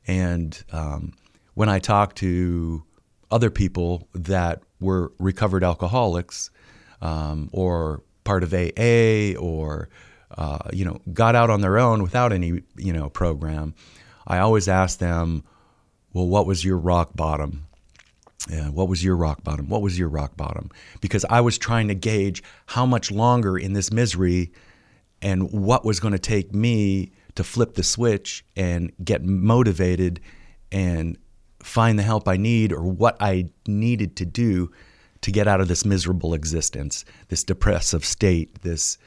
And 0.06 0.62
um, 0.72 1.12
when 1.54 1.68
I 1.68 1.78
talked 1.78 2.16
to 2.18 2.82
other 3.30 3.50
people 3.50 4.08
that 4.14 4.62
were 4.80 5.12
recovered 5.18 5.64
alcoholics 5.64 6.50
um, 7.02 7.50
or 7.52 8.02
part 8.24 8.42
of 8.42 8.52
AA 8.54 9.38
or 9.38 9.88
uh, 10.36 10.58
you 10.72 10.84
know 10.84 11.00
got 11.12 11.34
out 11.34 11.50
on 11.50 11.60
their 11.60 11.78
own 11.78 12.02
without 12.02 12.32
any 12.32 12.62
you 12.76 12.92
know 12.92 13.08
program, 13.08 13.74
I 14.26 14.38
always 14.38 14.68
asked 14.68 15.00
them, 15.00 15.44
well, 16.12 16.26
what 16.26 16.46
was 16.46 16.64
your 16.64 16.78
rock 16.78 17.10
bottom? 17.14 17.66
Yeah, 18.48 18.68
what 18.68 18.88
was 18.88 19.02
your 19.04 19.16
rock 19.16 19.42
bottom? 19.42 19.68
What 19.68 19.82
was 19.82 19.98
your 19.98 20.08
rock 20.08 20.36
bottom? 20.36 20.70
Because 21.00 21.24
I 21.28 21.40
was 21.40 21.58
trying 21.58 21.88
to 21.88 21.94
gauge 21.94 22.42
how 22.66 22.86
much 22.86 23.10
longer 23.10 23.58
in 23.58 23.72
this 23.72 23.92
misery 23.92 24.52
and 25.20 25.50
what 25.50 25.84
was 25.84 26.00
going 26.00 26.12
to 26.12 26.18
take 26.18 26.54
me 26.54 27.10
to 27.38 27.44
flip 27.44 27.74
the 27.74 27.84
switch 27.84 28.44
and 28.56 28.90
get 29.04 29.24
motivated 29.24 30.18
and 30.72 31.16
find 31.62 31.96
the 31.96 32.02
help 32.02 32.26
I 32.26 32.36
need 32.36 32.72
or 32.72 32.82
what 32.82 33.16
I 33.20 33.50
needed 33.64 34.16
to 34.16 34.26
do 34.26 34.72
to 35.20 35.30
get 35.30 35.46
out 35.46 35.60
of 35.60 35.68
this 35.68 35.84
miserable 35.84 36.34
existence, 36.34 37.04
this 37.28 37.44
depressive 37.44 38.04
state, 38.04 38.62
this 38.62 38.98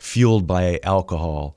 fueled 0.00 0.48
by 0.48 0.80
alcohol. 0.82 1.56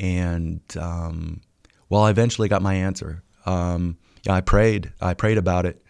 And 0.00 0.60
um, 0.76 1.42
well, 1.88 2.02
I 2.02 2.10
eventually 2.10 2.48
got 2.48 2.60
my 2.60 2.74
answer. 2.74 3.22
Um, 3.46 3.98
I 4.28 4.40
prayed. 4.40 4.92
I 5.00 5.14
prayed 5.14 5.38
about 5.38 5.64
it 5.64 5.80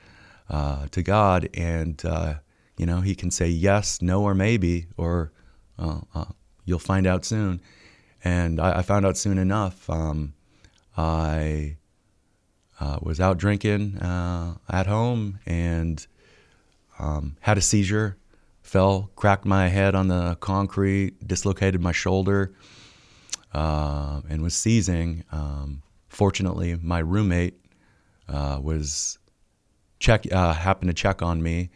uh, 0.50 0.88
to 0.90 1.02
God, 1.02 1.48
and 1.54 2.04
uh, 2.04 2.34
you 2.76 2.84
know, 2.84 3.00
He 3.00 3.14
can 3.14 3.30
say 3.30 3.48
yes, 3.48 4.02
no, 4.02 4.22
or 4.22 4.34
maybe, 4.34 4.88
or 4.98 5.32
uh, 5.78 6.00
uh 6.14 6.26
you'll 6.66 6.78
find 6.78 7.06
out 7.06 7.24
soon. 7.24 7.62
And 8.28 8.60
I, 8.60 8.80
I 8.80 8.82
found 8.82 9.06
out 9.06 9.16
soon 9.16 9.38
enough. 9.38 9.88
Um, 9.88 10.34
I 10.96 11.76
uh, 12.78 12.98
was 13.00 13.20
out 13.20 13.38
drinking 13.38 13.96
uh, 13.98 14.56
at 14.68 14.86
home 14.86 15.38
and 15.46 16.06
um, 16.98 17.36
had 17.40 17.56
a 17.56 17.62
seizure, 17.62 18.18
fell, 18.60 19.10
cracked 19.16 19.46
my 19.46 19.68
head 19.68 19.94
on 19.94 20.08
the 20.08 20.36
concrete, 20.40 21.26
dislocated 21.26 21.80
my 21.80 21.92
shoulder, 21.92 22.52
uh, 23.54 24.20
and 24.28 24.42
was 24.42 24.54
seizing. 24.54 25.24
Um, 25.32 25.82
fortunately, 26.08 26.76
my 26.82 26.98
roommate 26.98 27.54
uh, 28.28 28.58
was 28.62 29.18
check 30.00 30.30
uh, 30.30 30.52
happened 30.52 30.90
to 30.90 30.94
check 30.94 31.22
on 31.22 31.42
me 31.42 31.70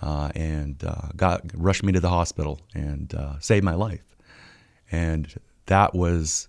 uh, 0.00 0.30
and 0.34 0.82
got 1.14 1.42
rushed 1.52 1.82
me 1.82 1.92
to 1.92 2.00
the 2.00 2.08
hospital 2.08 2.58
and 2.74 3.14
saved 3.40 3.64
my 3.64 3.74
life. 3.74 4.16
And 4.90 5.38
that 5.66 5.94
was 5.94 6.48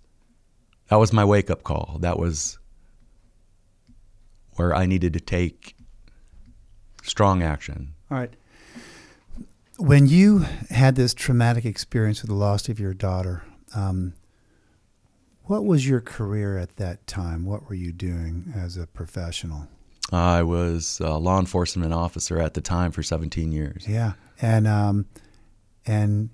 that 0.90 0.98
was 0.98 1.14
my 1.14 1.24
wake 1.24 1.50
up 1.50 1.64
call. 1.64 1.98
That 2.02 2.20
was 2.20 2.58
where 4.56 4.76
I 4.76 4.86
needed 4.86 5.14
to 5.14 5.20
take 5.20 5.76
strong 7.04 7.42
action. 7.42 7.94
All 8.10 8.18
right. 8.18 8.34
When 9.78 10.06
you 10.06 10.46
had 10.70 10.96
this 10.96 11.14
traumatic 11.14 11.66
experience 11.66 12.22
with 12.22 12.30
the 12.30 12.36
loss 12.36 12.70
of 12.70 12.80
your 12.80 12.94
daughter, 12.94 13.44
um, 13.74 14.14
what 15.46 15.66
was 15.66 15.88
your 15.88 16.02
career 16.02 16.58
at 16.58 16.76
that 16.76 17.08
time? 17.08 17.46
What 17.46 17.68
were 17.68 17.76
you 17.76 17.92
doing 17.92 18.54
as 18.56 18.78
a 18.78 18.86
professional? 18.86 19.68
I 20.12 20.44
was 20.44 21.00
a 21.00 21.18
law 21.18 21.40
enforcement 21.40 21.94
officer 21.94 22.38
at 22.40 22.54
the 22.54 22.62
time 22.62 22.92
for 22.92 23.02
17 23.02 23.52
years. 23.52 23.86
Yeah, 23.88 24.14
and 24.42 24.68
um, 24.68 25.06
and 25.86 26.30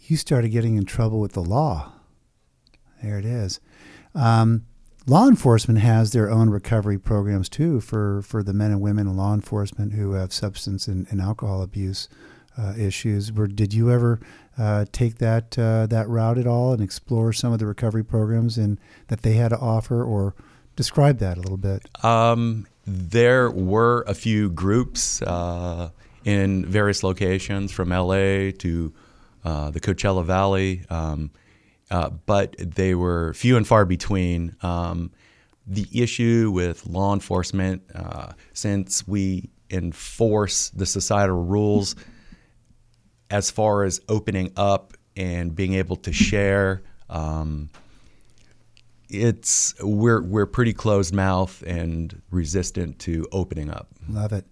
you 0.00 0.16
started 0.16 0.48
getting 0.48 0.76
in 0.76 0.84
trouble 0.84 1.20
with 1.20 1.32
the 1.32 1.42
law. 1.42 1.92
There 3.02 3.18
it 3.18 3.24
is. 3.24 3.60
Um, 4.14 4.66
law 5.06 5.26
enforcement 5.26 5.80
has 5.80 6.12
their 6.12 6.30
own 6.30 6.50
recovery 6.50 6.98
programs 6.98 7.48
too 7.48 7.80
for, 7.80 8.22
for 8.22 8.42
the 8.42 8.52
men 8.52 8.70
and 8.70 8.80
women 8.80 9.06
in 9.06 9.16
law 9.16 9.34
enforcement 9.34 9.94
who 9.94 10.12
have 10.12 10.32
substance 10.32 10.86
and, 10.86 11.06
and 11.10 11.20
alcohol 11.20 11.62
abuse 11.62 12.08
uh, 12.58 12.74
issues. 12.76 13.32
Were, 13.32 13.46
did 13.46 13.72
you 13.72 13.90
ever 13.90 14.20
uh, 14.58 14.84
take 14.92 15.18
that 15.18 15.58
uh, 15.58 15.86
that 15.86 16.08
route 16.08 16.38
at 16.38 16.46
all 16.46 16.72
and 16.72 16.82
explore 16.82 17.32
some 17.32 17.52
of 17.52 17.58
the 17.58 17.66
recovery 17.66 18.04
programs 18.04 18.58
and 18.58 18.78
that 19.08 19.22
they 19.22 19.34
had 19.34 19.48
to 19.48 19.58
offer, 19.58 20.02
or 20.02 20.34
describe 20.76 21.18
that 21.18 21.38
a 21.38 21.40
little 21.40 21.56
bit? 21.56 21.88
Um, 22.04 22.66
there 22.86 23.50
were 23.50 24.04
a 24.06 24.14
few 24.14 24.50
groups 24.50 25.22
uh, 25.22 25.90
in 26.24 26.66
various 26.66 27.02
locations, 27.02 27.72
from 27.72 27.90
LA 27.90 28.50
to 28.58 28.92
uh, 29.44 29.70
the 29.70 29.80
Coachella 29.80 30.24
Valley. 30.24 30.82
Um, 30.90 31.30
uh, 31.90 32.10
but 32.10 32.54
they 32.58 32.94
were 32.94 33.34
few 33.34 33.56
and 33.56 33.66
far 33.66 33.84
between. 33.84 34.56
Um, 34.62 35.10
the 35.66 35.86
issue 35.92 36.50
with 36.52 36.86
law 36.86 37.14
enforcement, 37.14 37.82
uh, 37.94 38.32
since 38.52 39.06
we 39.06 39.50
enforce 39.70 40.70
the 40.70 40.84
societal 40.84 41.44
rules 41.44 41.94
as 43.30 43.50
far 43.50 43.84
as 43.84 44.00
opening 44.08 44.52
up 44.56 44.94
and 45.16 45.54
being 45.54 45.74
able 45.74 45.94
to 45.96 46.12
share, 46.12 46.82
um, 47.08 47.70
it's 49.08 49.74
we're 49.80 50.22
we're 50.22 50.46
pretty 50.46 50.72
closed 50.72 51.14
mouth 51.14 51.62
and 51.66 52.20
resistant 52.30 52.98
to 53.00 53.26
opening 53.32 53.70
up. 53.70 53.88
Love 54.08 54.32
it. 54.32 54.46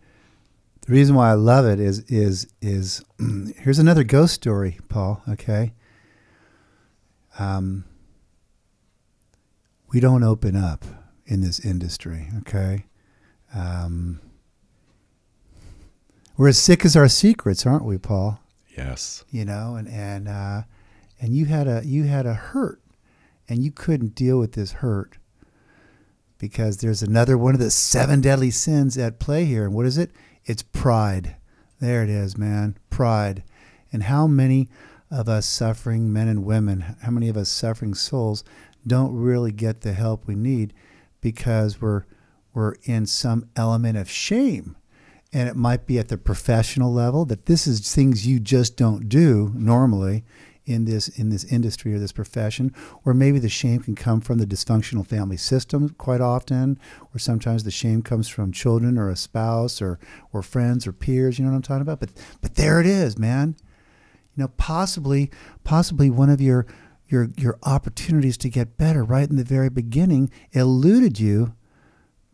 The 0.86 0.92
reason 0.92 1.14
why 1.14 1.30
I 1.30 1.34
love 1.34 1.66
it 1.66 1.80
is 1.80 2.00
is 2.08 2.46
is 2.60 3.04
here's 3.58 3.78
another 3.78 4.04
ghost 4.04 4.34
story, 4.34 4.78
Paul. 4.88 5.22
Okay, 5.28 5.74
um, 7.38 7.84
we 9.92 10.00
don't 10.00 10.22
open 10.22 10.56
up 10.56 10.84
in 11.26 11.40
this 11.40 11.60
industry, 11.60 12.28
okay? 12.40 12.86
Um, 13.54 14.20
we're 16.36 16.48
as 16.48 16.58
sick 16.58 16.84
as 16.84 16.96
our 16.96 17.08
secrets, 17.08 17.66
aren't 17.66 17.84
we, 17.84 17.98
Paul? 17.98 18.40
Yes. 18.76 19.24
You 19.30 19.44
know, 19.44 19.74
and 19.74 19.88
and 19.88 20.28
uh, 20.28 20.62
and 21.20 21.34
you 21.34 21.46
had 21.46 21.66
a 21.66 21.82
you 21.84 22.04
had 22.04 22.26
a 22.26 22.34
hurt, 22.34 22.80
and 23.48 23.62
you 23.64 23.72
couldn't 23.72 24.14
deal 24.14 24.38
with 24.38 24.52
this 24.52 24.72
hurt 24.72 25.18
because 26.38 26.76
there's 26.76 27.02
another 27.02 27.36
one 27.36 27.54
of 27.54 27.60
the 27.60 27.70
seven 27.70 28.20
deadly 28.20 28.50
sins 28.50 28.96
at 28.96 29.18
play 29.18 29.44
here. 29.44 29.64
And 29.64 29.74
what 29.74 29.86
is 29.86 29.98
it? 29.98 30.12
It's 30.44 30.62
pride. 30.62 31.36
There 31.80 32.02
it 32.02 32.08
is, 32.08 32.38
man. 32.38 32.78
Pride. 32.88 33.42
And 33.92 34.04
how 34.04 34.26
many 34.26 34.68
of 35.10 35.28
us 35.28 35.46
suffering 35.46 36.12
men 36.12 36.28
and 36.28 36.44
women, 36.44 36.96
how 37.02 37.10
many 37.10 37.28
of 37.28 37.36
us 37.36 37.48
suffering 37.48 37.94
souls 37.94 38.44
don't 38.86 39.14
really 39.14 39.52
get 39.52 39.80
the 39.80 39.92
help 39.92 40.26
we 40.26 40.34
need 40.34 40.72
because 41.20 41.80
we're 41.80 42.04
we're 42.54 42.74
in 42.84 43.06
some 43.06 43.48
element 43.54 43.96
of 43.96 44.10
shame. 44.10 44.76
And 45.32 45.48
it 45.48 45.54
might 45.54 45.86
be 45.86 45.98
at 45.98 46.08
the 46.08 46.16
professional 46.16 46.92
level 46.92 47.24
that 47.26 47.46
this 47.46 47.66
is 47.66 47.94
things 47.94 48.26
you 48.26 48.40
just 48.40 48.76
don't 48.76 49.08
do 49.08 49.52
normally 49.54 50.24
in 50.64 50.86
this 50.86 51.08
in 51.08 51.28
this 51.30 51.44
industry 51.44 51.94
or 51.94 51.98
this 51.98 52.12
profession, 52.12 52.74
or 53.04 53.14
maybe 53.14 53.38
the 53.38 53.48
shame 53.48 53.80
can 53.80 53.94
come 53.94 54.20
from 54.20 54.38
the 54.38 54.46
dysfunctional 54.46 55.06
family 55.06 55.36
system 55.36 55.90
quite 55.98 56.20
often, 56.20 56.78
or 57.14 57.18
sometimes 57.18 57.64
the 57.64 57.70
shame 57.70 58.02
comes 58.02 58.28
from 58.28 58.52
children 58.52 58.98
or 58.98 59.08
a 59.08 59.16
spouse 59.16 59.80
or 59.80 59.98
or 60.32 60.42
friends 60.42 60.86
or 60.86 60.92
peers. 60.92 61.38
You 61.38 61.44
know 61.44 61.52
what 61.52 61.56
I'm 61.56 61.62
talking 61.62 61.82
about? 61.82 62.00
But 62.00 62.10
but 62.40 62.56
there 62.56 62.80
it 62.80 62.86
is, 62.86 63.18
man 63.18 63.56
know, 64.38 64.48
possibly, 64.56 65.30
possibly 65.64 66.10
one 66.10 66.30
of 66.30 66.40
your 66.40 66.66
your 67.08 67.30
your 67.36 67.58
opportunities 67.62 68.36
to 68.38 68.48
get 68.48 68.76
better 68.76 69.02
right 69.02 69.28
in 69.28 69.36
the 69.36 69.44
very 69.44 69.70
beginning 69.70 70.30
eluded 70.52 71.18
you 71.18 71.54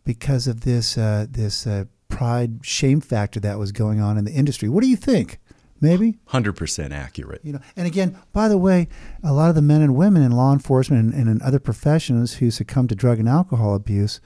because 0.04 0.46
of 0.46 0.62
this 0.62 0.98
uh, 0.98 1.26
this 1.30 1.66
uh, 1.66 1.84
pride 2.08 2.60
shame 2.62 3.00
factor 3.00 3.40
that 3.40 3.58
was 3.58 3.72
going 3.72 4.00
on 4.00 4.18
in 4.18 4.24
the 4.24 4.32
industry. 4.32 4.68
What 4.68 4.82
do 4.82 4.88
you 4.88 4.96
think? 4.96 5.38
Maybe 5.80 6.16
hundred 6.26 6.56
percent 6.56 6.92
accurate. 6.92 7.40
You 7.44 7.54
know, 7.54 7.60
and 7.76 7.86
again, 7.86 8.18
by 8.32 8.48
the 8.48 8.58
way, 8.58 8.88
a 9.22 9.32
lot 9.32 9.48
of 9.48 9.54
the 9.54 9.62
men 9.62 9.82
and 9.82 9.96
women 9.96 10.22
in 10.22 10.32
law 10.32 10.52
enforcement 10.52 11.12
and, 11.12 11.14
and 11.14 11.28
in 11.28 11.42
other 11.42 11.58
professions 11.58 12.34
who 12.34 12.50
succumb 12.50 12.88
to 12.88 12.94
drug 12.94 13.18
and 13.18 13.28
alcohol 13.28 13.74
abuse, 13.74 14.20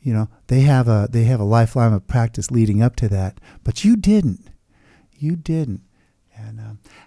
you 0.00 0.12
know, 0.12 0.28
they 0.48 0.60
have 0.60 0.88
a 0.88 1.08
they 1.10 1.24
have 1.24 1.40
a 1.40 1.44
lifeline 1.44 1.92
of 1.92 2.06
practice 2.06 2.50
leading 2.50 2.82
up 2.82 2.96
to 2.96 3.08
that, 3.08 3.38
but 3.64 3.84
you 3.84 3.96
didn't. 3.96 4.48
You 5.12 5.36
didn't. 5.36 5.82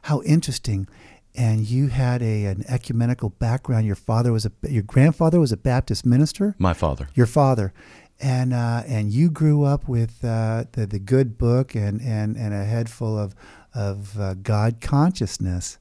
How 0.06 0.22
interesting. 0.22 0.88
and 1.34 1.68
you 1.68 1.88
had 1.88 2.22
a 2.22 2.46
an 2.46 2.64
ecumenical 2.68 3.30
background. 3.30 3.88
Your 3.88 3.96
father 3.96 4.32
was 4.32 4.46
a 4.46 4.52
your 4.70 4.84
grandfather 4.84 5.40
was 5.40 5.52
a 5.52 5.58
Baptist 5.58 6.06
minister. 6.06 6.56
My 6.60 6.74
father. 6.74 7.10
Your 7.16 7.26
father, 7.26 7.74
and 8.20 8.54
uh, 8.54 8.84
and 8.86 9.12
you 9.12 9.32
grew 9.32 9.64
up 9.64 9.88
with 9.88 10.24
uh, 10.24 10.66
the 10.74 10.86
the 10.86 11.00
good 11.00 11.40
book 11.40 11.74
and 11.74 12.00
and 12.02 12.38
and 12.38 12.54
a 12.54 12.66
head 12.66 12.88
full 12.88 13.18
of 13.18 13.34
of 13.74 14.20
uh, 14.20 14.36
God 14.36 14.80
consciousness, 14.80 15.80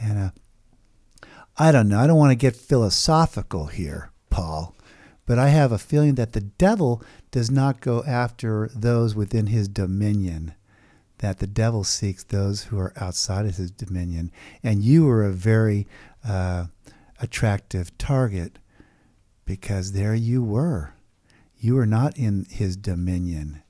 and 0.00 0.18
uh, 0.18 0.30
I 1.56 1.70
don't 1.70 1.88
know. 1.88 2.00
I 2.00 2.08
don't 2.08 2.18
want 2.18 2.32
to 2.32 2.46
get 2.46 2.56
philosophical 2.56 3.66
here, 3.66 4.10
Paul, 4.30 4.74
but 5.26 5.38
I 5.38 5.50
have 5.50 5.70
a 5.70 5.78
feeling 5.78 6.16
that 6.16 6.32
the 6.32 6.40
devil 6.40 7.02
does 7.30 7.52
not 7.52 7.80
go 7.80 8.02
after 8.02 8.68
those 8.74 9.14
within 9.14 9.46
his 9.46 9.68
dominion 9.68 10.54
that 11.18 11.38
the 11.38 11.46
devil 11.46 11.84
seeks 11.84 12.24
those 12.24 12.64
who 12.64 12.78
are 12.78 12.92
outside 12.96 13.46
of 13.46 13.56
his 13.56 13.70
dominion. 13.70 14.30
And 14.62 14.82
you 14.82 15.06
were 15.06 15.24
a 15.24 15.32
very 15.32 15.86
uh, 16.26 16.66
attractive 17.20 17.96
target 17.98 18.58
because 19.44 19.92
there 19.92 20.14
you 20.14 20.42
were. 20.42 20.94
You 21.58 21.76
were 21.76 21.86
not 21.86 22.18
in 22.18 22.46
his 22.50 22.76
dominion. 22.76 23.62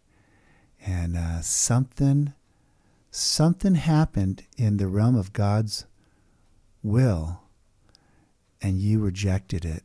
And 0.84 1.16
uh, 1.16 1.40
something, 1.40 2.32
something 3.10 3.74
happened 3.74 4.44
in 4.56 4.76
the 4.76 4.88
realm 4.88 5.16
of 5.16 5.32
God's 5.32 5.86
will, 6.82 7.40
and 8.60 8.78
you 8.78 9.00
rejected 9.00 9.64
it. 9.64 9.82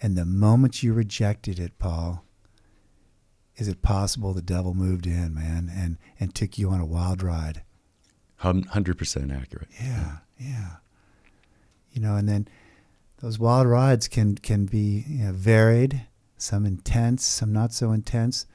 And 0.00 0.16
the 0.16 0.24
moment 0.24 0.82
you 0.82 0.92
rejected 0.92 1.58
it, 1.58 1.78
Paul, 1.78 2.23
is 3.56 3.68
it 3.68 3.82
possible 3.82 4.32
the 4.32 4.42
devil 4.42 4.74
moved 4.74 5.06
in, 5.06 5.34
man, 5.34 5.70
and, 5.74 5.96
and 6.18 6.34
took 6.34 6.58
you 6.58 6.70
on 6.70 6.80
a 6.80 6.86
wild 6.86 7.22
ride? 7.22 7.62
100% 8.42 9.40
accurate. 9.40 9.68
Yeah, 9.80 10.16
yeah. 10.38 10.70
You 11.92 12.02
know, 12.02 12.16
and 12.16 12.28
then 12.28 12.48
those 13.20 13.38
wild 13.38 13.68
rides 13.68 14.08
can, 14.08 14.36
can 14.36 14.66
be 14.66 15.04
you 15.08 15.24
know, 15.24 15.32
varied, 15.32 16.06
some 16.36 16.66
intense, 16.66 17.24
some 17.24 17.52
not 17.52 17.72
so 17.72 17.92
intense. 17.92 18.46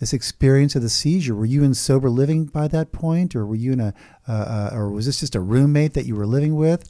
This 0.00 0.12
experience 0.12 0.74
of 0.74 0.82
the 0.82 0.88
seizure, 0.88 1.34
were 1.34 1.44
you 1.44 1.62
in 1.62 1.74
sober 1.74 2.08
living 2.08 2.46
by 2.46 2.68
that 2.68 2.92
point, 2.92 3.34
or 3.34 3.44
were 3.46 3.54
you 3.54 3.72
in 3.72 3.80
a, 3.80 3.94
uh, 4.28 4.32
uh, 4.32 4.70
or 4.72 4.90
was 4.90 5.06
this 5.06 5.20
just 5.20 5.34
a 5.34 5.40
roommate 5.40 5.94
that 5.94 6.06
you 6.06 6.16
were 6.16 6.26
living 6.26 6.56
with? 6.56 6.88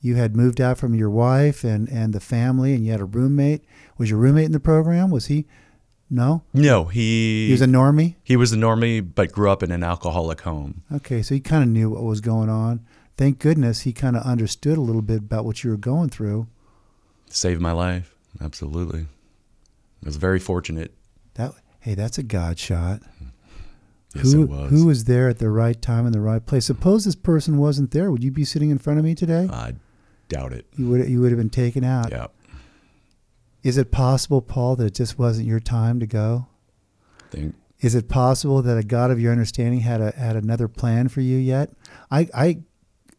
You 0.00 0.16
had 0.16 0.34
moved 0.34 0.60
out 0.60 0.78
from 0.78 0.94
your 0.94 1.10
wife 1.10 1.62
and, 1.62 1.88
and 1.88 2.12
the 2.12 2.20
family, 2.20 2.74
and 2.74 2.84
you 2.84 2.90
had 2.90 3.00
a 3.00 3.04
roommate. 3.04 3.62
Was 3.98 4.10
your 4.10 4.18
roommate 4.18 4.46
in 4.46 4.52
the 4.52 4.60
program? 4.60 5.10
Was 5.10 5.26
he 5.26 5.46
no. 6.12 6.42
No, 6.52 6.84
he 6.84 7.46
He 7.46 7.52
was 7.52 7.62
a 7.62 7.66
normie. 7.66 8.14
he 8.22 8.36
was 8.36 8.52
a 8.52 8.56
normie, 8.56 9.00
but 9.14 9.32
grew 9.32 9.50
up 9.50 9.62
in 9.62 9.70
an 9.72 9.82
alcoholic 9.82 10.42
home. 10.42 10.82
Okay, 10.94 11.22
so 11.22 11.34
he 11.34 11.40
kind 11.40 11.62
of 11.64 11.68
knew 11.70 11.90
what 11.90 12.02
was 12.04 12.20
going 12.20 12.48
on. 12.48 12.84
Thank 13.16 13.38
goodness 13.38 13.80
he 13.82 13.92
kind 13.92 14.16
of 14.16 14.22
understood 14.22 14.76
a 14.78 14.80
little 14.80 15.02
bit 15.02 15.18
about 15.18 15.44
what 15.44 15.64
you 15.64 15.70
were 15.70 15.76
going 15.76 16.08
through. 16.10 16.46
Saved 17.28 17.60
my 17.60 17.72
life. 17.72 18.14
Absolutely. 18.40 19.00
I 19.02 20.06
was 20.06 20.16
very 20.16 20.38
fortunate. 20.38 20.92
That 21.34 21.52
hey, 21.80 21.94
that's 21.94 22.18
a 22.18 22.22
God 22.22 22.58
shot. 22.58 23.00
Yes, 24.14 24.32
who 24.32 24.42
it 24.42 24.48
was. 24.50 24.70
who 24.70 24.86
was 24.86 25.04
there 25.04 25.28
at 25.30 25.38
the 25.38 25.48
right 25.48 25.80
time 25.80 26.04
in 26.06 26.12
the 26.12 26.20
right 26.20 26.44
place? 26.44 26.66
Suppose 26.66 27.04
this 27.06 27.14
person 27.14 27.56
wasn't 27.56 27.90
there. 27.92 28.10
Would 28.10 28.22
you 28.22 28.30
be 28.30 28.44
sitting 28.44 28.70
in 28.70 28.78
front 28.78 28.98
of 28.98 29.04
me 29.04 29.14
today? 29.14 29.48
I 29.50 29.74
doubt 30.28 30.52
it. 30.52 30.66
you 30.76 30.88
would 30.90 31.08
you 31.08 31.20
would 31.20 31.30
have 31.30 31.38
been 31.38 31.48
taken 31.50 31.84
out. 31.84 32.10
Yeah. 32.10 32.26
Is 33.62 33.78
it 33.78 33.90
possible, 33.92 34.42
Paul, 34.42 34.76
that 34.76 34.86
it 34.86 34.94
just 34.94 35.18
wasn't 35.18 35.46
your 35.46 35.60
time 35.60 36.00
to 36.00 36.06
go? 36.06 36.46
Think 37.30 37.54
Is 37.80 37.94
it 37.94 38.08
possible 38.08 38.60
that 38.62 38.76
a 38.76 38.82
God 38.82 39.10
of 39.10 39.20
your 39.20 39.32
understanding 39.32 39.80
had 39.80 40.00
a 40.00 40.10
had 40.12 40.36
another 40.36 40.68
plan 40.68 41.08
for 41.08 41.20
you 41.20 41.38
yet? 41.38 41.70
I 42.10 42.28
I 42.34 42.62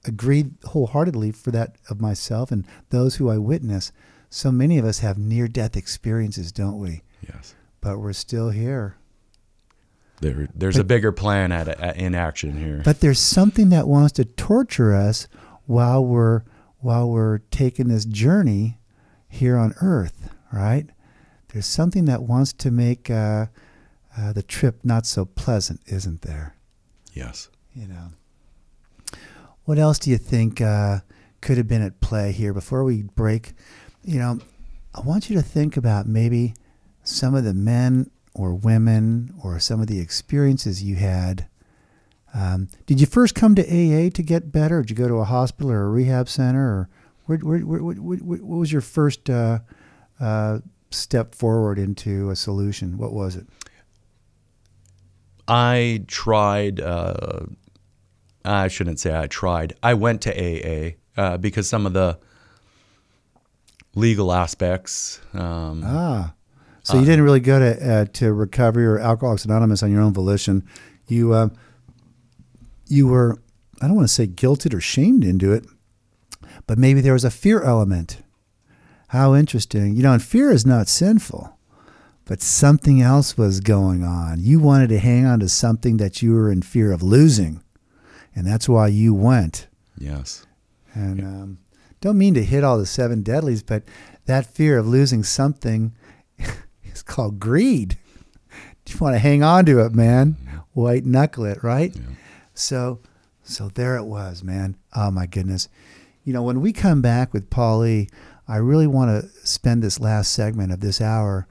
agree 0.06 0.52
wholeheartedly 0.66 1.32
for 1.32 1.52
that 1.52 1.78
of 1.90 2.02
myself 2.02 2.52
and 2.52 2.66
those 2.90 3.16
who 3.16 3.30
I 3.30 3.38
witness. 3.38 3.92
So 4.30 4.52
many 4.52 4.78
of 4.78 4.86
us 4.86 5.00
have 5.00 5.18
near 5.18 5.48
death 5.48 5.78
experiences, 5.78 6.52
don't 6.52 6.80
we? 6.80 7.04
yes. 7.22 7.56
But 7.82 8.00
we're 8.00 8.14
still 8.14 8.50
here. 8.50 8.96
There, 10.22 10.48
there's 10.56 10.78
a 10.78 10.86
bigger 10.86 11.12
plan 11.12 11.52
at, 11.52 11.68
at 11.68 11.98
in 11.98 12.16
action 12.16 12.58
here. 12.58 12.82
But 12.84 13.02
there's 13.02 13.20
something 13.20 13.70
that 13.70 13.88
wants 13.88 14.14
to 14.14 14.26
torture 14.26 14.94
us 14.94 15.28
while 15.66 16.04
we're 16.04 16.44
while 16.80 17.10
we're 17.10 17.40
taking 17.52 17.88
this 17.90 18.06
journey 18.06 18.80
here 19.34 19.58
on 19.58 19.74
Earth, 19.82 20.30
right? 20.52 20.86
There's 21.50 21.66
something 21.66 22.06
that 22.06 22.24
wants 22.24 22.54
to 22.54 22.72
make 22.72 23.10
uh, 23.10 23.48
uh, 24.18 24.34
the 24.34 24.44
trip 24.44 24.80
not 24.84 25.06
so 25.06 25.26
pleasant, 25.26 25.82
isn't 25.88 26.22
there? 26.22 26.56
yes. 27.14 27.50
You 27.76 27.88
know. 27.88 28.10
What 29.66 29.80
else 29.80 29.98
do 29.98 30.12
you 30.12 30.18
think 30.18 30.62
uh, 30.62 31.00
could 31.42 31.58
have 31.58 31.68
been 31.68 31.82
at 31.82 32.02
play 32.02 32.32
here 32.32 32.54
before 32.54 32.84
we 32.84 33.04
break? 33.04 33.54
You 34.04 34.20
know, 34.20 34.40
I 34.94 35.02
want 35.02 35.30
you 35.30 35.36
to 35.38 35.42
think 35.42 35.78
about 35.78 36.06
maybe 36.06 36.54
some 37.04 37.34
of 37.34 37.44
the 37.44 37.54
men 37.54 38.12
or 38.36 38.54
women 38.54 39.34
or 39.44 39.60
some 39.60 39.82
of 39.82 39.88
the 39.88 40.00
experiences 40.00 40.84
you 40.84 40.96
had. 40.96 41.48
Um, 42.34 42.68
did 42.86 43.00
you 43.00 43.08
first 43.08 43.36
come 43.36 43.56
to 43.56 43.64
AA 43.64 44.10
to 44.10 44.24
get 44.24 44.52
better? 44.52 44.80
Or 44.80 44.82
did 44.82 44.92
you 44.92 44.96
go 44.96 45.08
to 45.08 45.20
a 45.20 45.26
hospital 45.26 45.72
or 45.72 45.84
a 45.86 45.90
rehab 45.90 46.28
center? 46.30 46.66
Or 46.66 46.90
where, 47.26 47.38
where, 47.40 47.62
where, 47.62 47.96
what 47.96 48.60
was 48.60 48.72
your 48.72 48.82
first 48.82 49.30
uh, 49.30 49.60
uh, 50.20 50.60
step 50.92 51.36
forward 51.36 51.80
into 51.80 52.30
a 52.30 52.36
solution? 52.36 52.98
What 52.98 53.14
was 53.14 53.36
it? 53.36 53.48
I 55.48 56.04
tried. 56.08 56.80
Uh, 56.80 57.46
I 58.46 58.68
shouldn't 58.68 59.00
say 59.00 59.18
I 59.18 59.28
tried. 59.28 59.74
I 59.82 59.94
went 59.94 60.22
to 60.24 60.32
AA 60.32 60.92
uh, 61.18 61.38
because 61.38 61.68
some 61.68 61.86
of 61.86 61.94
the 61.94 62.20
legal 63.96 64.34
aspects. 64.34 65.20
Um, 65.34 65.84
Ah, 65.86 66.34
so 66.84 67.00
you 67.00 67.06
didn't 67.06 67.24
really 67.24 67.40
go 67.40 67.60
to 67.60 67.92
uh, 67.94 68.06
to 68.14 68.34
recovery 68.34 68.86
or 68.86 69.00
Alcoholics 69.00 69.46
Anonymous 69.46 69.84
on 69.84 69.92
your 69.92 70.02
own 70.02 70.14
volition. 70.14 70.68
You 71.08 71.34
uh, 71.34 71.50
you 72.88 73.08
were 73.08 73.38
I 73.82 73.88
don't 73.88 73.96
want 73.96 74.08
to 74.08 74.14
say 74.14 74.28
guilted 74.28 74.74
or 74.74 74.82
shamed 74.82 75.24
into 75.24 75.52
it, 75.54 75.66
but 76.68 76.78
maybe 76.78 77.02
there 77.02 77.14
was 77.14 77.24
a 77.26 77.32
fear 77.32 77.62
element. 77.62 78.22
How 79.10 79.36
interesting, 79.36 79.96
you 79.96 80.04
know. 80.04 80.14
And 80.14 80.24
fear 80.24 80.52
is 80.52 80.66
not 80.66 80.88
sinful, 80.88 81.58
but 82.26 82.42
something 82.42 83.02
else 83.02 83.38
was 83.38 83.60
going 83.60 84.04
on. 84.04 84.40
You 84.40 84.60
wanted 84.60 84.90
to 84.90 85.00
hang 85.00 85.26
on 85.26 85.40
to 85.42 85.50
something 85.50 85.98
that 85.98 86.22
you 86.22 86.34
were 86.34 86.52
in 86.52 86.62
fear 86.64 86.92
of 86.92 87.04
losing, 87.04 87.62
and 88.36 88.48
that's 88.48 88.68
why 88.68 88.88
you 88.88 89.14
went. 89.14 89.68
yes. 89.98 90.46
And 90.96 91.22
um, 91.22 91.58
don't 92.02 92.20
mean 92.20 92.36
to 92.36 92.44
hit 92.44 92.64
all 92.64 92.78
the 92.78 92.86
seven 92.86 93.24
deadlies, 93.24 93.64
but 93.64 93.82
that 94.26 94.46
fear 94.46 94.78
of 94.78 94.88
losing 94.88 95.24
something 95.24 95.96
is 96.84 97.02
called 97.02 97.40
greed. 97.40 97.98
You 98.88 98.98
want 99.00 99.16
to 99.16 99.20
hang 99.20 99.42
on 99.44 99.66
to 99.66 99.80
it, 99.80 99.96
man. 99.96 100.38
White 100.74 101.06
knuckle 101.06 101.46
it, 101.46 101.64
right? 101.64 101.96
So, 102.54 103.00
so 103.44 103.70
there 103.70 103.96
it 103.98 104.04
was, 104.04 104.44
man. 104.44 104.76
Oh 104.96 105.10
my 105.10 105.26
goodness. 105.26 105.68
You 106.24 106.34
know, 106.34 106.44
when 106.44 106.62
we 106.62 106.74
come 106.74 107.02
back 107.02 107.34
with 107.34 107.50
Paulie, 107.50 108.10
I 108.48 108.58
really 108.58 108.88
want 108.88 109.10
to 109.10 109.30
spend 109.48 109.84
this 109.84 110.00
last 110.00 110.34
segment 110.34 110.72
of 110.72 110.80
this 110.80 111.02
hour 111.02 111.48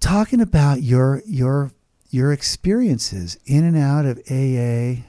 talking 0.00 0.40
about 0.40 0.82
your 0.82 1.22
your 1.26 1.72
your 2.10 2.32
experiences 2.32 3.38
in 3.44 3.64
and 3.64 3.76
out 3.76 4.06
of 4.06 4.18
AA 4.30 5.02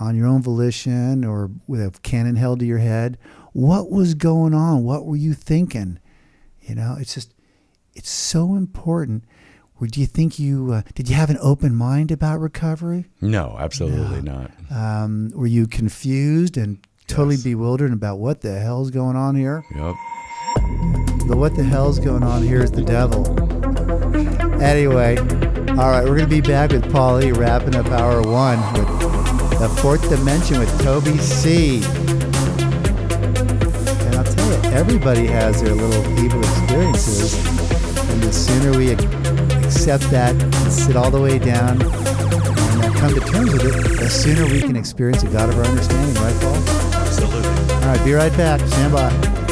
on 0.00 0.14
your 0.14 0.26
own 0.26 0.40
volition 0.42 1.24
or 1.24 1.50
with 1.66 1.80
a 1.80 1.90
cannon 2.02 2.36
held 2.36 2.60
to 2.60 2.64
your 2.64 2.78
head. 2.78 3.18
What 3.52 3.90
was 3.90 4.14
going 4.14 4.54
on? 4.54 4.84
What 4.84 5.04
were 5.04 5.16
you 5.16 5.34
thinking? 5.34 5.98
You 6.60 6.76
know, 6.76 6.96
it's 6.98 7.14
just, 7.14 7.34
it's 7.94 8.10
so 8.10 8.54
important. 8.54 9.24
Or 9.80 9.86
do 9.86 10.00
you 10.00 10.06
think 10.06 10.38
you, 10.38 10.72
uh, 10.72 10.82
did 10.94 11.08
you 11.08 11.16
have 11.16 11.30
an 11.30 11.38
open 11.40 11.74
mind 11.74 12.10
about 12.10 12.40
recovery? 12.40 13.06
No, 13.20 13.56
absolutely 13.58 14.22
not. 14.22 14.50
Um, 14.70 15.32
were 15.34 15.46
you 15.46 15.66
confused 15.66 16.56
and 16.56 16.78
totally 17.08 17.34
Yes. 17.34 17.44
bewildered 17.44 17.92
about 17.92 18.18
what 18.18 18.40
the 18.42 18.58
hell's 18.58 18.90
going 18.90 19.16
on 19.16 19.34
here? 19.34 19.64
Yep. 19.74 19.94
The 21.26 21.36
what 21.36 21.54
the 21.56 21.64
hell's 21.64 21.98
going 21.98 22.22
on 22.22 22.42
here 22.42 22.62
is 22.62 22.70
the 22.70 22.82
devil. 22.82 23.26
Anyway, 24.62 25.16
all 25.70 25.90
right, 25.90 26.04
we're 26.04 26.16
going 26.16 26.20
to 26.20 26.26
be 26.26 26.40
back 26.40 26.70
with 26.70 26.84
Paulie 26.92 27.36
wrapping 27.36 27.74
up 27.76 27.86
hour 27.86 28.22
one 28.22 28.58
with 28.72 28.88
the 29.58 29.68
fourth 29.82 30.08
dimension 30.08 30.58
with 30.58 30.70
Toby 30.82 31.18
C. 31.18 31.82
And 34.06 34.16
I'll 34.16 34.24
tell 34.24 34.46
you, 34.50 34.70
everybody 34.76 35.26
has 35.26 35.62
their 35.62 35.74
little 35.74 36.18
evil 36.24 36.40
experiences. 36.40 37.34
And 38.10 38.22
the 38.22 38.32
sooner 38.32 38.76
we 38.78 38.92
accept 38.92 40.04
that 40.10 40.34
and 40.42 40.72
sit 40.72 40.96
all 40.96 41.10
the 41.10 41.20
way 41.20 41.38
down 41.38 41.78
come 42.98 43.14
to 43.14 43.20
terms 43.20 43.52
with 43.52 43.64
it, 43.64 43.96
the 43.96 44.10
sooner 44.10 44.44
we 44.46 44.60
can 44.60 44.74
experience 44.74 45.22
a 45.22 45.28
God 45.28 45.48
of 45.48 45.58
our 45.58 45.64
understanding, 45.64 46.14
right, 46.22 46.40
Paul? 46.40 46.56
Absolutely. 46.94 47.74
All 47.74 47.80
right, 47.80 48.04
be 48.04 48.12
right 48.12 48.36
back. 48.36 48.60
Stand 48.60 48.92
by. 48.92 49.47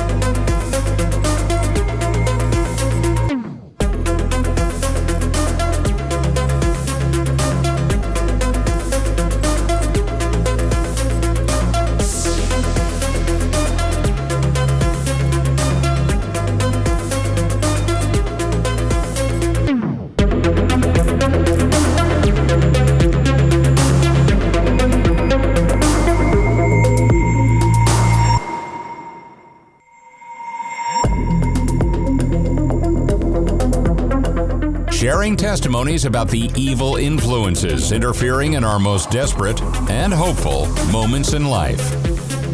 Testimonies 35.57 36.05
about 36.05 36.29
the 36.29 36.51
evil 36.55 36.97
influences 36.97 37.91
interfering 37.91 38.53
in 38.53 38.63
our 38.63 38.79
most 38.79 39.11
desperate 39.11 39.59
and 39.89 40.13
hopeful 40.13 40.67
moments 40.93 41.33
in 41.33 41.47
life. 41.47 41.81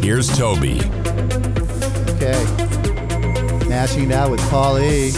Here's 0.01 0.29
Toby. 0.37 0.79
Okay. 2.11 2.41
Mashing 3.67 4.13
out 4.13 4.31
with 4.31 4.39
Paul 4.49 4.79
E. 4.79 5.11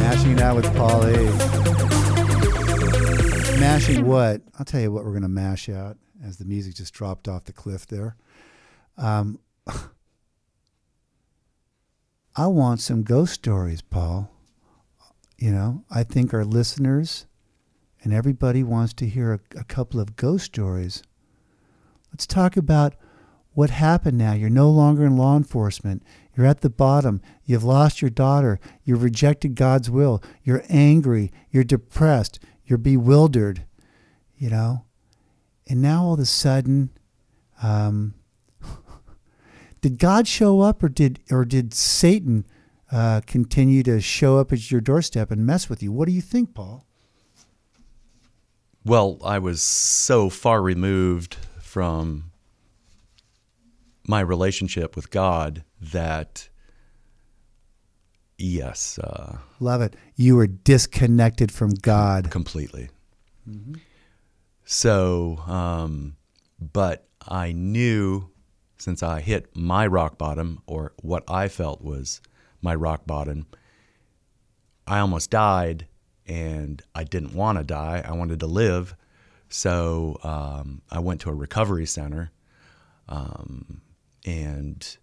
Mashing 0.00 0.40
out 0.40 0.56
with 0.56 0.76
Paul 0.76 1.06
E. 1.08 1.30
Mashing 3.60 4.04
what? 4.04 4.42
I'll 4.58 4.64
tell 4.64 4.80
you 4.80 4.90
what 4.90 5.04
we're 5.04 5.12
going 5.12 5.22
to 5.22 5.28
mash 5.28 5.68
out 5.68 5.98
as 6.20 6.38
the 6.38 6.44
music 6.44 6.74
just 6.74 6.92
dropped 6.92 7.28
off 7.28 7.44
the 7.44 7.52
cliff 7.52 7.86
there. 7.86 8.16
Um, 8.98 9.38
I 12.34 12.48
want 12.48 12.80
some 12.80 13.04
ghost 13.04 13.34
stories, 13.34 13.82
Paul. 13.82 14.31
You 15.42 15.50
know, 15.50 15.82
I 15.90 16.04
think 16.04 16.32
our 16.32 16.44
listeners 16.44 17.26
and 18.04 18.12
everybody 18.12 18.62
wants 18.62 18.92
to 18.92 19.08
hear 19.08 19.32
a, 19.32 19.58
a 19.58 19.64
couple 19.64 19.98
of 19.98 20.14
ghost 20.14 20.44
stories. 20.44 21.02
Let's 22.12 22.28
talk 22.28 22.56
about 22.56 22.94
what 23.52 23.70
happened 23.70 24.18
now. 24.18 24.34
You're 24.34 24.50
no 24.50 24.70
longer 24.70 25.04
in 25.04 25.16
law 25.16 25.36
enforcement. 25.36 26.04
You're 26.36 26.46
at 26.46 26.60
the 26.60 26.70
bottom. 26.70 27.20
You've 27.44 27.64
lost 27.64 28.00
your 28.00 28.08
daughter. 28.08 28.60
You've 28.84 29.02
rejected 29.02 29.56
God's 29.56 29.90
will. 29.90 30.22
You're 30.44 30.62
angry. 30.68 31.32
You're 31.50 31.64
depressed. 31.64 32.38
You're 32.64 32.78
bewildered, 32.78 33.64
you 34.36 34.48
know? 34.48 34.84
And 35.68 35.82
now 35.82 36.04
all 36.04 36.14
of 36.14 36.20
a 36.20 36.24
sudden, 36.24 36.90
um, 37.64 38.14
did 39.80 39.98
God 39.98 40.28
show 40.28 40.60
up 40.60 40.84
or 40.84 40.88
did, 40.88 41.18
or 41.32 41.44
did 41.44 41.74
Satan 41.74 42.44
uh, 42.92 43.22
continue 43.26 43.82
to 43.82 44.00
show 44.00 44.38
up 44.38 44.52
at 44.52 44.70
your 44.70 44.80
doorstep 44.80 45.30
and 45.30 45.46
mess 45.46 45.68
with 45.68 45.82
you? 45.82 45.90
What 45.90 46.06
do 46.06 46.12
you 46.12 46.20
think, 46.20 46.54
Paul? 46.54 46.86
Well, 48.84 49.18
I 49.24 49.38
was 49.38 49.62
so 49.62 50.28
far 50.28 50.60
removed 50.60 51.36
from 51.60 52.32
my 54.06 54.20
relationship 54.20 54.94
with 54.96 55.10
God 55.10 55.64
that, 55.80 56.48
yes, 58.36 58.98
uh, 58.98 59.38
Love 59.60 59.80
it. 59.80 59.94
You 60.16 60.36
were 60.36 60.48
disconnected 60.48 61.52
from 61.52 61.70
God. 61.70 62.30
completely. 62.30 62.90
So, 64.64 65.38
um, 65.46 66.16
but 66.60 67.06
I 67.26 67.52
knew 67.52 68.30
since 68.78 69.02
I 69.02 69.20
hit 69.20 69.56
my 69.56 69.86
rock 69.86 70.18
bottom, 70.18 70.60
or 70.66 70.92
what 71.02 71.22
I 71.28 71.46
felt 71.48 71.82
was 71.82 72.20
my 72.62 72.74
rock 72.74 73.06
bottom, 73.06 73.46
I 74.86 75.00
almost 75.00 75.30
died 75.30 75.86
and 76.26 76.82
I 76.94 77.04
didn't 77.04 77.34
want 77.34 77.58
to 77.58 77.64
die. 77.64 78.02
I 78.06 78.12
wanted 78.12 78.40
to 78.40 78.46
live. 78.46 78.94
So 79.48 80.18
um, 80.22 80.82
I 80.90 81.00
went 81.00 81.20
to 81.22 81.30
a 81.30 81.34
recovery 81.34 81.86
center 81.86 82.32
um, 83.08 83.82
and 84.24 84.96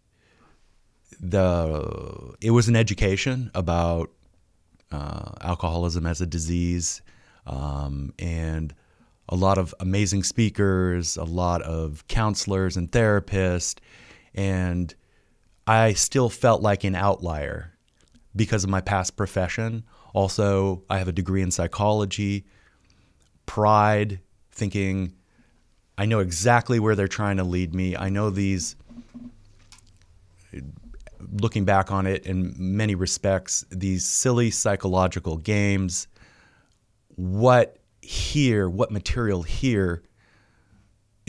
the 1.20 2.36
it 2.42 2.52
was 2.52 2.68
an 2.68 2.76
education 2.76 3.52
about 3.54 4.10
uh, 4.92 5.32
alcoholism 5.42 6.06
as 6.06 6.22
a 6.22 6.26
disease, 6.26 7.02
um, 7.46 8.14
and 8.18 8.74
a 9.28 9.36
lot 9.36 9.58
of 9.58 9.76
amazing 9.80 10.24
speakers, 10.24 11.18
a 11.18 11.24
lot 11.24 11.62
of 11.62 12.08
counselors 12.08 12.78
and 12.78 12.92
therapists, 12.92 13.80
and 14.34 14.96
I 15.70 15.94
still 15.94 16.30
felt 16.30 16.64
like 16.64 16.84
an 16.84 16.96
outlier 16.96 17.78
because 18.36 18.64
of 18.64 18.72
my 18.72 18.82
past 18.82 19.16
profession. 19.16 19.84
Also, 20.16 20.82
I 20.90 20.98
have 20.98 21.08
a 21.08 21.12
degree 21.12 21.44
in 21.44 21.52
psychology. 21.52 22.46
Pride, 23.46 24.20
thinking 24.52 25.14
I 25.96 26.08
know 26.08 26.22
exactly 26.22 26.80
where 26.80 26.96
they're 26.96 27.08
trying 27.08 27.38
to 27.38 27.44
lead 27.44 27.76
me. 27.76 27.96
I 27.96 28.10
know 28.10 28.32
these 28.32 28.78
looking 31.40 31.66
back 31.66 31.92
on 31.92 32.08
it 32.08 32.26
in 32.26 32.56
many 32.58 32.96
respects, 32.96 33.64
these 33.70 34.06
silly 34.06 34.50
psychological 34.50 35.38
games, 35.38 36.08
what 37.16 37.78
here, 38.02 38.68
what 38.68 38.90
material 38.90 39.44
here 39.44 40.02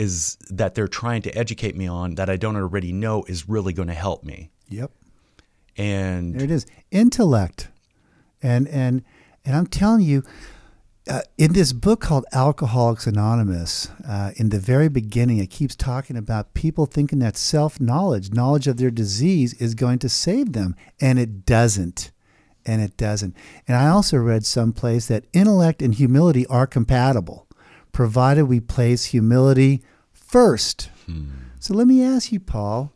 is 0.00 0.38
that 0.48 0.74
they're 0.74 0.88
trying 0.88 1.20
to 1.22 1.30
educate 1.36 1.76
me 1.76 1.86
on 1.86 2.14
that 2.14 2.30
I 2.30 2.36
don't 2.36 2.56
already 2.56 2.90
know 2.90 3.22
is 3.24 3.48
really 3.48 3.74
going 3.74 3.88
to 3.88 3.94
help 3.94 4.24
me. 4.24 4.50
Yep. 4.70 4.90
And 5.76 6.34
There 6.34 6.44
it 6.44 6.50
is. 6.50 6.66
Intellect. 6.90 7.68
And 8.42 8.66
and 8.68 9.02
and 9.44 9.54
I'm 9.54 9.66
telling 9.66 10.00
you, 10.00 10.22
uh, 11.08 11.20
in 11.36 11.52
this 11.52 11.72
book 11.74 12.00
called 12.00 12.24
Alcoholics 12.32 13.06
Anonymous, 13.06 13.90
uh, 14.08 14.32
in 14.36 14.48
the 14.48 14.58
very 14.58 14.88
beginning, 14.88 15.38
it 15.38 15.50
keeps 15.50 15.76
talking 15.76 16.16
about 16.16 16.54
people 16.54 16.86
thinking 16.86 17.18
that 17.18 17.36
self 17.36 17.78
knowledge, 17.78 18.32
knowledge 18.32 18.66
of 18.66 18.78
their 18.78 18.90
disease, 18.90 19.52
is 19.54 19.74
going 19.74 19.98
to 19.98 20.08
save 20.08 20.52
them, 20.52 20.74
and 20.98 21.18
it 21.18 21.44
doesn't. 21.44 22.10
And 22.64 22.80
it 22.82 22.96
doesn't. 22.96 23.34
And 23.66 23.76
I 23.76 23.88
also 23.88 24.16
read 24.18 24.44
someplace 24.46 25.06
that 25.06 25.24
intellect 25.32 25.82
and 25.82 25.94
humility 25.94 26.46
are 26.46 26.66
compatible, 26.66 27.46
provided 27.92 28.44
we 28.44 28.60
place 28.60 29.06
humility 29.06 29.82
first. 30.12 30.90
So 31.58 31.74
let 31.74 31.88
me 31.88 32.04
ask 32.04 32.30
you, 32.30 32.38
Paul. 32.38 32.92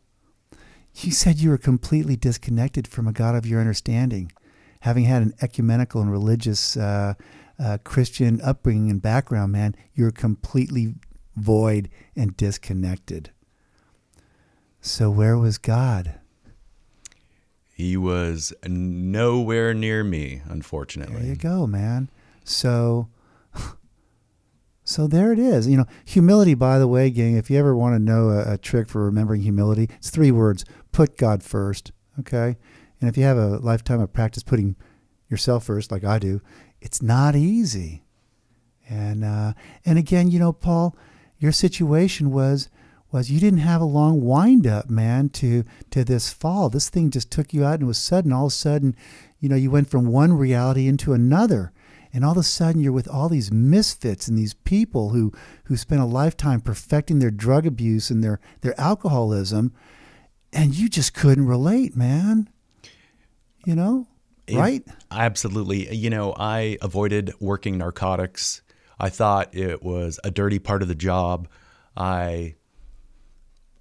You 0.95 1.11
said 1.11 1.39
you 1.39 1.49
were 1.49 1.57
completely 1.57 2.15
disconnected 2.15 2.87
from 2.87 3.07
a 3.07 3.11
God 3.11 3.35
of 3.35 3.45
your 3.45 3.59
understanding, 3.59 4.31
having 4.79 5.03
had 5.03 5.21
an 5.21 5.33
ecumenical 5.41 6.01
and 6.01 6.09
religious 6.09 6.77
uh, 6.77 7.15
uh, 7.59 7.77
Christian 7.83 8.39
upbringing 8.41 8.89
and 8.89 9.01
background. 9.01 9.51
Man, 9.51 9.75
you're 9.93 10.11
completely 10.11 10.95
void 11.35 11.89
and 12.15 12.37
disconnected. 12.37 13.31
So 14.79 15.09
where 15.09 15.37
was 15.37 15.57
God? 15.57 16.19
he 17.75 17.97
was 17.97 18.53
nowhere 18.65 19.73
near 19.73 20.01
me, 20.01 20.41
unfortunately. 20.45 21.17
There 21.17 21.25
you 21.25 21.35
go, 21.35 21.67
man. 21.67 22.09
So, 22.45 23.09
so 24.85 25.07
there 25.07 25.33
it 25.33 25.39
is. 25.39 25.67
You 25.67 25.77
know, 25.77 25.85
humility. 26.05 26.53
By 26.53 26.79
the 26.79 26.87
way, 26.87 27.09
gang, 27.09 27.35
if 27.35 27.49
you 27.49 27.57
ever 27.57 27.75
want 27.75 27.95
to 27.95 27.99
know 27.99 28.29
a, 28.29 28.53
a 28.53 28.57
trick 28.57 28.87
for 28.87 29.03
remembering 29.03 29.41
humility, 29.41 29.89
it's 29.97 30.09
three 30.09 30.31
words: 30.31 30.63
put 30.91 31.17
God 31.17 31.43
first. 31.43 31.91
Okay, 32.19 32.55
and 33.01 33.09
if 33.09 33.17
you 33.17 33.23
have 33.23 33.37
a 33.37 33.57
lifetime 33.57 33.99
of 33.99 34.13
practice 34.13 34.43
putting 34.43 34.75
yourself 35.27 35.65
first, 35.65 35.91
like 35.91 36.03
I 36.03 36.19
do, 36.19 36.39
it's 36.79 37.01
not 37.01 37.35
easy. 37.35 38.03
And 38.87 39.25
uh, 39.25 39.53
and 39.85 39.97
again, 39.97 40.29
you 40.29 40.39
know, 40.39 40.53
Paul, 40.53 40.95
your 41.39 41.51
situation 41.51 42.31
was 42.31 42.69
was 43.11 43.31
you 43.31 43.39
didn't 43.39 43.59
have 43.59 43.81
a 43.81 43.85
long 43.85 44.21
wind 44.21 44.67
up, 44.67 44.89
man, 44.89 45.29
to 45.29 45.63
to 45.89 46.03
this 46.03 46.31
fall. 46.31 46.69
This 46.69 46.89
thing 46.89 47.09
just 47.09 47.31
took 47.31 47.53
you 47.53 47.65
out 47.65 47.75
and 47.75 47.83
it 47.83 47.87
was 47.87 47.97
sudden. 47.97 48.31
All 48.31 48.45
of 48.45 48.51
a 48.51 48.55
sudden, 48.55 48.95
you 49.39 49.49
know, 49.49 49.55
you 49.55 49.71
went 49.71 49.89
from 49.89 50.07
one 50.07 50.33
reality 50.33 50.87
into 50.87 51.13
another. 51.13 51.71
And 52.15 52.23
all 52.23 52.31
of 52.31 52.37
a 52.37 52.43
sudden 52.43 52.81
you're 52.81 52.93
with 52.93 53.09
all 53.09 53.27
these 53.27 53.51
misfits 53.51 54.29
and 54.29 54.37
these 54.37 54.53
people 54.53 55.09
who 55.09 55.33
who 55.65 55.75
spent 55.75 55.99
a 55.99 56.05
lifetime 56.05 56.61
perfecting 56.61 57.19
their 57.19 57.29
drug 57.29 57.65
abuse 57.65 58.09
and 58.09 58.23
their 58.23 58.39
their 58.61 58.79
alcoholism 58.79 59.73
and 60.53 60.73
you 60.73 60.87
just 60.87 61.13
couldn't 61.13 61.45
relate, 61.45 61.93
man. 61.93 62.47
You 63.65 63.75
know? 63.75 64.07
It- 64.47 64.55
right? 64.55 64.83
Absolutely. 65.11 65.93
You 65.93 66.09
know, 66.09 66.33
I 66.37 66.77
avoided 66.81 67.33
working 67.41 67.77
narcotics. 67.77 68.61
I 68.97 69.09
thought 69.09 69.53
it 69.53 69.83
was 69.83 70.17
a 70.23 70.31
dirty 70.31 70.59
part 70.59 70.81
of 70.81 70.87
the 70.87 70.95
job. 70.95 71.49
I 71.97 72.55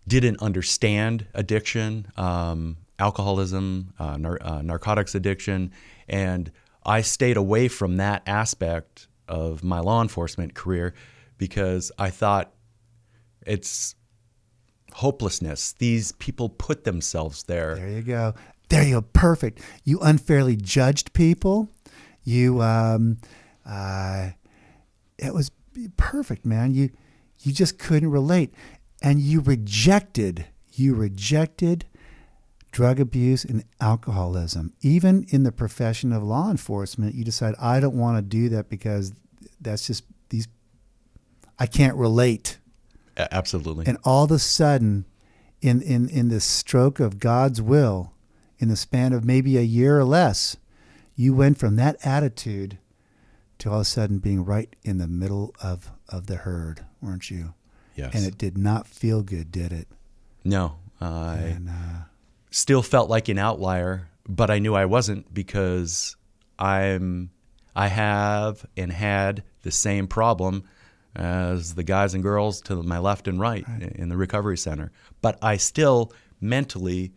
didn't 0.08 0.42
understand 0.42 1.28
addiction, 1.34 2.08
um, 2.16 2.78
alcoholism, 2.98 3.92
uh, 4.00 4.16
nar- 4.16 4.42
uh, 4.42 4.62
narcotics 4.62 5.14
addiction, 5.14 5.70
and 6.08 6.50
I 6.84 7.00
stayed 7.00 7.36
away 7.36 7.68
from 7.68 7.96
that 7.96 8.22
aspect 8.26 9.08
of 9.26 9.64
my 9.64 9.80
law 9.80 10.02
enforcement 10.02 10.54
career 10.54 10.94
because 11.38 11.90
I 11.98 12.10
thought 12.10 12.52
it's 13.46 13.94
hopelessness. 14.92 15.72
These 15.72 16.12
people 16.12 16.48
put 16.48 16.84
themselves 16.84 17.44
there. 17.44 17.74
There 17.74 17.90
you 17.90 18.02
go. 18.02 18.34
There 18.68 18.84
you 18.84 18.94
go. 18.94 19.02
Perfect. 19.02 19.60
You 19.84 19.98
unfairly 20.00 20.56
judged 20.56 21.12
people. 21.12 21.68
You, 22.22 22.62
um, 22.62 23.18
uh, 23.66 24.30
it 25.18 25.34
was 25.34 25.50
perfect, 25.96 26.46
man. 26.46 26.74
You, 26.74 26.90
you 27.40 27.52
just 27.52 27.78
couldn't 27.78 28.10
relate, 28.10 28.54
and 29.02 29.20
you 29.20 29.40
rejected. 29.40 30.46
You 30.72 30.94
rejected 30.94 31.84
drug 32.74 32.98
abuse 32.98 33.44
and 33.44 33.64
alcoholism. 33.80 34.72
Even 34.80 35.24
in 35.28 35.44
the 35.44 35.52
profession 35.52 36.12
of 36.12 36.24
law 36.24 36.50
enforcement, 36.50 37.14
you 37.14 37.24
decide 37.24 37.54
I 37.60 37.78
don't 37.78 37.96
want 37.96 38.18
to 38.18 38.22
do 38.22 38.48
that 38.50 38.68
because 38.68 39.12
that's 39.60 39.86
just 39.86 40.04
these. 40.28 40.48
I 41.56 41.66
can't 41.66 41.96
relate. 41.96 42.58
Absolutely. 43.16 43.86
And 43.86 43.96
all 44.02 44.24
of 44.24 44.32
a 44.32 44.40
sudden, 44.40 45.06
in, 45.62 45.80
in, 45.82 46.08
in 46.08 46.28
the 46.28 46.40
stroke 46.40 46.98
of 46.98 47.20
God's 47.20 47.62
will, 47.62 48.12
in 48.58 48.68
the 48.68 48.76
span 48.76 49.12
of 49.12 49.24
maybe 49.24 49.56
a 49.56 49.62
year 49.62 49.98
or 49.98 50.04
less, 50.04 50.56
You 51.14 51.32
went 51.32 51.58
from 51.58 51.76
that 51.76 51.96
attitude 52.04 52.78
to 53.58 53.70
all 53.70 53.76
of 53.76 53.82
a 53.82 53.84
sudden 53.84 54.18
being 54.18 54.44
right 54.44 54.74
in 54.82 54.98
the 54.98 55.06
middle 55.06 55.54
of, 55.62 55.92
of 56.08 56.26
the 56.26 56.36
herd, 56.36 56.84
weren't 57.00 57.30
you? 57.30 57.54
Yes. 57.94 58.12
And 58.16 58.26
it 58.26 58.36
did 58.36 58.58
not 58.58 58.88
feel 58.88 59.22
good, 59.22 59.52
did 59.52 59.72
it? 59.72 59.86
no, 60.44 60.74
I 61.00 61.36
And 61.36 61.68
uh, 61.68 62.04
still 62.54 62.82
felt 62.82 63.10
like 63.10 63.28
an 63.28 63.36
outlier, 63.36 64.08
but 64.28 64.48
I 64.48 64.60
knew 64.60 64.76
I 64.76 64.84
wasn't 64.84 65.34
because 65.34 66.16
I'm 66.56 67.30
I 67.74 67.88
have 67.88 68.64
and 68.76 68.92
had 68.92 69.42
the 69.62 69.72
same 69.72 70.06
problem 70.06 70.62
as 71.16 71.74
the 71.74 71.82
guys 71.82 72.14
and 72.14 72.22
girls 72.22 72.60
to 72.62 72.80
my 72.84 72.98
left 72.98 73.26
and 73.26 73.40
right, 73.40 73.64
in 73.96 74.08
the 74.08 74.16
recovery 74.16 74.56
center. 74.56 74.92
But 75.20 75.36
I 75.42 75.56
still 75.56 76.12
mentally 76.40 77.12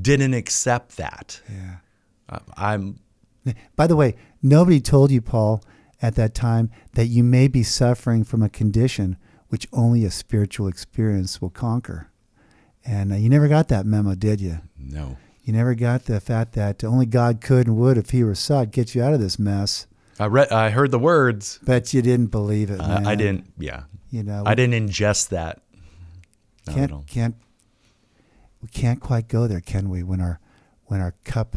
didn't 0.00 0.34
accept 0.34 0.96
that. 0.96 1.40
yeah. 1.48 1.76
Uh, 2.28 2.40
I'm 2.56 2.98
By 3.76 3.86
the 3.86 3.94
way, 3.94 4.16
nobody 4.42 4.80
told 4.80 5.12
you, 5.12 5.20
Paul, 5.20 5.62
at 6.02 6.16
that 6.16 6.34
time 6.34 6.70
that 6.94 7.06
you 7.06 7.22
may 7.22 7.46
be 7.46 7.62
suffering 7.62 8.24
from 8.24 8.42
a 8.42 8.48
condition 8.48 9.16
which 9.48 9.68
only 9.72 10.04
a 10.04 10.10
spiritual 10.10 10.66
experience 10.66 11.40
will 11.40 11.50
conquer. 11.50 12.10
And 12.84 13.12
uh, 13.12 13.16
you 13.16 13.28
never 13.28 13.48
got 13.48 13.68
that 13.68 13.86
memo, 13.86 14.14
did 14.14 14.40
you? 14.40 14.58
no. 14.78 15.16
You 15.46 15.52
never 15.52 15.74
got 15.74 16.06
the 16.06 16.20
fact 16.20 16.54
that 16.54 16.82
only 16.84 17.04
God 17.04 17.42
could 17.42 17.66
and 17.66 17.76
would, 17.76 17.98
if 17.98 18.10
He 18.10 18.24
were 18.24 18.34
sought, 18.34 18.70
get 18.70 18.94
you 18.94 19.02
out 19.02 19.12
of 19.12 19.20
this 19.20 19.38
mess. 19.38 19.86
I 20.18 20.24
read 20.24 20.50
I 20.50 20.70
heard 20.70 20.90
the 20.90 20.98
words. 20.98 21.58
But 21.62 21.92
you 21.92 22.00
didn't 22.00 22.28
believe 22.28 22.70
it, 22.70 22.80
Uh. 22.80 23.02
I 23.04 23.14
didn't 23.14 23.52
yeah. 23.58 23.82
You 24.08 24.22
know, 24.22 24.42
I 24.46 24.54
didn't 24.54 24.88
ingest 24.88 25.28
that. 25.28 25.60
Not 26.66 26.76
can't 26.76 27.06
can't 27.06 27.34
we 28.62 28.68
can't 28.68 29.00
quite 29.00 29.28
go 29.28 29.46
there, 29.46 29.60
can 29.60 29.90
we? 29.90 30.02
When 30.02 30.22
our 30.22 30.40
when 30.86 31.02
our 31.02 31.14
cup 31.24 31.56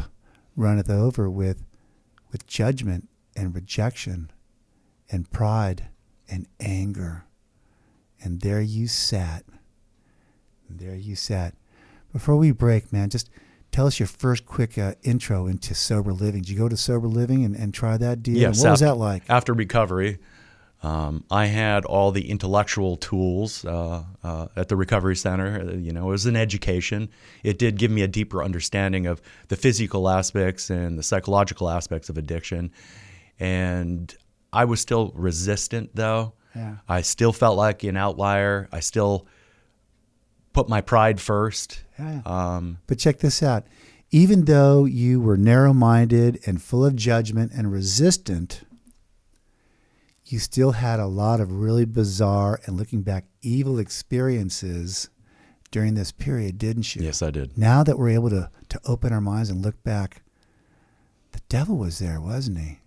runneth 0.54 0.90
over 0.90 1.30
with 1.30 1.64
with 2.30 2.46
judgment 2.46 3.08
and 3.34 3.54
rejection 3.54 4.30
and 5.10 5.30
pride 5.30 5.88
and 6.28 6.46
anger, 6.60 7.24
and 8.22 8.42
there 8.42 8.60
you 8.60 8.86
sat. 8.86 9.44
And 10.68 10.78
there 10.78 10.94
you 10.94 11.16
sat. 11.16 11.54
Before 12.12 12.36
we 12.36 12.52
break, 12.52 12.92
man, 12.92 13.10
just 13.10 13.30
tell 13.72 13.86
us 13.86 13.98
your 13.98 14.06
first 14.06 14.46
quick 14.46 14.78
uh, 14.78 14.94
intro 15.02 15.46
into 15.46 15.74
sober 15.74 16.12
living. 16.12 16.42
Did 16.42 16.50
you 16.50 16.58
go 16.58 16.68
to 16.68 16.76
sober 16.76 17.06
living 17.08 17.44
and, 17.44 17.54
and 17.54 17.72
try 17.74 17.96
that 17.96 18.22
deal? 18.22 18.36
Yes, 18.38 18.62
what 18.62 18.70
was 18.70 18.82
after- 18.82 18.92
that 18.94 18.98
like? 18.98 19.22
After 19.28 19.52
recovery, 19.52 20.18
um, 20.82 21.24
I 21.30 21.46
had 21.46 21.84
all 21.84 22.12
the 22.12 22.30
intellectual 22.30 22.96
tools 22.96 23.64
uh, 23.64 24.04
uh, 24.22 24.46
at 24.56 24.68
the 24.68 24.76
recovery 24.76 25.16
center. 25.16 25.60
Uh, 25.68 25.72
You 25.74 25.92
know, 25.92 26.06
it 26.08 26.10
was 26.10 26.26
an 26.26 26.36
education. 26.36 27.08
It 27.42 27.58
did 27.58 27.76
give 27.78 27.90
me 27.90 28.02
a 28.02 28.08
deeper 28.08 28.42
understanding 28.44 29.06
of 29.06 29.20
the 29.48 29.56
physical 29.56 30.08
aspects 30.08 30.70
and 30.70 30.96
the 30.98 31.02
psychological 31.02 31.68
aspects 31.68 32.08
of 32.08 32.16
addiction. 32.16 32.70
And 33.40 34.14
I 34.52 34.64
was 34.64 34.80
still 34.80 35.12
resistant, 35.14 35.90
though. 35.94 36.34
Yeah. 36.54 36.76
I 36.88 37.02
still 37.02 37.32
felt 37.32 37.56
like 37.56 37.84
an 37.84 37.96
outlier. 37.96 38.68
I 38.72 38.80
still 38.80 39.26
put 40.52 40.68
my 40.68 40.80
pride 40.80 41.20
first. 41.20 41.82
Yeah. 41.98 42.20
Um, 42.24 42.78
But 42.86 42.98
check 42.98 43.18
this 43.18 43.42
out. 43.42 43.66
Even 44.10 44.46
though 44.46 44.84
you 44.86 45.20
were 45.20 45.36
narrow 45.36 45.74
minded 45.74 46.40
and 46.46 46.62
full 46.62 46.84
of 46.84 46.96
judgment 46.96 47.52
and 47.54 47.70
resistant, 47.70 48.62
you 50.24 50.38
still 50.38 50.72
had 50.72 50.98
a 51.00 51.06
lot 51.06 51.40
of 51.40 51.52
really 51.52 51.84
bizarre 51.84 52.60
and 52.66 52.76
looking 52.76 53.02
back 53.02 53.24
evil 53.42 53.78
experiences 53.78 55.10
during 55.70 55.94
this 55.94 56.12
period, 56.12 56.56
didn't 56.58 56.94
you? 56.96 57.02
yes, 57.02 57.20
I 57.20 57.30
did. 57.30 57.56
Now 57.58 57.82
that 57.82 57.98
we're 57.98 58.08
able 58.10 58.30
to, 58.30 58.50
to 58.70 58.80
open 58.86 59.12
our 59.12 59.20
minds 59.20 59.50
and 59.50 59.62
look 59.62 59.82
back, 59.82 60.22
the 61.32 61.40
devil 61.50 61.76
was 61.76 61.98
there, 61.98 62.20
wasn't 62.20 62.58
he? 62.58 62.78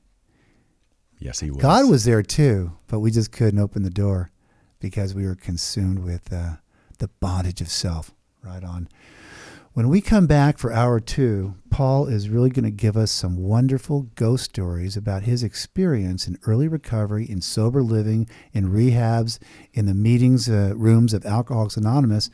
Yes, 1.20 1.40
he 1.40 1.52
was. 1.52 1.62
God 1.62 1.88
was 1.90 2.04
there 2.06 2.24
too, 2.24 2.74
but 2.88 3.00
we 3.00 3.12
just 3.12 3.32
couldn't 3.32 3.60
open 3.60 3.84
the 3.84 3.92
door 3.92 4.32
because 4.80 5.14
we 5.14 5.26
were 5.28 5.36
consumed 5.36 6.00
with 6.00 6.34
uh, 6.34 6.56
the 7.02 7.10
bondage 7.20 7.60
of 7.60 7.70
self. 7.70 8.14
Right 8.42 8.64
on. 8.64 8.88
When 9.74 9.88
we 9.88 10.02
come 10.02 10.28
back 10.28 10.58
for 10.58 10.74
hour 10.74 11.00
two, 11.00 11.56
Paul 11.70 12.08
is 12.08 12.28
really 12.28 12.50
going 12.50 12.66
to 12.66 12.72
give 12.72 12.98
us 12.98 13.12
some 13.12 13.38
wonderful 13.38 14.10
ghost 14.16 14.46
stories 14.46 14.98
about 14.98 15.24
his 15.24 15.44
experience 15.44 16.28
in 16.28 16.38
early 16.46 16.68
recovery, 16.68 17.30
in 17.30 17.40
sober 17.40 17.82
living, 17.82 18.28
in 18.52 18.70
rehabs, 18.70 19.40
in 19.74 19.86
the 19.86 19.94
meetings 19.94 20.50
uh, 20.50 20.74
rooms 20.76 21.14
of 21.14 21.26
Alcoholics 21.26 21.78
Anonymous, 21.78 22.30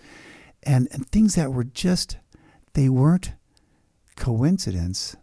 and, 0.63 0.87
and 0.91 1.07
things 1.07 1.35
that 1.35 1.53
were 1.53 1.63
just, 1.63 2.17
they 2.73 2.89
weren't 2.89 3.33
coincidence. 4.15 5.15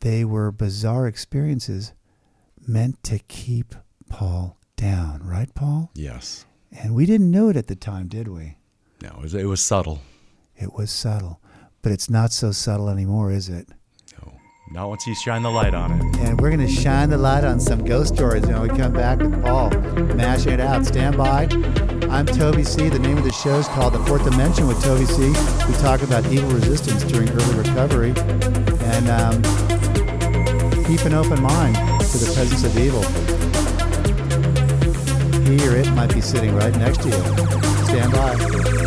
They 0.00 0.24
were 0.24 0.50
bizarre 0.50 1.06
experiences 1.06 1.92
meant 2.66 3.02
to 3.04 3.20
keep 3.20 3.76
Paul 4.08 4.58
down, 4.76 5.20
right, 5.22 5.54
Paul? 5.54 5.92
Yes. 5.94 6.44
And 6.82 6.94
we 6.94 7.06
didn't 7.06 7.30
know 7.30 7.48
it 7.48 7.56
at 7.56 7.68
the 7.68 7.76
time, 7.76 8.08
did 8.08 8.28
we? 8.28 8.56
No, 9.02 9.10
it 9.10 9.22
was, 9.22 9.34
it 9.34 9.44
was 9.44 9.62
subtle. 9.62 10.00
It 10.56 10.72
was 10.74 10.90
subtle, 10.90 11.40
but 11.82 11.92
it's 11.92 12.10
not 12.10 12.32
so 12.32 12.52
subtle 12.52 12.88
anymore, 12.88 13.30
is 13.30 13.48
it? 13.48 13.68
No, 14.18 14.32
not 14.72 14.88
once 14.88 15.06
you 15.06 15.14
shine 15.14 15.42
the 15.42 15.50
light 15.50 15.74
on 15.74 15.92
it. 15.92 16.16
And 16.18 16.40
we're 16.40 16.50
going 16.50 16.66
to 16.66 16.72
shine 16.72 17.10
the 17.10 17.18
light 17.18 17.44
on 17.44 17.60
some 17.60 17.84
ghost 17.84 18.14
stories 18.14 18.46
when 18.46 18.60
we 18.60 18.68
come 18.68 18.92
back 18.92 19.18
with 19.18 19.42
Paul, 19.42 19.70
mashing 20.14 20.52
it 20.52 20.60
out. 20.60 20.84
Stand 20.86 21.16
by. 21.16 21.48
I'm 22.10 22.26
Toby 22.26 22.64
C. 22.64 22.88
The 22.88 22.98
name 22.98 23.18
of 23.18 23.24
the 23.24 23.32
show 23.32 23.58
is 23.58 23.66
called 23.68 23.94
The 23.94 24.04
Fourth 24.06 24.24
Dimension 24.24 24.66
with 24.66 24.82
Toby 24.82 25.06
C. 25.06 25.28
We 25.28 25.74
talk 25.80 26.02
about 26.02 26.26
evil 26.26 26.50
resistance 26.50 27.02
during 27.04 27.28
early 27.30 27.58
recovery 27.58 28.14
and 28.16 29.08
um, 29.10 29.42
keep 30.84 31.04
an 31.04 31.14
open 31.14 31.42
mind 31.42 31.74
to 31.74 32.18
the 32.18 32.30
presence 32.34 32.64
of 32.64 32.78
evil. 32.78 33.33
He 35.44 35.68
or 35.68 35.76
it 35.76 35.90
might 35.92 36.12
be 36.14 36.22
sitting 36.22 36.54
right 36.54 36.74
next 36.78 37.02
to 37.02 37.08
you. 37.08 37.22
Stand 37.84 38.12
by. 38.12 38.83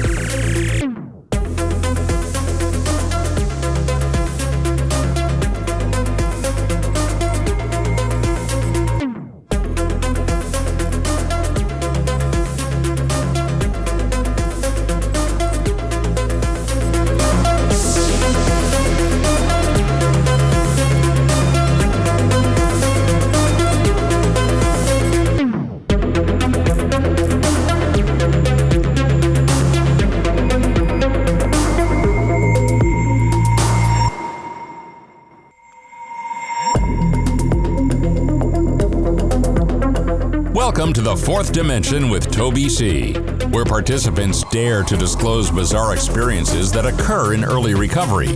Welcome 40.77 40.93
to 40.93 41.01
the 41.01 41.15
fourth 41.15 41.53
dimension 41.53 42.07
with 42.07 42.29
Toby 42.29 42.69
C., 42.69 43.13
where 43.49 43.65
participants 43.65 44.43
dare 44.51 44.83
to 44.83 44.95
disclose 44.95 45.49
bizarre 45.49 45.91
experiences 45.91 46.71
that 46.71 46.85
occur 46.85 47.33
in 47.33 47.43
early 47.43 47.73
recovery. 47.73 48.27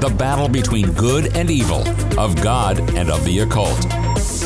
The 0.00 0.14
battle 0.18 0.46
between 0.46 0.92
good 0.92 1.34
and 1.34 1.50
evil, 1.50 1.88
of 2.20 2.36
God 2.42 2.78
and 2.98 3.10
of 3.10 3.24
the 3.24 3.38
occult. 3.38 3.80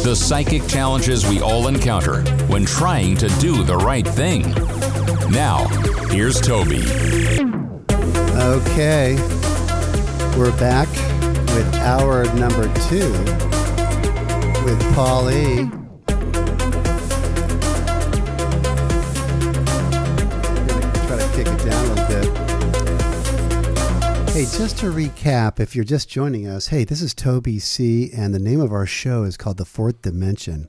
The 0.04 0.14
psychic 0.14 0.68
challenges 0.68 1.28
we 1.28 1.40
all 1.40 1.66
encounter 1.66 2.22
when 2.46 2.64
trying 2.66 3.16
to 3.16 3.26
do 3.40 3.64
the 3.64 3.78
right 3.78 4.06
thing. 4.06 4.52
Now, 5.32 5.66
here's 6.10 6.40
Toby. 6.40 6.84
Okay, 8.38 9.16
we're 10.38 10.56
back 10.56 10.88
with 11.52 11.74
hour 11.82 12.32
number 12.36 12.72
two 12.88 13.10
with 14.62 14.94
Paul 14.94 15.30
Hey, 24.34 24.46
just 24.46 24.78
to 24.78 24.86
recap, 24.86 25.60
if 25.60 25.76
you're 25.76 25.84
just 25.84 26.08
joining 26.08 26.48
us, 26.48 26.66
hey, 26.66 26.82
this 26.82 27.00
is 27.00 27.14
Toby 27.14 27.60
C, 27.60 28.10
and 28.12 28.34
the 28.34 28.40
name 28.40 28.60
of 28.60 28.72
our 28.72 28.84
show 28.84 29.22
is 29.22 29.36
called 29.36 29.58
The 29.58 29.64
Fourth 29.64 30.02
Dimension. 30.02 30.68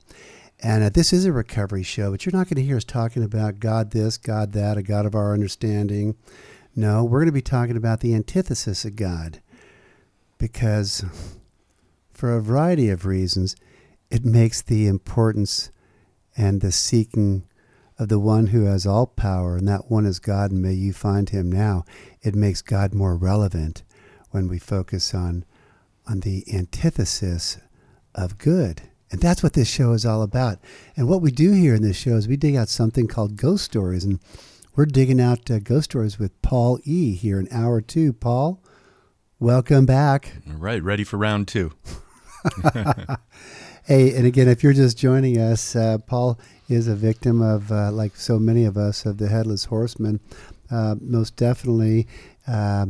And 0.62 0.84
uh, 0.84 0.88
this 0.88 1.12
is 1.12 1.24
a 1.24 1.32
recovery 1.32 1.82
show, 1.82 2.12
but 2.12 2.24
you're 2.24 2.32
not 2.32 2.48
going 2.48 2.58
to 2.58 2.62
hear 2.62 2.76
us 2.76 2.84
talking 2.84 3.24
about 3.24 3.58
God 3.58 3.90
this, 3.90 4.18
God 4.18 4.52
that, 4.52 4.76
a 4.76 4.84
God 4.84 5.04
of 5.04 5.16
our 5.16 5.34
understanding. 5.34 6.14
No, 6.76 7.02
we're 7.02 7.18
going 7.18 7.26
to 7.26 7.32
be 7.32 7.42
talking 7.42 7.76
about 7.76 7.98
the 7.98 8.14
antithesis 8.14 8.84
of 8.84 8.94
God 8.94 9.42
because, 10.38 11.04
for 12.12 12.36
a 12.36 12.40
variety 12.40 12.88
of 12.88 13.04
reasons, 13.04 13.56
it 14.12 14.24
makes 14.24 14.62
the 14.62 14.86
importance 14.86 15.72
and 16.36 16.60
the 16.60 16.70
seeking 16.70 17.42
of 17.98 18.08
the 18.08 18.20
one 18.20 18.48
who 18.48 18.64
has 18.64 18.86
all 18.86 19.06
power, 19.06 19.56
and 19.56 19.66
that 19.66 19.90
one 19.90 20.04
is 20.04 20.18
God, 20.18 20.50
and 20.50 20.60
may 20.60 20.72
you 20.72 20.92
find 20.92 21.30
him 21.30 21.50
now. 21.50 21.84
It 22.26 22.34
makes 22.34 22.60
God 22.60 22.92
more 22.92 23.14
relevant 23.14 23.84
when 24.32 24.48
we 24.48 24.58
focus 24.58 25.14
on 25.14 25.44
on 26.08 26.20
the 26.20 26.44
antithesis 26.52 27.58
of 28.16 28.36
good. 28.36 28.82
And 29.12 29.20
that's 29.20 29.44
what 29.44 29.52
this 29.52 29.68
show 29.68 29.92
is 29.92 30.04
all 30.04 30.22
about. 30.22 30.58
And 30.96 31.08
what 31.08 31.22
we 31.22 31.30
do 31.30 31.52
here 31.52 31.72
in 31.72 31.82
this 31.82 31.96
show 31.96 32.16
is 32.16 32.26
we 32.26 32.36
dig 32.36 32.56
out 32.56 32.68
something 32.68 33.06
called 33.06 33.36
ghost 33.36 33.64
stories. 33.64 34.02
And 34.02 34.18
we're 34.74 34.86
digging 34.86 35.20
out 35.20 35.48
uh, 35.48 35.60
ghost 35.60 35.84
stories 35.84 36.18
with 36.18 36.42
Paul 36.42 36.80
E. 36.82 37.14
here 37.14 37.38
in 37.38 37.46
hour 37.52 37.80
two. 37.80 38.12
Paul, 38.12 38.60
welcome 39.38 39.86
back. 39.86 40.32
All 40.48 40.56
right, 40.56 40.82
ready 40.82 41.04
for 41.04 41.18
round 41.18 41.46
two. 41.46 41.74
hey, 43.84 44.16
and 44.16 44.26
again, 44.26 44.48
if 44.48 44.64
you're 44.64 44.72
just 44.72 44.98
joining 44.98 45.38
us, 45.38 45.76
uh, 45.76 45.98
Paul 45.98 46.40
is 46.68 46.88
a 46.88 46.96
victim 46.96 47.40
of, 47.40 47.70
uh, 47.70 47.92
like 47.92 48.16
so 48.16 48.40
many 48.40 48.64
of 48.64 48.76
us, 48.76 49.06
of 49.06 49.18
the 49.18 49.28
headless 49.28 49.66
horseman. 49.66 50.18
Uh, 50.70 50.96
most 51.00 51.36
definitely, 51.36 52.06
uh, 52.46 52.86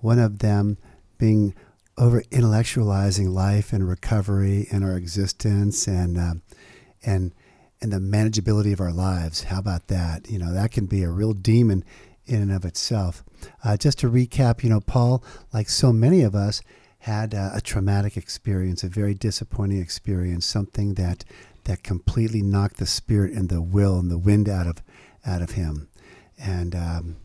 one 0.00 0.18
of 0.18 0.38
them 0.38 0.76
being 1.18 1.54
over 1.98 2.22
intellectualizing 2.30 3.28
life 3.32 3.72
and 3.72 3.88
recovery 3.88 4.66
and 4.72 4.84
our 4.84 4.96
existence 4.96 5.86
and 5.86 6.16
uh, 6.16 6.34
and 7.04 7.32
and 7.82 7.92
the 7.92 7.98
manageability 7.98 8.72
of 8.72 8.80
our 8.80 8.92
lives. 8.92 9.44
How 9.44 9.58
about 9.58 9.88
that? 9.88 10.30
You 10.30 10.38
know, 10.38 10.52
that 10.52 10.70
can 10.70 10.86
be 10.86 11.02
a 11.02 11.10
real 11.10 11.32
demon 11.32 11.84
in 12.26 12.42
and 12.42 12.52
of 12.52 12.64
itself. 12.64 13.24
Uh, 13.64 13.76
just 13.76 13.98
to 13.98 14.10
recap, 14.10 14.62
you 14.62 14.70
know, 14.70 14.80
Paul, 14.80 15.24
like 15.52 15.68
so 15.68 15.92
many 15.92 16.22
of 16.22 16.34
us, 16.34 16.62
had 17.00 17.34
uh, 17.34 17.50
a 17.54 17.60
traumatic 17.60 18.16
experience, 18.16 18.82
a 18.84 18.88
very 18.88 19.14
disappointing 19.14 19.80
experience, 19.80 20.44
something 20.46 20.94
that 20.94 21.24
that 21.64 21.82
completely 21.82 22.42
knocked 22.42 22.78
the 22.78 22.86
spirit 22.86 23.32
and 23.32 23.48
the 23.48 23.60
will 23.60 23.98
and 23.98 24.10
the 24.10 24.18
wind 24.18 24.48
out 24.48 24.66
of 24.66 24.82
out 25.26 25.42
of 25.42 25.52
him, 25.52 25.88
and 26.40 26.74
um, 26.74 27.16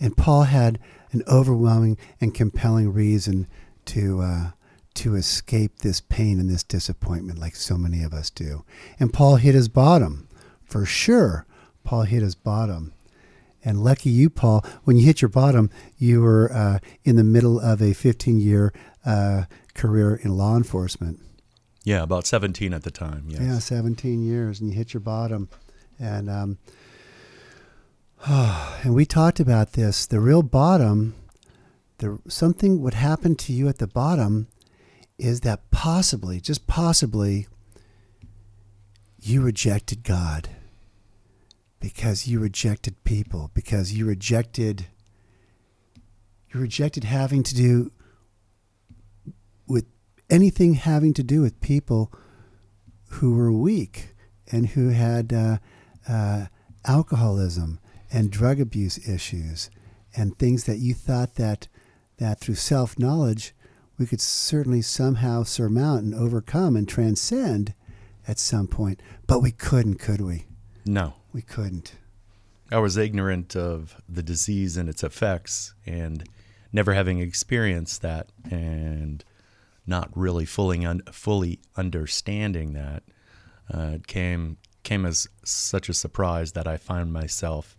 and 0.00 0.16
Paul 0.16 0.44
had 0.44 0.78
an 1.12 1.22
overwhelming 1.28 1.98
and 2.20 2.34
compelling 2.34 2.92
reason 2.92 3.46
to 3.86 4.20
uh, 4.20 4.50
to 4.94 5.14
escape 5.14 5.78
this 5.78 6.00
pain 6.00 6.38
and 6.38 6.50
this 6.50 6.62
disappointment, 6.62 7.38
like 7.38 7.56
so 7.56 7.76
many 7.76 8.02
of 8.02 8.12
us 8.12 8.30
do. 8.30 8.64
And 8.98 9.12
Paul 9.12 9.36
hit 9.36 9.54
his 9.54 9.68
bottom, 9.68 10.28
for 10.64 10.84
sure. 10.84 11.46
Paul 11.84 12.02
hit 12.02 12.22
his 12.22 12.34
bottom. 12.34 12.92
And 13.64 13.82
lucky 13.82 14.10
you, 14.10 14.28
Paul, 14.28 14.64
when 14.84 14.96
you 14.96 15.06
hit 15.06 15.22
your 15.22 15.28
bottom, 15.28 15.70
you 15.96 16.20
were 16.20 16.52
uh, 16.52 16.78
in 17.04 17.16
the 17.16 17.24
middle 17.24 17.60
of 17.60 17.80
a 17.80 17.92
15 17.92 18.40
year 18.40 18.72
uh, 19.06 19.44
career 19.74 20.16
in 20.16 20.36
law 20.36 20.56
enforcement. 20.56 21.20
Yeah, 21.84 22.02
about 22.02 22.26
17 22.26 22.72
at 22.74 22.82
the 22.82 22.90
time. 22.90 23.24
Yes. 23.28 23.40
Yeah, 23.40 23.58
17 23.58 24.24
years, 24.24 24.60
and 24.60 24.70
you 24.70 24.76
hit 24.76 24.94
your 24.94 25.00
bottom. 25.00 25.48
And, 25.98 26.28
um, 26.30 26.58
and 28.28 28.94
we 28.94 29.04
talked 29.04 29.40
about 29.40 29.72
this. 29.72 30.06
The 30.06 30.20
real 30.20 30.42
bottom 30.42 31.16
the 31.98 32.20
something 32.28 32.80
would 32.80 32.94
happen 32.94 33.34
to 33.36 33.52
you 33.52 33.68
at 33.68 33.78
the 33.78 33.86
bottom 33.86 34.48
is 35.18 35.40
that 35.40 35.70
possibly, 35.70 36.40
just 36.40 36.66
possibly, 36.66 37.46
you 39.20 39.40
rejected 39.40 40.02
God 40.02 40.48
because 41.78 42.26
you 42.26 42.40
rejected 42.40 43.02
people, 43.04 43.50
because 43.54 43.92
you 43.92 44.04
rejected 44.06 44.86
you 46.52 46.60
rejected 46.60 47.04
having 47.04 47.42
to 47.42 47.54
do 47.54 47.90
with 49.66 49.86
anything 50.28 50.74
having 50.74 51.14
to 51.14 51.22
do 51.22 51.40
with 51.40 51.60
people 51.60 52.12
who 53.10 53.34
were 53.34 53.52
weak 53.52 54.14
and 54.50 54.68
who 54.68 54.90
had 54.90 55.32
uh, 55.32 55.58
uh, 56.08 56.46
alcoholism 56.84 57.80
and 58.12 58.30
drug 58.30 58.60
abuse 58.60 58.98
issues 59.08 59.70
and 60.14 60.38
things 60.38 60.64
that 60.64 60.78
you 60.78 60.94
thought 60.94 61.36
that 61.36 61.68
that 62.18 62.38
through 62.40 62.54
self 62.54 62.98
knowledge 62.98 63.54
we 63.98 64.06
could 64.06 64.20
certainly 64.20 64.82
somehow 64.82 65.42
surmount 65.42 66.02
and 66.04 66.14
overcome 66.14 66.76
and 66.76 66.88
transcend 66.88 67.74
at 68.26 68.38
some 68.38 68.66
point. 68.66 69.00
But 69.26 69.42
we 69.42 69.52
couldn't, 69.52 69.96
could 69.96 70.20
we? 70.20 70.46
No. 70.84 71.14
We 71.32 71.42
couldn't. 71.42 71.94
I 72.70 72.78
was 72.78 72.96
ignorant 72.96 73.54
of 73.54 74.00
the 74.08 74.22
disease 74.22 74.76
and 74.76 74.88
its 74.88 75.04
effects 75.04 75.74
and 75.86 76.24
never 76.72 76.94
having 76.94 77.18
experienced 77.20 78.02
that 78.02 78.30
and 78.50 79.24
not 79.86 80.10
really 80.16 80.46
fully 80.46 80.84
un- 80.84 81.02
fully 81.12 81.60
understanding 81.76 82.72
that 82.72 83.02
uh, 83.72 83.92
it 83.94 84.06
came 84.06 84.56
came 84.82 85.04
as 85.04 85.28
such 85.44 85.88
a 85.88 85.94
surprise 85.94 86.52
that 86.52 86.66
I 86.66 86.76
found 86.76 87.12
myself 87.12 87.76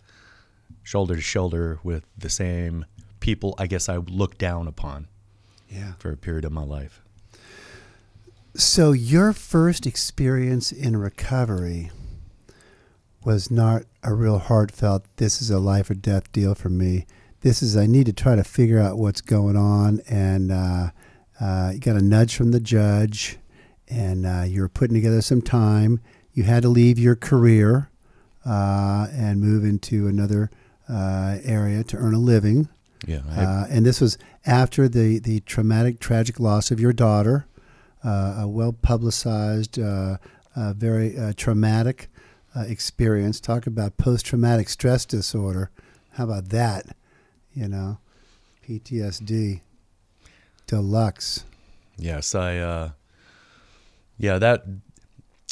shoulder 0.81 1.15
to 1.15 1.21
shoulder 1.21 1.79
with 1.83 2.05
the 2.17 2.29
same 2.29 2.85
people 3.19 3.55
I 3.57 3.67
guess 3.67 3.87
I 3.87 3.97
looked 3.97 4.37
down 4.37 4.67
upon 4.67 5.07
yeah. 5.69 5.93
for 5.97 6.11
a 6.11 6.17
period 6.17 6.45
of 6.45 6.51
my 6.51 6.63
life. 6.63 7.01
So, 8.55 8.91
your 8.91 9.33
first 9.33 9.87
experience 9.87 10.71
in 10.71 10.95
recovery 10.97 11.89
was 13.23 13.49
not 13.49 13.83
a 14.03 14.13
real 14.13 14.37
heartfelt, 14.37 15.05
this 15.15 15.41
is 15.41 15.49
a 15.49 15.57
life 15.57 15.89
or 15.89 15.95
death 15.95 16.31
deal 16.31 16.53
for 16.53 16.69
me. 16.69 17.05
This 17.41 17.63
is, 17.63 17.75
I 17.75 17.87
need 17.87 18.05
to 18.05 18.13
try 18.13 18.35
to 18.35 18.43
figure 18.43 18.79
out 18.79 18.97
what's 18.97 19.21
going 19.21 19.55
on. 19.55 20.01
And 20.07 20.51
uh, 20.51 20.91
uh, 21.39 21.71
you 21.73 21.79
got 21.79 21.95
a 21.95 22.01
nudge 22.01 22.35
from 22.35 22.51
the 22.51 22.59
judge, 22.59 23.37
and 23.87 24.25
uh, 24.25 24.43
you 24.45 24.61
were 24.61 24.69
putting 24.69 24.93
together 24.93 25.21
some 25.21 25.41
time. 25.41 25.99
You 26.33 26.43
had 26.43 26.63
to 26.63 26.69
leave 26.69 26.99
your 26.99 27.15
career 27.15 27.89
uh, 28.45 29.07
and 29.11 29.41
move 29.41 29.63
into 29.63 30.07
another 30.07 30.51
uh, 30.89 31.37
area 31.43 31.83
to 31.83 31.97
earn 31.97 32.13
a 32.13 32.19
living. 32.19 32.69
Yeah. 33.05 33.21
Uh, 33.29 33.65
and 33.69 33.85
this 33.85 33.99
was 33.99 34.17
after 34.45 34.87
the, 34.87 35.19
the 35.19 35.41
traumatic, 35.41 35.99
tragic 35.99 36.39
loss 36.39 36.71
of 36.71 36.79
your 36.79 36.93
daughter, 36.93 37.47
uh, 38.03 38.41
a 38.41 38.47
well 38.47 38.73
publicized, 38.73 39.79
uh, 39.79 40.17
uh 40.55 40.73
very 40.73 41.17
uh, 41.17 41.33
traumatic 41.35 42.09
uh, 42.55 42.61
experience. 42.61 43.39
Talk 43.39 43.67
about 43.67 43.97
post 43.97 44.25
traumatic 44.25 44.69
stress 44.69 45.05
disorder. 45.05 45.69
How 46.11 46.25
about 46.25 46.49
that? 46.49 46.95
You 47.53 47.67
know, 47.67 47.97
PTSD 48.67 49.61
deluxe. 50.67 51.45
Yes, 51.97 52.33
I. 52.35 52.91
yeah, 54.17 54.37
that. 54.39 54.63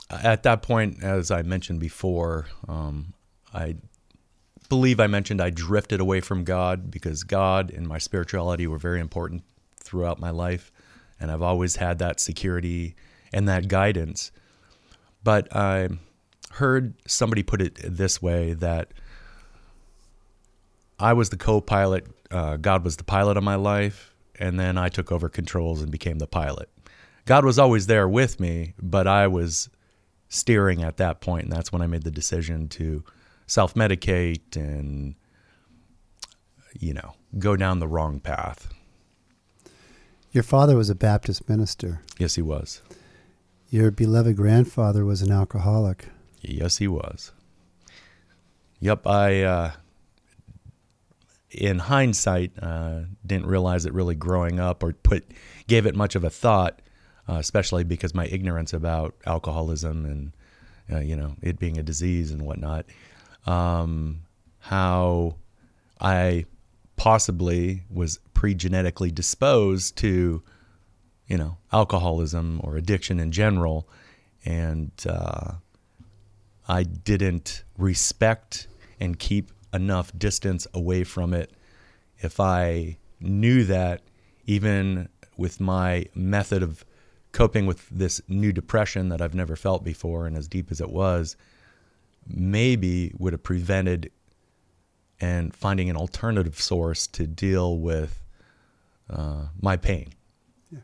At 0.09 0.43
that 0.43 0.61
point, 0.61 1.01
as 1.01 1.31
I 1.31 1.41
mentioned 1.41 1.79
before, 1.79 2.47
um, 2.67 3.13
I 3.53 3.75
believe 4.71 5.01
I 5.01 5.07
mentioned 5.07 5.41
I 5.41 5.49
drifted 5.49 5.99
away 5.99 6.21
from 6.21 6.45
God 6.45 6.89
because 6.89 7.23
God 7.23 7.71
and 7.71 7.85
my 7.85 7.97
spirituality 7.97 8.67
were 8.67 8.77
very 8.77 9.01
important 9.01 9.43
throughout 9.75 10.17
my 10.17 10.29
life. 10.29 10.71
And 11.19 11.29
I've 11.29 11.41
always 11.41 11.75
had 11.75 11.99
that 11.99 12.21
security 12.21 12.95
and 13.33 13.49
that 13.49 13.67
guidance. 13.67 14.31
But 15.25 15.53
I 15.53 15.89
heard 16.51 16.93
somebody 17.05 17.43
put 17.43 17.61
it 17.61 17.79
this 17.83 18.21
way 18.21 18.53
that 18.53 18.93
I 20.97 21.11
was 21.11 21.31
the 21.31 21.37
co 21.37 21.59
pilot, 21.59 22.07
uh, 22.31 22.55
God 22.55 22.85
was 22.85 22.95
the 22.95 23.03
pilot 23.03 23.35
of 23.35 23.43
my 23.43 23.55
life, 23.55 24.15
and 24.39 24.57
then 24.57 24.77
I 24.77 24.87
took 24.87 25.11
over 25.11 25.27
controls 25.27 25.81
and 25.81 25.91
became 25.91 26.19
the 26.19 26.27
pilot. 26.27 26.69
God 27.25 27.43
was 27.43 27.59
always 27.59 27.87
there 27.87 28.07
with 28.07 28.39
me, 28.39 28.73
but 28.81 29.05
I 29.05 29.27
was 29.27 29.69
steering 30.29 30.81
at 30.81 30.95
that 30.95 31.19
point, 31.19 31.43
and 31.43 31.51
that's 31.51 31.73
when 31.73 31.81
I 31.81 31.87
made 31.87 32.03
the 32.03 32.09
decision 32.09 32.69
to 32.69 33.03
self 33.51 33.73
medicate 33.73 34.55
and, 34.55 35.13
you 36.79 36.93
know, 36.93 37.15
go 37.37 37.57
down 37.57 37.79
the 37.79 37.87
wrong 37.87 38.21
path. 38.21 38.73
Your 40.31 40.43
father 40.43 40.77
was 40.77 40.89
a 40.89 40.95
Baptist 40.95 41.49
minister. 41.49 42.01
Yes, 42.17 42.35
he 42.35 42.41
was. 42.41 42.81
Your 43.69 43.91
beloved 43.91 44.37
grandfather 44.37 45.03
was 45.03 45.21
an 45.21 45.33
alcoholic. 45.33 46.07
Yes, 46.39 46.77
he 46.77 46.87
was. 46.87 47.33
Yep, 48.79 49.05
I, 49.05 49.41
uh, 49.41 49.71
in 51.49 51.79
hindsight, 51.79 52.51
uh, 52.61 53.01
didn't 53.25 53.47
realize 53.47 53.85
it 53.85 53.91
really 53.91 54.15
growing 54.15 54.61
up 54.61 54.81
or 54.81 54.93
put 54.93 55.25
gave 55.67 55.85
it 55.85 55.95
much 55.95 56.15
of 56.15 56.23
a 56.23 56.29
thought, 56.29 56.81
uh, 57.27 57.33
especially 57.33 57.83
because 57.83 58.15
my 58.15 58.27
ignorance 58.27 58.71
about 58.71 59.13
alcoholism 59.25 60.05
and 60.05 60.31
uh, 60.89 61.01
you 61.01 61.17
know 61.17 61.35
it 61.41 61.59
being 61.59 61.77
a 61.77 61.83
disease 61.83 62.31
and 62.31 62.41
whatnot 62.41 62.85
um, 63.45 64.21
how 64.59 65.35
I 65.99 66.45
possibly 66.95 67.83
was 67.89 68.19
pre-genetically 68.33 69.11
disposed 69.11 69.97
to, 69.97 70.43
you 71.27 71.37
know, 71.37 71.57
alcoholism 71.71 72.61
or 72.63 72.77
addiction 72.77 73.19
in 73.19 73.31
general, 73.31 73.87
and 74.45 74.91
uh, 75.07 75.53
I 76.67 76.83
didn't 76.83 77.63
respect 77.77 78.67
and 78.99 79.17
keep 79.17 79.51
enough 79.73 80.11
distance 80.17 80.67
away 80.73 81.03
from 81.03 81.33
it. 81.33 81.51
If 82.19 82.39
I 82.39 82.97
knew 83.19 83.63
that, 83.65 84.01
even 84.45 85.09
with 85.37 85.59
my 85.59 86.05
method 86.13 86.61
of 86.61 86.85
coping 87.31 87.65
with 87.65 87.87
this 87.89 88.21
new 88.27 88.51
depression 88.51 89.09
that 89.09 89.21
I've 89.21 89.33
never 89.33 89.55
felt 89.55 89.83
before 89.83 90.27
and 90.27 90.37
as 90.37 90.47
deep 90.47 90.71
as 90.71 90.81
it 90.81 90.89
was, 90.91 91.35
maybe 92.35 93.13
would 93.17 93.33
have 93.33 93.43
prevented 93.43 94.11
and 95.19 95.53
finding 95.55 95.89
an 95.89 95.95
alternative 95.95 96.59
source 96.59 97.05
to 97.07 97.27
deal 97.27 97.77
with 97.77 98.21
uh, 99.09 99.47
my 99.61 99.77
pain. 99.77 100.13
Yeah. 100.71 100.79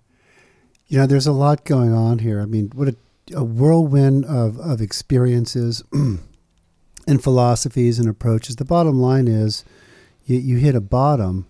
You 0.87 0.97
know, 0.99 1.07
there's 1.07 1.27
a 1.27 1.31
lot 1.31 1.65
going 1.65 1.91
on 1.91 2.19
here. 2.19 2.39
I 2.39 2.45
mean, 2.45 2.71
what 2.75 2.89
a, 2.89 2.95
a 3.33 3.43
whirlwind 3.43 4.25
of, 4.25 4.59
of 4.59 4.79
experiences 4.79 5.83
and 5.91 7.23
philosophies 7.23 7.99
and 7.99 8.07
approaches. 8.07 8.57
The 8.57 8.65
bottom 8.65 8.99
line 8.99 9.27
is 9.27 9.65
you, 10.25 10.37
you 10.37 10.57
hit 10.57 10.75
a 10.75 10.81
bottom 10.81 11.47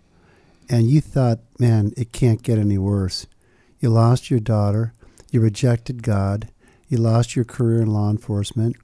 and 0.69 0.89
you 0.89 1.01
thought, 1.01 1.39
man, 1.59 1.93
it 1.97 2.11
can't 2.11 2.41
get 2.41 2.57
any 2.57 2.77
worse. 2.77 3.27
You 3.79 3.89
lost 3.89 4.29
your 4.29 4.39
daughter. 4.39 4.93
You 5.31 5.41
rejected 5.41 6.03
God. 6.03 6.49
You 6.87 6.97
lost 6.97 7.35
your 7.35 7.45
career 7.45 7.81
in 7.81 7.87
law 7.87 8.09
enforcement. 8.09 8.77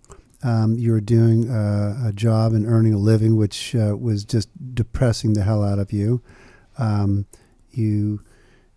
Um, 0.44 0.76
you 0.78 0.91
were 0.91 1.00
doing 1.02 1.50
a, 1.50 2.08
a, 2.08 2.12
job 2.12 2.52
and 2.52 2.68
earning 2.68 2.94
a 2.94 2.98
living, 2.98 3.38
which 3.38 3.74
uh, 3.76 3.96
was 3.98 4.26
just 4.26 4.50
depressing 4.76 5.34
the 5.34 5.44
hell 5.44 5.64
out 5.64 5.80
of 5.80 5.94
you. 5.94 6.22
Um, 6.78 7.28
you 7.72 8.22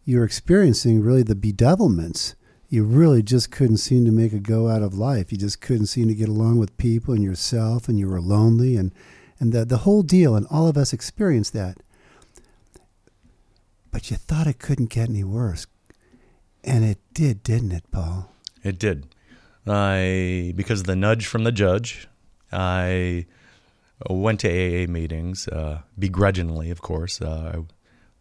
you're 0.04 0.24
experiencing 0.24 1.02
really 1.02 1.24
the 1.24 1.34
bedevilments. 1.34 2.34
You 2.68 2.84
really 2.84 3.22
just 3.22 3.50
couldn't 3.50 3.78
seem 3.78 4.04
to 4.04 4.12
make 4.12 4.32
a 4.32 4.38
go 4.38 4.68
out 4.68 4.82
of 4.82 4.94
life. 4.94 5.32
You 5.32 5.38
just 5.38 5.60
couldn't 5.60 5.86
seem 5.86 6.06
to 6.06 6.14
get 6.14 6.28
along 6.28 6.58
with 6.58 6.76
people 6.78 7.12
and 7.12 7.22
yourself, 7.22 7.88
and 7.88 7.98
you 7.98 8.08
were 8.08 8.20
lonely, 8.20 8.76
and 8.76 8.92
and 9.40 9.52
the 9.52 9.64
the 9.64 9.78
whole 9.78 10.02
deal. 10.02 10.36
And 10.36 10.46
all 10.48 10.68
of 10.68 10.76
us 10.76 10.92
experienced 10.92 11.52
that. 11.54 11.78
But 13.90 14.10
you 14.10 14.16
thought 14.16 14.46
it 14.46 14.60
couldn't 14.60 14.90
get 14.90 15.08
any 15.08 15.24
worse, 15.24 15.66
and 16.62 16.84
it 16.84 16.98
did, 17.12 17.42
didn't 17.42 17.72
it, 17.72 17.90
Paul? 17.90 18.30
It 18.62 18.78
did. 18.78 19.06
I 19.66 20.52
because 20.56 20.80
of 20.80 20.86
the 20.86 20.96
nudge 20.96 21.26
from 21.26 21.44
the 21.44 21.52
judge, 21.52 22.08
I 22.52 23.26
went 24.08 24.40
to 24.40 24.48
AA 24.48 24.86
meetings 24.86 25.48
uh, 25.48 25.80
begrudgingly, 25.98 26.70
of 26.70 26.82
course. 26.82 27.20
Uh, 27.20 27.52
I 27.54 27.62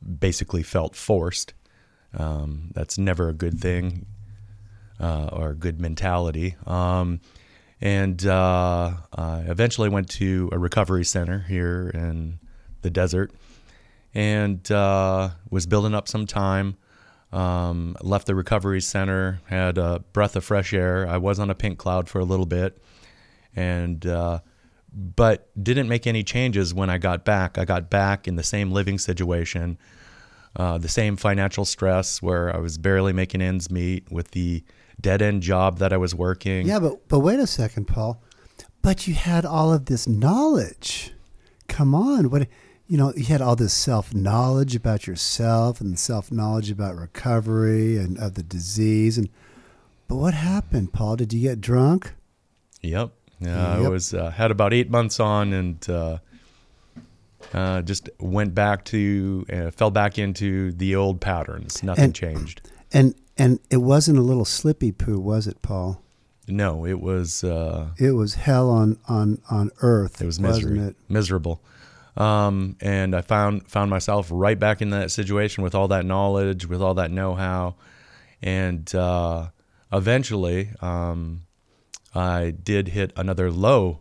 basically 0.04 0.64
felt 0.64 0.96
forced. 0.96 1.54
Um, 2.18 2.72
that's 2.74 2.98
never 2.98 3.30
a 3.30 3.34
good 3.34 3.60
thing 3.60 4.06
uh, 5.00 5.30
or 5.32 5.52
a 5.52 5.56
good 5.56 5.80
mentality. 5.82 6.56
Um, 6.66 7.20
and 7.82 8.26
uh, 8.26 8.94
I 9.14 9.40
eventually 9.42 9.90
went 9.90 10.10
to 10.12 10.50
a 10.52 10.60
recovery 10.60 11.04
center 11.04 11.40
here 11.48 11.92
in 11.94 12.40
the 12.82 12.90
desert 12.90 13.34
and 14.14 14.72
uh, 14.72 15.30
was 15.50 15.66
building 15.66 15.94
up 15.94 16.08
some 16.08 16.26
time. 16.26 16.78
Um, 17.36 17.98
left 18.00 18.28
the 18.28 18.36
recovery 18.36 18.80
center, 18.80 19.42
had 19.48 19.78
a 19.78 20.00
breath 20.14 20.38
of 20.38 20.46
fresh 20.46 20.74
air. 20.74 21.06
I 21.06 21.18
was 21.18 21.38
on 21.38 21.50
a 21.50 21.56
pink 21.56 21.78
cloud 21.78 22.08
for 22.08 22.20
a 22.20 22.24
little 22.24 22.46
bit, 22.46 22.82
and 23.54 24.06
uh, 24.06 24.40
but 24.94 25.50
didn't 25.62 25.90
make 25.90 26.08
any 26.08 26.24
changes 26.24 26.74
when 26.74 26.90
I 26.90 26.98
got 26.98 27.26
back. 27.26 27.58
I 27.58 27.66
got 27.66 27.90
back 27.90 28.30
in 28.30 28.38
the 28.38 28.44
same 28.44 28.72
living 28.72 28.98
situation, 28.98 29.78
uh, 30.56 30.78
the 30.78 30.88
same 30.88 31.18
financial 31.18 31.66
stress 31.66 32.22
where 32.22 32.56
I 32.56 32.60
was 32.60 32.78
barely 32.78 33.12
making 33.12 33.42
ends 33.42 33.70
meet 33.70 34.10
with 34.10 34.32
the 34.32 34.64
dead 35.02 35.22
end 35.22 35.42
job 35.42 35.80
that 35.80 35.92
I 35.92 35.98
was 35.98 36.16
working. 36.16 36.66
Yeah, 36.66 36.80
but 36.80 37.06
but 37.10 37.20
wait 37.20 37.42
a 37.42 37.48
second, 37.48 37.86
Paul. 37.86 38.24
But 38.82 39.08
you 39.08 39.14
had 39.14 39.46
all 39.46 39.74
of 39.74 39.88
this 39.88 40.08
knowledge. 40.08 41.12
Come 41.68 41.94
on, 41.94 42.30
what 42.30 42.48
you 42.88 42.98
know, 42.98 43.14
you 43.16 43.26
had 43.26 43.42
all 43.42 43.56
this 43.56 43.74
self 43.74 44.14
knowledge 44.14 44.76
about 44.76 45.08
yourself 45.08 45.82
and 45.82 45.98
self 45.98 46.32
knowledge 46.32 46.70
about 46.70 46.96
recovery 46.96 47.98
and 47.98 48.18
of 48.18 48.36
the 48.36 48.44
disease. 48.44 49.18
And 49.18 49.30
but 50.08 50.16
what 50.16 50.34
happened, 50.34 50.94
Paul? 50.94 51.16
Did 51.16 51.34
you 51.34 51.42
get 51.42 51.62
drunk? 51.62 52.14
Yep. 52.82 53.12
Yeah, 53.40 53.78
yep. 53.78 53.86
I 53.86 53.90
was 53.90 54.14
uh, 54.14 54.30
had 54.30 54.52
about 54.52 54.74
eight 54.74 54.90
months 54.90 55.20
on 55.20 55.52
and 55.52 55.90
uh, 55.90 56.20
uh, 57.54 57.82
just 57.82 58.10
went 58.20 58.56
back 58.56 58.86
to 58.86 59.46
uh, 59.52 59.72
fell 59.72 59.92
back 59.92 60.18
into 60.18 60.72
the 60.72 60.96
old 60.96 61.20
patterns. 61.22 61.84
Nothing 61.84 62.06
and, 62.06 62.16
changed. 62.16 62.62
And 62.94 63.16
and 63.38 63.60
it 63.70 63.78
wasn't 63.78 64.20
a 64.20 64.22
little 64.22 64.46
slippy 64.46 64.92
poo, 64.92 65.20
was 65.20 65.48
it, 65.48 65.62
Paul? 65.62 66.02
No, 66.48 66.86
it 66.86 67.02
was. 67.02 67.44
Uh, 67.44 67.90
it 67.98 68.12
was 68.12 68.36
hell 68.36 68.70
on 68.70 69.00
on 69.08 69.42
on 69.50 69.72
earth. 69.82 70.22
It 70.22 70.26
was 70.26 70.40
misery, 70.40 70.80
it? 70.80 70.96
miserable. 71.10 71.62
Um, 72.18 72.78
and 72.80 73.16
I 73.16 73.22
found 73.22 73.68
found 73.70 73.90
myself 73.90 74.30
right 74.32 74.58
back 74.58 74.82
in 74.82 74.90
that 74.92 75.12
situation 75.12 75.64
with 75.64 75.76
all 75.76 75.90
that 75.90 76.06
knowledge, 76.06 76.66
with 76.66 76.82
all 76.82 76.94
that 76.94 77.12
know-how, 77.12 77.76
and 78.42 78.94
uh, 78.96 79.50
eventually 79.92 80.70
um, 80.82 81.42
I 82.14 82.52
did 82.52 82.90
hit 82.90 83.12
another 83.18 83.52
low 83.52 84.00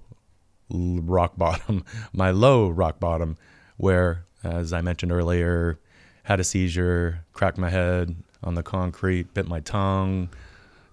rock 0.70 1.36
bottom, 1.36 1.84
my 2.12 2.30
low 2.30 2.68
rock 2.68 3.00
bottom, 3.00 3.36
where, 3.76 4.26
as 4.44 4.72
I 4.72 4.80
mentioned 4.80 5.10
earlier, 5.10 5.80
had 6.22 6.38
a 6.38 6.44
seizure, 6.44 7.24
cracked 7.32 7.58
my 7.58 7.70
head 7.70 8.14
on 8.44 8.54
the 8.54 8.62
concrete, 8.62 9.34
bit 9.34 9.48
my 9.48 9.60
tongue, 9.60 10.28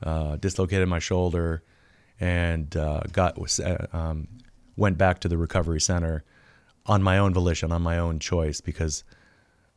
uh, 0.01 0.37
dislocated 0.37 0.87
my 0.87 0.99
shoulder, 0.99 1.61
and 2.19 2.75
uh, 2.75 3.01
got 3.11 3.37
uh, 3.59 3.87
um, 3.93 4.27
went 4.75 4.97
back 4.97 5.19
to 5.19 5.27
the 5.27 5.37
recovery 5.37 5.79
center 5.79 6.23
on 6.85 7.03
my 7.03 7.17
own 7.17 7.33
volition, 7.33 7.71
on 7.71 7.81
my 7.81 7.97
own 7.97 8.19
choice, 8.19 8.61
because 8.61 9.03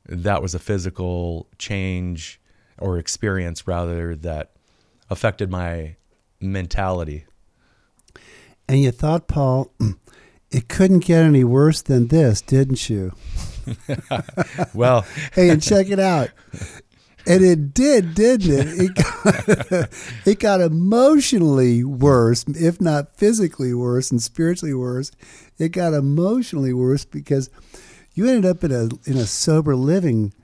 that 0.06 0.42
was 0.42 0.54
a 0.54 0.58
physical 0.58 1.48
change 1.58 2.40
or 2.78 2.98
experience 2.98 3.66
rather 3.66 4.14
that 4.16 4.52
affected 5.10 5.50
my 5.50 5.96
mentality. 6.40 7.24
And 8.68 8.80
you 8.80 8.90
thought, 8.90 9.28
Paul, 9.28 9.70
it 10.50 10.68
couldn't 10.68 11.00
get 11.00 11.22
any 11.22 11.44
worse 11.44 11.82
than 11.82 12.08
this, 12.08 12.40
didn't 12.40 12.88
you? 12.88 13.12
well, 14.74 15.06
hey, 15.32 15.50
and 15.50 15.62
check 15.62 15.88
it 15.88 15.98
out. 15.98 16.30
And 17.26 17.42
it 17.42 17.72
did, 17.72 18.14
didn't 18.14 18.50
it? 18.50 18.80
It 18.80 18.94
got, 18.94 19.88
it 20.26 20.38
got 20.38 20.60
emotionally 20.60 21.82
worse, 21.82 22.44
if 22.48 22.80
not 22.80 23.16
physically 23.16 23.72
worse 23.72 24.10
and 24.10 24.22
spiritually 24.22 24.74
worse. 24.74 25.10
It 25.58 25.70
got 25.70 25.94
emotionally 25.94 26.74
worse 26.74 27.04
because 27.04 27.48
you 28.12 28.28
ended 28.28 28.44
up 28.44 28.62
in 28.62 28.72
a 28.72 28.88
in 29.08 29.16
a 29.16 29.26
sober 29.26 29.74
living 29.74 30.34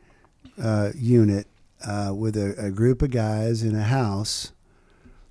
uh, 0.61 0.91
unit 0.95 1.47
uh, 1.87 2.12
with 2.14 2.37
a, 2.37 2.55
a, 2.59 2.70
group 2.70 3.01
of 3.01 3.11
guys 3.11 3.62
in 3.62 3.74
a 3.74 3.85
house 3.85 4.53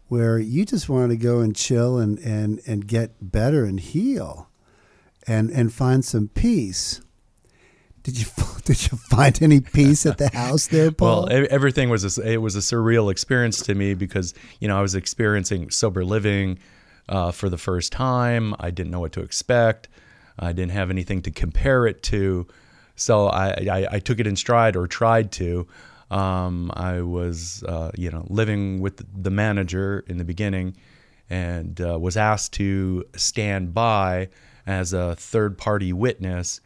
where 0.07 0.39
you 0.39 0.65
just 0.65 0.89
wanted 0.89 1.09
to 1.09 1.17
go 1.17 1.39
and 1.39 1.55
chill 1.55 1.99
and, 1.99 2.17
and, 2.19 2.59
and 2.65 2.87
get 2.87 3.11
better 3.21 3.65
and 3.65 3.79
heal 3.79 4.49
and 5.27 5.51
and 5.51 5.71
find 5.71 6.03
some 6.03 6.27
peace. 6.29 7.01
Did 8.09 8.21
you 8.21 8.25
did 8.63 8.91
you 8.91 8.97
find 8.97 9.39
any 9.39 9.61
peace 9.61 10.03
at 10.07 10.17
the 10.17 10.29
house 10.29 10.65
there, 10.67 10.91
Paul? 10.99 11.27
Well, 11.29 11.47
everything 11.51 11.89
was 11.89 12.17
a, 12.17 12.27
it 12.27 12.37
was 12.37 12.55
a 12.55 12.59
surreal 12.59 13.11
experience 13.11 13.61
to 13.61 13.75
me 13.75 13.93
because 13.93 14.33
you 14.59 14.67
know 14.67 14.79
I 14.79 14.81
was 14.81 14.95
experiencing 14.95 15.69
sober 15.69 16.03
living 16.03 16.57
uh, 17.07 17.31
for 17.31 17.49
the 17.49 17.57
first 17.57 17.91
time. 17.91 18.55
I 18.59 18.71
didn't 18.71 18.91
know 18.91 18.99
what 18.99 19.11
to 19.11 19.21
expect. 19.21 19.89
I 20.39 20.53
didn't 20.53 20.71
have 20.71 20.89
anything 20.89 21.21
to 21.23 21.31
compare 21.31 21.85
it 21.85 22.01
to, 22.03 22.47
so 22.95 23.27
I, 23.27 23.49
I, 23.49 23.87
I 23.91 23.99
took 23.99 24.19
it 24.19 24.25
in 24.25 24.35
stride 24.35 24.75
or 24.75 24.87
tried 24.87 25.31
to. 25.33 25.67
Um, 26.09 26.71
I 26.73 27.01
was 27.01 27.63
uh, 27.67 27.91
you 27.95 28.09
know 28.09 28.25
living 28.27 28.79
with 28.79 29.05
the 29.21 29.29
manager 29.29 30.03
in 30.07 30.17
the 30.17 30.25
beginning, 30.25 30.77
and 31.29 31.79
uh, 31.79 31.99
was 31.99 32.17
asked 32.17 32.53
to 32.53 33.05
stand 33.15 33.75
by 33.75 34.29
as 34.65 34.93
a 34.93 35.15
third 35.15 35.59
party 35.59 35.93
witness 35.93 36.59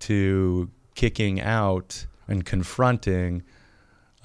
to 0.00 0.68
kicking 0.94 1.40
out 1.40 2.06
and 2.28 2.44
confronting 2.44 3.42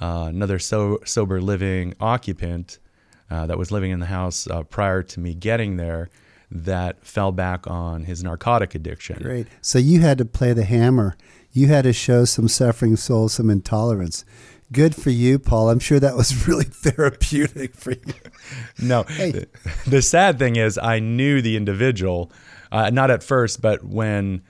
uh, 0.01 0.25
another 0.29 0.59
so- 0.59 0.99
sober 1.05 1.41
living 1.41 1.93
occupant 1.99 2.79
uh, 3.29 3.45
that 3.47 3.57
was 3.57 3.71
living 3.71 3.91
in 3.91 3.99
the 3.99 4.05
house 4.07 4.47
uh, 4.47 4.63
prior 4.63 5.03
to 5.03 5.19
me 5.19 5.33
getting 5.33 5.77
there 5.77 6.09
that 6.49 7.05
fell 7.05 7.31
back 7.31 7.67
on 7.67 8.03
his 8.03 8.23
narcotic 8.23 8.73
addiction. 8.73 9.21
Great. 9.21 9.47
So 9.61 9.79
you 9.79 9.99
had 10.01 10.17
to 10.19 10.25
play 10.25 10.53
the 10.53 10.63
hammer. 10.63 11.17
You 11.51 11.67
had 11.67 11.83
to 11.83 11.93
show 11.93 12.25
some 12.25 12.47
suffering 12.47 12.95
soul 12.95 13.29
some 13.29 13.49
intolerance. 13.49 14.23
Good 14.71 14.95
for 14.95 15.09
you, 15.09 15.39
Paul. 15.39 15.69
I'm 15.69 15.79
sure 15.79 15.99
that 15.99 16.15
was 16.15 16.47
really 16.47 16.65
therapeutic 16.65 17.75
for 17.75 17.91
you. 17.91 18.13
no, 18.79 19.03
hey. 19.03 19.45
the, 19.87 20.01
sad 20.01 20.39
thing 20.39 20.55
is, 20.55 20.77
I 20.77 20.99
knew 20.99 21.41
the 21.41 21.55
individual, 21.57 22.31
uh, 22.71 22.89
not 22.89 23.11
at 23.11 23.23
first, 23.23 23.61
but 23.61 23.83
when 23.83 24.41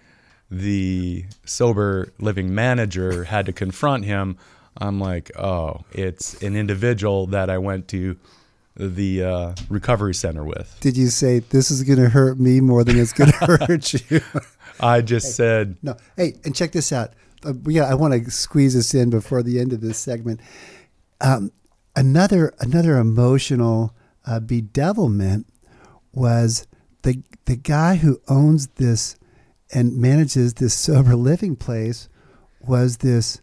the 0.50 1.26
sober 1.46 2.14
living 2.20 2.54
manager 2.54 3.26
had 3.26 3.46
to 3.48 3.54
confront 3.54 4.06
him, 4.06 4.38
I'm 4.78 5.00
like, 5.00 5.32
oh, 5.38 5.82
it's 5.92 6.42
an 6.42 6.56
individual 6.56 7.28
that 7.28 7.50
I 7.50 7.58
went 7.58 7.88
to 7.90 8.18
the 8.76 9.24
uh, 9.24 9.56
recovery 9.70 10.14
center 10.14 10.44
with. 10.44 10.78
Did 10.80 10.96
you 10.98 11.08
say 11.08 11.40
this 11.40 11.72
is 11.72 11.84
going 11.84 12.00
to 12.00 12.10
hurt 12.10 12.40
me 12.40 12.62
more 12.62 12.84
than 12.84 13.00
it's 13.00 13.14
going 13.14 13.32
to 13.40 13.58
hurt 13.68 13.94
you? 13.94 14.22
I 14.80 15.02
just 15.02 15.28
hey, 15.28 15.32
said 15.32 15.78
no. 15.82 15.98
Hey, 16.16 16.36
and 16.46 16.56
check 16.56 16.72
this 16.72 16.92
out. 16.92 17.14
Uh, 17.44 17.54
yeah, 17.68 17.84
I 17.84 17.96
want 17.96 18.14
to 18.14 18.32
squeeze 18.32 18.76
this 18.76 18.94
in 18.94 19.10
before 19.10 19.42
the 19.42 19.60
end 19.60 19.74
of 19.74 19.82
this 19.82 19.98
segment. 19.98 20.40
Um, 21.22 21.52
another 21.96 22.54
another 22.60 22.98
emotional 22.98 23.96
uh, 24.26 24.40
bedevilment 24.40 25.46
was 26.14 26.68
the 27.02 27.24
the 27.46 27.56
guy 27.56 27.96
who 27.96 28.22
owns 28.28 28.68
this 28.76 29.16
and 29.74 29.98
manages 29.98 30.56
this 30.56 30.74
sober 30.74 31.16
living 31.16 31.56
place 31.56 32.10
was 32.60 32.98
this 32.98 33.42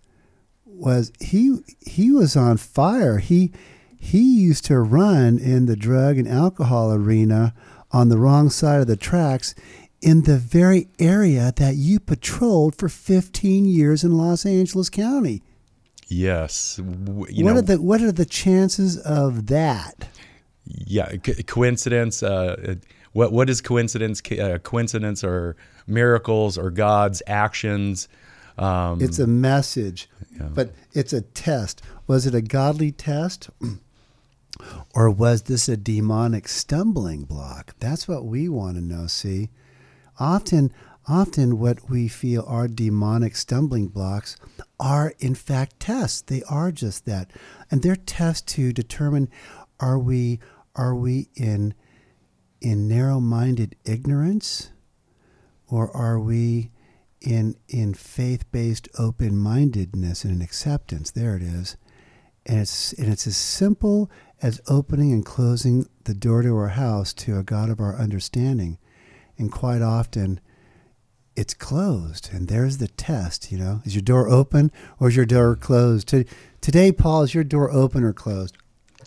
was 0.67 1.13
he 1.21 1.59
he 1.81 2.11
was 2.11 2.37
on 2.37 2.57
fire. 2.57 3.19
He 3.19 3.53
he 3.99 4.41
used 4.41 4.65
to 4.67 4.79
run 4.79 5.39
in 5.39 5.67
the 5.67 5.77
drug 5.77 6.19
and 6.19 6.29
alcohol 6.29 6.93
arena 6.93 7.55
on 7.91 8.09
the 8.09 8.19
wrong 8.19 8.51
side 8.51 8.81
of 8.81 8.87
the 8.87 8.97
tracks 8.97 9.55
in 10.03 10.23
the 10.23 10.37
very 10.37 10.89
area 10.99 11.53
that 11.57 11.77
you 11.77 11.99
patrolled 11.99 12.77
for 12.77 12.91
15 12.91 13.65
years 13.65 14.05
in 14.05 14.19
Los 14.19 14.45
Angeles 14.45 14.91
County. 14.91 15.43
Yes. 16.09 16.79
what 16.79 17.31
know, 17.33 17.57
are 17.57 17.63
the 17.63 17.81
what 17.81 18.03
are 18.03 18.13
the 18.13 18.27
chances 18.27 18.99
of 18.99 19.47
that? 19.47 20.09
Yeah, 20.67 21.17
co- 21.17 21.43
coincidence. 21.47 22.23
Uh, 22.23 22.75
what 23.13 23.33
what 23.33 23.49
is 23.49 23.61
coincidence? 23.63 24.21
Uh, 24.31 24.59
coincidence 24.63 25.25
or 25.25 25.57
miracles 25.87 26.59
or 26.59 26.71
God's 26.71 27.23
actions? 27.27 28.09
Um, 28.57 29.01
it's 29.01 29.19
a 29.19 29.27
message, 29.27 30.09
yeah. 30.39 30.49
but 30.55 30.73
it's 30.93 31.13
a 31.13 31.23
test. 31.23 31.83
Was 32.07 32.27
it 32.27 32.35
a 32.35 32.43
godly 32.43 32.93
test? 32.93 33.51
Or 34.95 35.11
was 35.11 35.43
this 35.43 35.69
a 35.69 35.77
demonic 35.77 36.47
stumbling 36.49 37.25
block? 37.25 37.75
That's 37.81 38.07
what 38.07 38.25
we 38.25 38.49
want 38.49 38.77
to 38.77 38.83
know, 38.83 39.07
see? 39.09 39.51
Often, 40.19 40.73
often 41.09 41.59
what 41.59 41.91
we 41.91 42.07
feel 42.07 42.45
are 42.47 42.69
demonic 42.69 43.35
stumbling 43.35 43.89
blocks 43.89 44.37
are 44.79 45.15
in 45.19 45.35
fact 45.35 45.81
tests. 45.81 46.23
They 46.23 46.43
are 46.45 46.71
just 46.71 47.05
that. 47.07 47.33
And 47.71 47.83
they're 47.83 47.97
tests 47.97 48.55
to 48.55 48.73
determine 48.73 49.29
are 49.81 49.99
we 49.99 50.39
are 50.77 50.95
we 50.95 51.29
in 51.35 51.75
in 52.61 52.89
narrow-minded 52.89 53.77
ignorance 53.85 54.71
or 55.75 55.91
are 55.97 56.21
we 56.21 56.71
in 57.21 57.57
in 57.69 57.95
faith-based 57.95 58.89
open-mindedness 58.97 60.23
and 60.23 60.41
acceptance? 60.41 61.11
There 61.11 61.35
it 61.35 61.43
is. 61.43 61.77
And 62.47 62.61
it's 62.61 62.93
and 62.93 63.13
it's 63.13 63.27
as 63.27 63.37
simple 63.37 64.09
as 64.41 64.61
opening 64.69 65.13
and 65.13 65.27
closing 65.27 65.89
the 66.05 66.15
door 66.15 66.43
to 66.43 66.55
our 66.55 66.69
house 66.69 67.13
to 67.15 67.39
a 67.39 67.43
God 67.43 67.71
of 67.71 67.81
our 67.81 67.97
understanding. 67.97 68.79
And 69.37 69.51
quite 69.51 69.83
often, 69.83 70.39
it's 71.35 71.55
closed. 71.55 72.31
And 72.33 72.47
there's 72.47 72.79
the 72.79 72.87
test, 72.87 73.51
you 73.51 73.59
know. 73.59 73.83
Is 73.85 73.97
your 73.97 74.03
door 74.03 74.29
open 74.29 74.71
or 75.01 75.09
is 75.09 75.17
your 75.17 75.27
door 75.27 75.57
closed? 75.57 76.07
To, 76.09 76.25
Today, 76.61 76.93
Paul, 76.93 77.23
is 77.23 77.35
your 77.35 77.43
door 77.43 77.73
open 77.73 78.05
or 78.05 78.13
closed? 78.13 78.57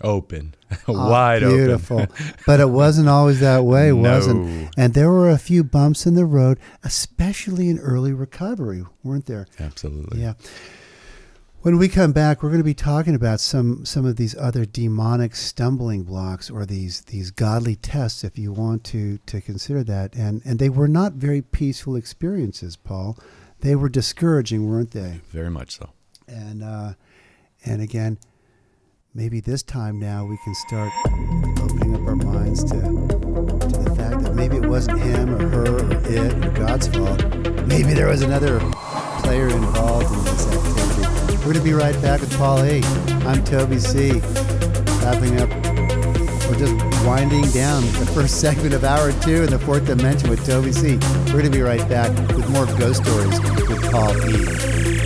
Open, 0.04 0.56
oh, 0.88 0.94
wide 1.10 1.40
beautiful. 1.40 2.02
open. 2.02 2.16
Beautiful. 2.16 2.36
but 2.46 2.60
it 2.60 2.70
wasn't 2.70 3.10
always 3.10 3.40
that 3.40 3.64
way, 3.64 3.92
no. 3.92 3.96
wasn't? 3.96 4.70
And 4.78 4.94
there 4.94 5.10
were 5.10 5.30
a 5.30 5.38
few 5.38 5.64
bumps 5.64 6.06
in 6.06 6.16
the 6.16 6.26
road, 6.26 6.60
especially 6.84 7.70
in 7.70 7.80
early 7.80 8.14
recovery, 8.14 8.84
weren't 9.04 9.26
there? 9.26 9.48
Absolutely. 9.60 10.22
Yeah. 10.22 10.34
When 11.62 11.78
we 11.78 11.90
come 11.90 12.14
back, 12.14 12.42
we're 12.42 12.50
going 12.50 12.62
to 12.62 12.64
be 12.64 12.74
talking 12.74 13.16
about 13.16 13.40
some 13.42 13.84
some 13.84 14.06
of 14.06 14.16
these 14.16 14.38
other 14.38 14.64
demonic 14.64 15.36
stumbling 15.36 16.04
blocks 16.04 16.50
or 16.50 16.66
these 16.66 17.02
these 17.02 17.32
godly 17.32 17.76
tests, 17.76 18.24
if 18.24 18.38
you 18.38 18.54
want 18.54 18.84
to 18.86 19.18
to 19.26 19.42
consider 19.42 19.84
that. 19.84 20.16
And 20.16 20.42
and 20.46 20.60
they 20.60 20.70
were 20.70 20.88
not 20.88 21.14
very 21.14 21.42
peaceful 21.42 21.96
experiences, 21.96 22.78
Paul. 22.78 23.18
They 23.60 23.76
were 23.76 23.90
discouraging, 23.90 24.70
weren't 24.70 24.92
they? 24.92 25.20
Very 25.32 25.50
much 25.50 25.78
so. 25.78 25.90
And 26.28 26.64
uh, 26.64 26.94
and 27.66 27.82
again, 27.82 28.18
maybe 29.14 29.40
this 29.40 29.64
time 29.64 30.00
now 30.00 30.26
we 30.26 30.38
can 30.44 30.54
start 30.56 30.92
opening 31.62 31.96
up 31.96 32.02
our 32.08 32.16
minds 32.16 32.64
to 32.64 32.80
to 32.80 33.84
the 33.84 33.94
fact 33.96 34.22
that 34.22 34.36
maybe 34.36 34.58
it 34.58 34.66
wasn't 34.66 35.00
him 35.00 35.34
or 35.34 35.48
her 35.50 35.66
or 35.66 35.92
it 36.10 36.46
or 36.46 36.52
God's 36.52 36.88
fault. 36.88 37.24
Maybe 37.68 37.94
there 37.94 38.08
was 38.08 38.22
another 38.22 38.60
player 39.22 39.50
involved 39.50 40.14
in 40.14 40.24
this 40.26 40.48
activity. 40.48 41.38
We're 41.38 41.54
going 41.54 41.56
to 41.56 41.62
be 41.64 41.74
right 41.74 42.00
back 42.02 42.22
with 42.22 42.36
Paul 42.38 42.64
A. 42.64 42.82
I'm 43.26 43.44
Toby 43.44 43.80
C. 43.80 44.12
Wrapping 45.02 45.40
up, 45.40 45.50
we're 46.50 46.60
just 46.60 47.06
winding 47.06 47.50
down 47.52 47.84
the 48.00 48.10
first 48.14 48.40
segment 48.42 48.74
of 48.74 48.84
hour 48.84 49.12
two 49.22 49.44
in 49.44 49.50
the 49.50 49.60
fourth 49.60 49.86
dimension 49.86 50.30
with 50.30 50.46
Toby 50.46 50.72
C. 50.72 50.98
We're 51.28 51.42
going 51.42 51.46
to 51.46 51.50
be 51.50 51.62
right 51.62 51.88
back 51.90 52.12
with 52.36 52.50
more 52.50 52.66
ghost 52.78 53.04
stories 53.04 53.40
with 53.70 53.92
Paul 53.92 54.16
E. 54.30 54.97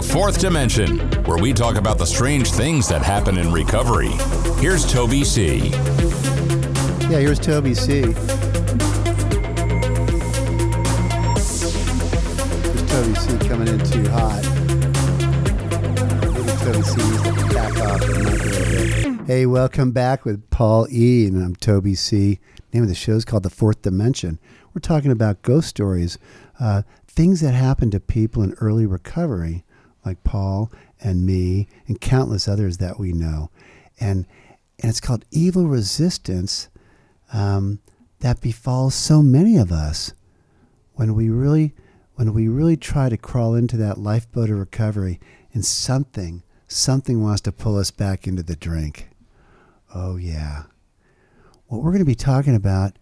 The 0.00 0.08
Fourth 0.14 0.40
Dimension, 0.40 0.98
where 1.24 1.36
we 1.36 1.52
talk 1.52 1.76
about 1.76 1.98
the 1.98 2.06
strange 2.06 2.50
things 2.50 2.88
that 2.88 3.02
happen 3.02 3.36
in 3.36 3.52
recovery. 3.52 4.08
Here's 4.58 4.90
Toby 4.90 5.24
C. 5.24 5.68
Yeah, 7.10 7.18
here's 7.18 7.38
Toby 7.38 7.74
C. 7.74 8.00
Here's 8.00 8.14
Toby 12.88 13.14
C 13.14 13.38
coming 13.46 13.68
in 13.68 13.78
too 13.84 14.08
hot. 14.08 14.42
Toby 16.62 16.82
C 16.82 16.96
needs 16.96 17.22
to 17.22 17.32
back 17.52 17.76
off. 17.80 19.26
Hey, 19.26 19.44
welcome 19.44 19.92
back 19.92 20.24
with 20.24 20.48
Paul 20.48 20.88
E. 20.90 21.26
And 21.26 21.44
I'm 21.44 21.56
Toby 21.56 21.94
C. 21.94 22.40
name 22.72 22.84
of 22.84 22.88
the 22.88 22.94
show 22.94 23.16
is 23.16 23.26
called 23.26 23.42
The 23.42 23.50
Fourth 23.50 23.82
Dimension. 23.82 24.38
We're 24.72 24.80
talking 24.80 25.10
about 25.10 25.42
ghost 25.42 25.68
stories, 25.68 26.16
uh, 26.58 26.84
things 27.06 27.42
that 27.42 27.52
happen 27.52 27.90
to 27.90 28.00
people 28.00 28.42
in 28.42 28.54
early 28.62 28.86
recovery 28.86 29.62
like 30.04 30.22
Paul 30.24 30.70
and 31.00 31.26
me 31.26 31.68
and 31.86 32.00
countless 32.00 32.48
others 32.48 32.78
that 32.78 32.98
we 32.98 33.12
know. 33.12 33.50
And, 33.98 34.26
and 34.80 34.90
it's 34.90 35.00
called 35.00 35.24
evil 35.30 35.66
resistance 35.66 36.68
um, 37.32 37.80
that 38.20 38.40
befalls 38.40 38.94
so 38.94 39.22
many 39.22 39.56
of 39.56 39.72
us 39.72 40.12
when 40.94 41.14
we 41.14 41.30
really 41.30 41.74
when 42.16 42.34
we 42.34 42.48
really 42.48 42.76
try 42.76 43.08
to 43.08 43.16
crawl 43.16 43.54
into 43.54 43.78
that 43.78 43.96
lifeboat 43.96 44.50
of 44.50 44.58
recovery 44.58 45.18
and 45.54 45.64
something 45.64 46.42
something 46.68 47.22
wants 47.22 47.40
to 47.40 47.50
pull 47.50 47.78
us 47.78 47.90
back 47.90 48.26
into 48.26 48.42
the 48.42 48.56
drink. 48.56 49.08
Oh 49.94 50.16
yeah. 50.16 50.64
What 51.66 51.82
we're 51.82 51.92
going 51.92 52.00
to 52.00 52.04
be 52.04 52.14
talking 52.14 52.54
about 52.54 52.92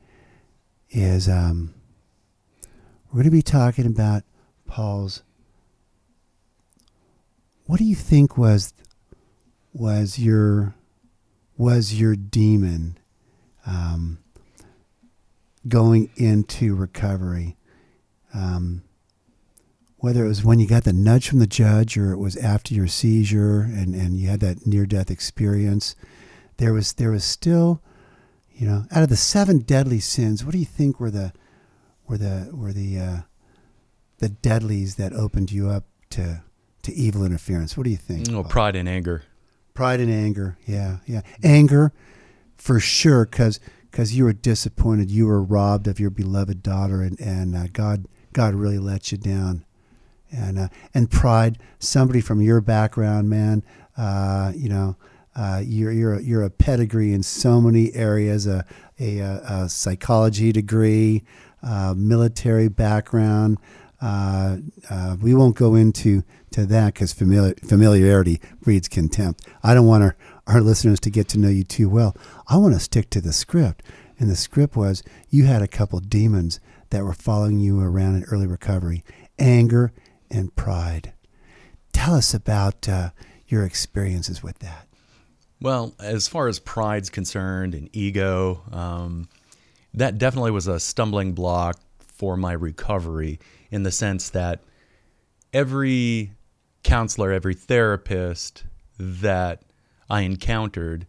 is 0.91 1.29
um, 1.29 1.75
we're 3.09 3.23
going 3.23 3.25
to 3.25 3.31
be 3.31 3.43
talking 3.43 3.87
about 3.87 4.23
Paul's 4.67 5.23
what 7.69 7.79
do 7.79 7.85
you 7.85 7.95
think 7.95 8.39
was 8.39 8.73
was 9.75 10.19
your 10.19 10.75
was 11.59 11.93
your 11.93 12.16
demon 12.16 12.97
um, 13.66 14.19
going 15.69 16.09
into 16.16 16.75
recovery? 16.75 17.59
Um, 18.33 18.85
whether 19.99 20.25
it 20.25 20.29
was 20.29 20.43
when 20.43 20.59
you 20.59 20.66
got 20.66 20.85
the 20.85 20.95
nudge 20.95 21.29
from 21.29 21.41
the 21.41 21.47
judge 21.47 21.99
or 21.99 22.11
it 22.12 22.16
was 22.16 22.39
after 22.39 22.73
your 22.73 22.87
seizure 22.87 23.61
and, 23.61 23.95
and 23.95 24.16
you 24.16 24.29
had 24.29 24.41
that 24.41 24.66
near 24.66 24.87
death 24.87 25.11
experience, 25.11 25.95
there 26.57 26.73
was 26.73 26.95
there 26.95 27.11
was 27.11 27.25
still, 27.25 27.83
you 28.51 28.66
know, 28.66 28.87
out 28.91 29.03
of 29.03 29.11
the 29.11 29.16
seven 29.16 29.59
deadly 29.59 30.01
sins, 30.01 30.43
what 30.43 30.53
do 30.53 30.59
you 30.59 30.64
think 30.64 30.99
were 30.99 31.11
the 31.11 31.35
were 32.09 32.16
the 32.16 32.49
were 32.51 32.73
the 32.73 32.99
uh, 32.99 33.16
the 34.21 34.31
deadlies 34.31 34.95
that 34.95 35.12
opened 35.12 35.53
you 35.53 35.69
up 35.69 35.85
to 36.09 36.41
to 36.83 36.93
evil 36.93 37.24
interference. 37.24 37.76
What 37.76 37.85
do 37.85 37.91
you 37.91 37.97
think? 37.97 38.31
Oh, 38.33 38.45
pride 38.45 38.76
and 38.76 38.89
anger. 38.89 39.22
Pride 39.74 40.01
and 40.01 40.11
anger. 40.11 40.59
Yeah, 40.66 40.99
yeah. 41.07 41.22
Anger, 41.43 41.93
for 42.57 42.81
sure, 42.81 43.24
because 43.26 43.61
because 43.91 44.14
you 44.14 44.24
were 44.24 44.33
disappointed, 44.33 45.11
you 45.11 45.26
were 45.26 45.43
robbed 45.43 45.87
of 45.87 46.01
your 46.01 46.11
beloved 46.11 46.62
daughter, 46.62 47.03
and 47.03 47.18
and 47.20 47.55
uh, 47.55 47.66
God 47.72 48.07
God 48.33 48.55
really 48.55 48.79
let 48.79 49.12
you 49.12 49.18
down, 49.18 49.64
and 50.31 50.59
uh, 50.59 50.68
and 50.95 51.11
pride. 51.11 51.59
Somebody 51.79 52.20
from 52.20 52.41
your 52.41 52.61
background, 52.61 53.29
man. 53.29 53.64
Uh, 53.97 54.53
you 54.55 54.68
know. 54.68 54.97
Uh, 55.37 55.62
you're 55.64 55.93
you're 55.93 56.14
a, 56.14 56.20
you're 56.20 56.43
a 56.43 56.51
pedigree 56.51 57.12
in 57.12 57.22
so 57.22 57.61
many 57.61 57.95
areas, 57.95 58.45
a 58.45 58.64
a, 58.99 59.20
a 59.20 59.68
psychology 59.68 60.51
degree, 60.51 61.22
military 61.95 62.66
background, 62.66 63.57
uh, 64.01 64.59
uh, 64.91 65.16
we 65.20 65.35
won't 65.35 65.57
go 65.57 65.74
into 65.74 66.22
to 66.53 66.67
that 66.67 66.95
because 66.95 67.13
familiar, 67.13 67.55
familiarity 67.67 68.41
breeds 68.61 68.89
contempt. 68.89 69.47
I 69.63 69.75
don't 69.75 69.87
want 69.87 70.03
our, 70.03 70.17
our 70.47 70.61
listeners 70.61 71.01
to 71.01 71.11
get 71.11 71.29
to 71.29 71.39
know 71.39 71.49
you 71.49 71.65
too 71.65 71.89
well. 71.89 72.17
I 72.49 72.57
want 72.57 72.75
to 72.75 72.81
stick 72.81 73.11
to 73.11 73.21
the 73.21 73.33
script. 73.33 73.83
And 74.19 74.29
the 74.29 74.37
script 74.37 74.77
was 74.77 75.03
you 75.31 75.45
had 75.45 75.63
a 75.63 75.69
couple 75.69 76.01
demons 76.01 76.61
that 76.91 77.05
were 77.05 77.15
following 77.15 77.61
you 77.61 77.81
around 77.81 78.17
in 78.17 78.25
early 78.25 78.47
recovery 78.47 79.05
anger 79.39 79.93
and 80.31 80.55
pride. 80.57 81.13
Tell 81.93 82.15
us 82.15 82.35
about 82.35 82.89
uh, 82.89 83.11
your 83.47 83.65
experiences 83.65 84.43
with 84.43 84.59
that. 84.59 84.89
Well, 85.61 85.95
as 85.99 86.29
far 86.29 86.49
as 86.49 86.59
pride's 86.59 87.11
concerned 87.11 87.75
and 87.75 87.89
ego, 87.93 88.63
um, 88.73 89.29
that 89.95 90.19
definitely 90.19 90.51
was 90.51 90.67
a 90.67 90.79
stumbling 90.79 91.33
block 91.33 91.81
for 91.99 92.37
my 92.37 92.53
recovery 92.53 93.41
in 93.71 93.83
the 93.83 93.91
sense 93.91 94.31
that 94.31 94.63
every 95.53 96.33
counselor, 96.83 97.33
every 97.33 97.55
therapist 97.55 98.64
that 98.99 99.62
I 100.11 100.22
encountered, 100.22 101.07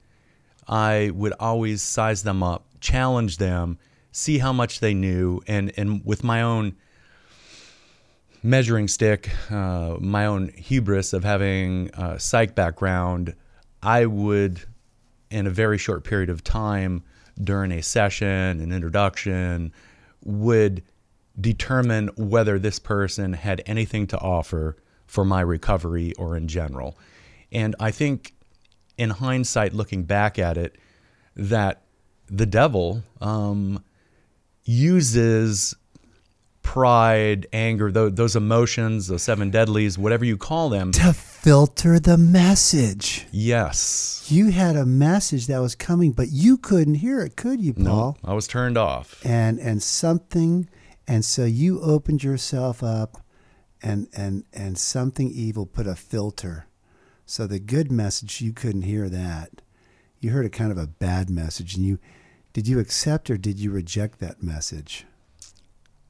I 0.67 1.11
would 1.13 1.33
always 1.39 1.81
size 1.81 2.23
them 2.23 2.43
up, 2.43 2.65
challenge 2.79 3.37
them, 3.37 3.77
see 4.11 4.37
how 4.39 4.53
much 4.53 4.79
they 4.79 4.93
knew, 4.93 5.41
and, 5.47 5.71
and 5.77 6.03
with 6.05 6.23
my 6.23 6.41
own 6.41 6.75
measuring 8.43 8.87
stick, 8.87 9.29
uh, 9.51 9.97
my 9.99 10.25
own 10.25 10.49
hubris 10.49 11.13
of 11.13 11.23
having 11.23 11.89
a 11.93 12.19
psych 12.19 12.55
background, 12.55 13.35
I 13.81 14.05
would, 14.05 14.61
in 15.29 15.47
a 15.47 15.51
very 15.51 15.77
short 15.77 16.03
period 16.03 16.29
of 16.29 16.43
time 16.43 17.03
during 17.41 17.71
a 17.71 17.81
session, 17.81 18.27
an 18.27 18.71
introduction, 18.71 19.73
would 20.23 20.83
determine 21.39 22.09
whether 22.17 22.59
this 22.59 22.79
person 22.79 23.33
had 23.33 23.61
anything 23.65 24.07
to 24.07 24.17
offer 24.19 24.75
for 25.09 25.25
my 25.25 25.41
recovery 25.41 26.13
or 26.19 26.37
in 26.37 26.47
general. 26.47 26.95
And 27.51 27.75
I 27.79 27.89
think, 27.89 28.33
in 28.95 29.09
hindsight, 29.09 29.73
looking 29.73 30.03
back 30.03 30.37
at 30.37 30.55
it, 30.55 30.77
that 31.35 31.81
the 32.27 32.45
devil 32.45 33.03
um, 33.19 33.83
uses 34.63 35.75
pride, 36.61 37.47
anger, 37.51 37.91
those, 37.91 38.13
those 38.13 38.35
emotions, 38.35 39.07
the 39.07 39.17
seven 39.17 39.49
deadlies, 39.49 39.97
whatever 39.97 40.25
you 40.25 40.37
call 40.37 40.69
them, 40.69 40.91
to 40.91 41.11
filter 41.11 41.99
the 41.99 42.17
message. 42.17 43.25
Yes. 43.31 44.27
You 44.29 44.51
had 44.51 44.75
a 44.75 44.85
message 44.85 45.47
that 45.47 45.59
was 45.59 45.73
coming, 45.73 46.11
but 46.11 46.27
you 46.29 46.55
couldn't 46.55 46.95
hear 46.95 47.21
it, 47.21 47.35
could 47.35 47.59
you, 47.59 47.73
Paul? 47.73 47.83
No, 48.23 48.29
I 48.29 48.35
was 48.35 48.47
turned 48.47 48.77
off. 48.77 49.25
And 49.25 49.59
and 49.59 49.81
something, 49.81 50.69
and 51.07 51.25
so 51.25 51.45
you 51.45 51.81
opened 51.81 52.23
yourself 52.23 52.83
up, 52.83 53.23
and 53.81 54.07
and 54.15 54.43
and 54.53 54.77
something 54.77 55.29
evil 55.29 55.65
put 55.65 55.87
a 55.87 55.95
filter. 55.95 56.67
So 57.25 57.45
the 57.45 57.59
good 57.59 57.91
message 57.91 58.41
you 58.41 58.53
couldn't 58.53 58.81
hear 58.83 59.09
that. 59.09 59.61
You 60.19 60.31
heard 60.31 60.45
a 60.45 60.49
kind 60.49 60.71
of 60.71 60.77
a 60.77 60.87
bad 60.87 61.29
message, 61.29 61.75
and 61.75 61.85
you 61.85 61.99
did 62.53 62.67
you 62.67 62.79
accept 62.79 63.29
or 63.29 63.37
did 63.37 63.59
you 63.59 63.71
reject 63.71 64.19
that 64.19 64.41
message? 64.41 65.05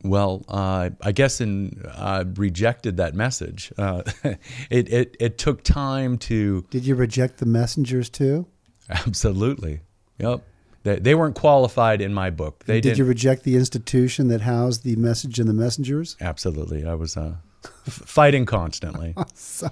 Well, 0.03 0.45
uh, 0.47 0.91
I 1.01 1.11
guess 1.11 1.41
in 1.41 1.83
uh, 1.93 2.23
rejected 2.35 2.97
that 2.97 3.13
message. 3.13 3.73
Uh, 3.77 4.03
it, 4.69 4.91
it 4.91 5.17
it 5.19 5.37
took 5.37 5.63
time 5.63 6.17
to. 6.19 6.65
Did 6.69 6.85
you 6.85 6.95
reject 6.95 7.37
the 7.37 7.45
messengers 7.45 8.09
too? 8.09 8.47
Absolutely. 8.89 9.81
Yep. 10.17 10.43
They, 10.83 10.99
they 10.99 11.15
weren't 11.15 11.35
qualified 11.35 12.01
in 12.01 12.13
my 12.13 12.29
book. 12.29 12.63
They 12.65 12.79
did 12.79 12.97
you 12.97 13.05
reject 13.05 13.43
the 13.43 13.55
institution 13.55 14.29
that 14.29 14.41
housed 14.41 14.83
the 14.83 14.95
message 14.95 15.39
and 15.39 15.49
the 15.49 15.53
messengers? 15.53 16.15
Absolutely. 16.21 16.85
I 16.85 16.93
was 16.93 17.17
uh, 17.17 17.35
fighting 17.89 18.45
constantly. 18.45 19.15
so 19.33 19.69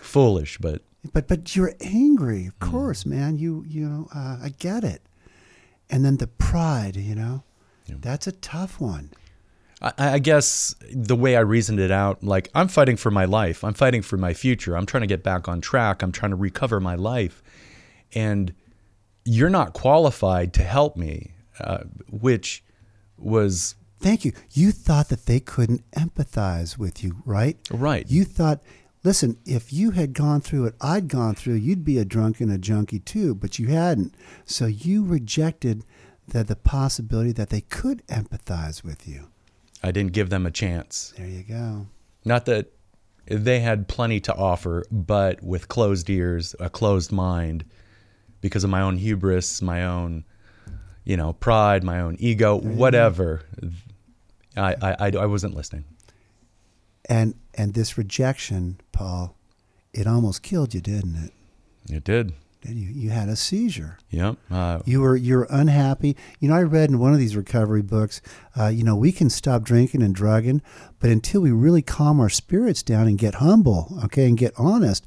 foolish, 0.00 0.58
but 0.58 0.82
but 1.12 1.28
but 1.28 1.56
you're 1.56 1.74
angry, 1.80 2.46
of 2.46 2.58
mm. 2.58 2.70
course, 2.70 3.06
man. 3.06 3.38
You 3.38 3.64
you 3.68 3.88
know 3.88 4.08
uh, 4.14 4.38
I 4.42 4.50
get 4.58 4.84
it. 4.84 5.02
And 5.92 6.04
then 6.04 6.18
the 6.18 6.28
pride, 6.28 6.96
you 6.96 7.16
know, 7.16 7.42
yeah. 7.86 7.96
that's 8.00 8.28
a 8.28 8.32
tough 8.32 8.80
one. 8.80 9.10
I, 9.82 9.92
I 9.98 10.18
guess 10.18 10.74
the 10.92 11.16
way 11.16 11.36
I 11.36 11.40
reasoned 11.40 11.80
it 11.80 11.90
out, 11.90 12.22
like 12.22 12.48
I'm 12.54 12.68
fighting 12.68 12.96
for 12.96 13.10
my 13.10 13.24
life. 13.24 13.64
I'm 13.64 13.74
fighting 13.74 14.02
for 14.02 14.16
my 14.16 14.34
future. 14.34 14.76
I'm 14.76 14.86
trying 14.86 15.02
to 15.02 15.06
get 15.06 15.22
back 15.22 15.48
on 15.48 15.60
track. 15.60 16.02
I'm 16.02 16.12
trying 16.12 16.30
to 16.30 16.36
recover 16.36 16.80
my 16.80 16.94
life, 16.94 17.42
and 18.14 18.54
you're 19.24 19.50
not 19.50 19.72
qualified 19.72 20.52
to 20.54 20.62
help 20.62 20.96
me, 20.96 21.32
uh, 21.60 21.84
which 22.08 22.62
was 23.16 23.74
Thank 24.00 24.24
you. 24.24 24.32
You 24.52 24.72
thought 24.72 25.08
that 25.10 25.26
they 25.26 25.40
couldn't 25.40 25.88
empathize 25.92 26.78
with 26.78 27.04
you, 27.04 27.16
right? 27.24 27.56
Right. 27.70 28.06
You 28.08 28.24
thought, 28.24 28.60
listen, 29.04 29.36
if 29.44 29.72
you 29.72 29.90
had 29.90 30.14
gone 30.14 30.40
through 30.40 30.64
what 30.64 30.74
I'd 30.80 31.08
gone 31.08 31.34
through, 31.34 31.54
you'd 31.54 31.84
be 31.84 31.98
a 31.98 32.04
drunk 32.04 32.40
and 32.40 32.50
a 32.50 32.58
junkie 32.58 33.00
too, 33.00 33.34
but 33.34 33.58
you 33.58 33.66
hadn't. 33.68 34.14
So 34.46 34.66
you 34.66 35.04
rejected 35.04 35.84
the, 36.28 36.44
the 36.44 36.56
possibility 36.56 37.32
that 37.32 37.50
they 37.50 37.60
could 37.60 38.06
empathize 38.06 38.82
with 38.82 39.06
you. 39.06 39.28
I 39.82 39.90
didn't 39.90 40.12
give 40.12 40.30
them 40.30 40.46
a 40.46 40.50
chance. 40.50 41.12
There 41.16 41.26
you 41.26 41.42
go. 41.42 41.86
Not 42.24 42.46
that 42.46 42.72
they 43.26 43.60
had 43.60 43.86
plenty 43.86 44.20
to 44.20 44.34
offer, 44.34 44.84
but 44.90 45.42
with 45.42 45.68
closed 45.68 46.08
ears, 46.10 46.54
a 46.58 46.70
closed 46.70 47.12
mind, 47.12 47.64
because 48.40 48.64
of 48.64 48.70
my 48.70 48.80
own 48.80 48.96
hubris, 48.96 49.60
my 49.60 49.84
own, 49.84 50.24
you 51.04 51.16
know, 51.16 51.34
pride, 51.34 51.84
my 51.84 52.00
own 52.00 52.16
ego, 52.18 52.56
whatever. 52.56 53.42
I, 54.56 54.74
I, 54.82 55.10
I 55.10 55.26
wasn't 55.26 55.54
listening. 55.54 55.84
And 57.08 57.34
and 57.54 57.74
this 57.74 57.98
rejection, 57.98 58.80
Paul, 58.92 59.36
it 59.92 60.06
almost 60.06 60.42
killed 60.42 60.74
you, 60.74 60.80
didn't 60.80 61.16
it? 61.16 61.92
It 61.92 62.04
did. 62.04 62.34
Did 62.60 62.76
you? 62.76 62.90
You 62.92 63.10
had 63.10 63.28
a 63.28 63.36
seizure. 63.36 63.98
Yep. 64.10 64.36
Uh, 64.50 64.80
you 64.84 65.00
were 65.00 65.16
you're 65.16 65.46
unhappy. 65.48 66.16
You 66.40 66.48
know, 66.48 66.56
I 66.56 66.62
read 66.62 66.90
in 66.90 66.98
one 66.98 67.14
of 67.14 67.18
these 67.18 67.34
recovery 67.34 67.82
books. 67.82 68.20
Uh, 68.58 68.66
you 68.68 68.84
know, 68.84 68.96
we 68.96 69.12
can 69.12 69.30
stop 69.30 69.62
drinking 69.62 70.02
and 70.02 70.14
drugging, 70.14 70.60
but 70.98 71.10
until 71.10 71.40
we 71.40 71.52
really 71.52 71.82
calm 71.82 72.20
our 72.20 72.28
spirits 72.28 72.82
down 72.82 73.08
and 73.08 73.18
get 73.18 73.36
humble, 73.36 73.98
okay, 74.04 74.26
and 74.26 74.36
get 74.36 74.52
honest, 74.58 75.06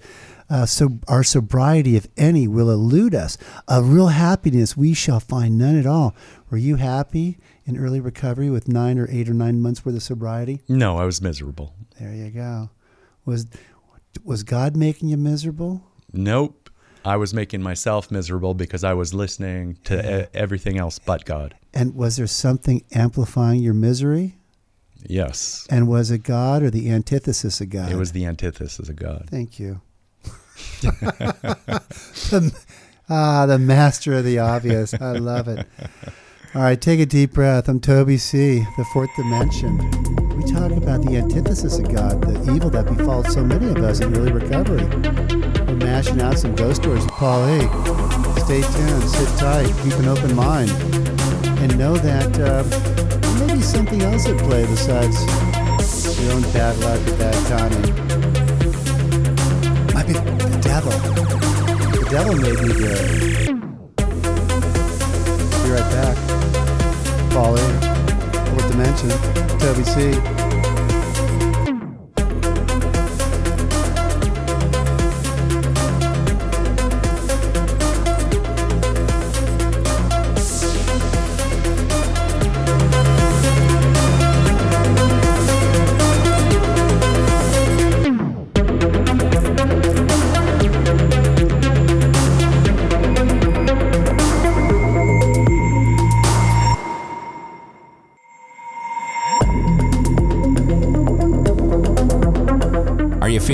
uh, 0.50 0.66
so 0.66 1.00
our 1.08 1.24
sobriety, 1.24 1.96
if 1.96 2.08
any, 2.18 2.48
will 2.48 2.72
elude 2.72 3.14
us. 3.16 3.38
A 3.68 3.84
real 3.84 4.08
happiness 4.08 4.76
we 4.76 4.94
shall 4.94 5.20
find 5.20 5.58
none 5.58 5.78
at 5.78 5.86
all. 5.86 6.16
Were 6.50 6.58
you 6.58 6.78
happy 6.78 7.38
in 7.66 7.78
early 7.78 8.00
recovery 8.00 8.50
with 8.50 8.68
nine 8.68 8.98
or 8.98 9.08
eight 9.10 9.30
or 9.30 9.34
nine 9.34 9.62
months 9.62 9.86
worth 9.86 9.96
of 9.96 10.04
sobriety? 10.04 10.62
No, 10.68 10.98
I 10.98 11.06
was 11.06 11.22
miserable. 11.22 11.74
There 12.00 12.14
you 12.14 12.30
go. 12.30 12.70
Was 13.26 13.48
was 14.24 14.44
God 14.44 14.76
making 14.76 15.10
you 15.10 15.18
miserable? 15.18 15.84
Nope. 16.12 16.70
I 17.06 17.18
was 17.18 17.34
making 17.34 17.62
myself 17.62 18.12
miserable 18.12 18.54
because 18.54 18.84
I 18.84 18.94
was 18.94 19.14
listening 19.14 19.78
to 19.86 19.96
yeah. 19.96 20.22
e- 20.22 20.26
everything 20.34 20.78
else 20.78 21.00
but 21.00 21.26
God. 21.26 21.56
And 21.74 21.96
was 21.96 22.16
there 22.16 22.28
something 22.28 22.84
amplifying 22.94 23.62
your 23.62 23.74
misery? 23.74 24.38
Yes. 25.06 25.68
And 25.70 25.88
was 25.88 26.12
it 26.12 26.20
God 26.20 26.64
or 26.64 26.70
the 26.70 26.90
antithesis 26.90 27.60
of 27.60 27.70
God? 27.70 27.92
It 27.92 27.98
was 27.98 28.14
the 28.14 28.26
antithesis 28.26 28.88
of 28.88 28.96
God. 28.96 29.28
Thank 29.30 29.60
you. 29.60 29.82
the, 30.82 32.56
ah, 33.10 33.46
the 33.48 33.60
master 33.60 34.14
of 34.14 34.24
the 34.24 34.40
obvious. 34.40 34.94
I 34.94 35.14
love 35.14 35.48
it. 35.50 35.68
All 36.56 36.62
right, 36.62 36.80
take 36.80 37.00
a 37.00 37.06
deep 37.08 37.34
breath. 37.34 37.68
I'm 37.68 37.80
Toby 37.80 38.16
C., 38.16 38.60
the 38.78 38.86
fourth 38.94 39.10
dimension. 39.16 39.76
We 40.38 40.44
talk 40.44 40.72
about 40.72 41.04
the 41.04 41.18
antithesis 41.18 41.80
of 41.80 41.92
God, 41.92 42.22
the 42.22 42.54
evil 42.54 42.70
that 42.70 42.86
befalls 42.86 43.34
so 43.34 43.44
many 43.44 43.70
of 43.70 43.78
us 43.78 44.02
in 44.02 44.16
early 44.16 44.32
recovery. 44.32 44.86
We're 45.66 45.78
mashing 45.78 46.22
out 46.22 46.38
some 46.38 46.54
ghost 46.54 46.84
stories 46.84 47.06
with 47.06 47.14
Paul 47.14 47.44
A. 47.46 47.60
Stay 48.42 48.62
tuned, 48.62 49.10
sit 49.10 49.30
tight, 49.40 49.74
keep 49.82 49.94
an 49.94 50.08
open 50.08 50.36
mind, 50.36 50.70
and 51.58 51.76
know 51.76 51.96
that 51.96 52.40
uh, 52.40 52.62
there 52.62 53.48
may 53.48 53.56
be 53.56 53.62
something 53.64 54.04
else 54.04 54.28
at 54.28 54.38
play 54.42 54.64
besides 54.68 55.26
your 56.22 56.34
own 56.34 56.44
bad 56.54 56.78
luck 56.82 57.02
or 57.02 57.18
bad 57.18 57.48
timing. 57.48 57.82
Might 59.92 60.06
be 60.06 60.14
the 60.14 60.60
devil. 60.62 60.92
The 62.00 62.08
devil 62.12 62.36
made 62.36 62.60
me 62.62 62.74
do 62.74 62.86
it. 62.92 63.50
Be 65.64 65.72
right 65.72 65.92
back. 65.92 66.23
In. 67.36 67.82
Fourth 68.52 68.70
Dimension. 68.70 69.10
Toby 69.58 69.84
C. 69.84 70.43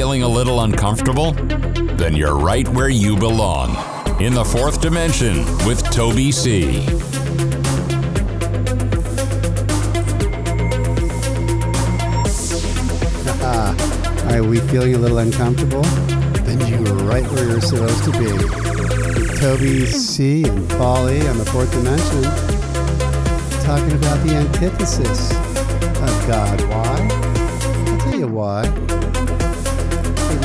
feeling 0.10 0.24
a 0.24 0.28
little 0.28 0.62
uncomfortable? 0.62 1.34
Then 1.34 2.16
you're 2.16 2.36
right 2.36 2.68
where 2.70 2.90
you 2.90 3.16
belong. 3.16 3.78
in 4.20 4.34
the 4.34 4.44
fourth 4.44 4.82
dimension 4.82 5.46
with 5.68 5.84
Toby 5.92 6.32
C. 6.32 6.84
Uh, 13.40 14.32
Are 14.32 14.42
we 14.42 14.60
feeling 14.72 14.96
a 14.96 14.98
little 14.98 15.20
uncomfortable? 15.20 15.84
Then 16.42 16.60
you 16.66 16.92
were 16.92 17.04
right 17.04 17.28
where 17.32 17.48
you're 17.48 17.62
supposed 17.62 18.04
to 18.06 18.12
be. 18.14 19.38
Toby 19.40 19.86
C. 19.86 20.44
and 20.44 20.60
E. 20.72 21.28
on 21.28 21.38
the 21.38 21.48
fourth 21.52 21.72
dimension, 21.72 22.24
talking 23.64 23.94
about 23.94 24.26
the 24.26 24.34
antithesis 24.34 25.30
of 26.02 26.28
God. 26.28 26.60
Why? 26.68 27.08
I'll 27.92 27.98
tell 28.00 28.20
you 28.20 28.28
why. 28.28 28.89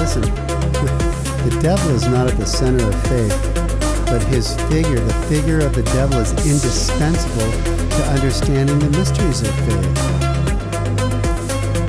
Listen, 0.04 0.20
the 0.20 1.58
devil 1.62 1.88
is 1.92 2.06
not 2.06 2.30
at 2.30 2.36
the 2.36 2.44
center 2.44 2.86
of 2.86 2.94
faith, 3.08 3.32
but 4.04 4.22
his 4.24 4.54
figure, 4.68 5.00
the 5.00 5.14
figure 5.30 5.60
of 5.60 5.74
the 5.74 5.82
devil, 5.82 6.18
is 6.18 6.30
indispensable 6.44 7.50
to 7.88 8.04
understanding 8.10 8.78
the 8.80 8.90
mysteries 8.90 9.40
of 9.40 9.48
faith. 9.64 9.96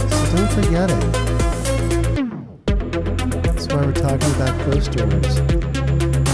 So 0.10 0.38
don't 0.38 0.50
forget 0.54 0.90
it 0.90 1.12
That's 3.44 3.68
why 3.68 3.86
we're 3.86 3.92
talking 3.92 4.32
about 4.36 4.58
ghost 4.66 4.94
stories. 4.94 5.40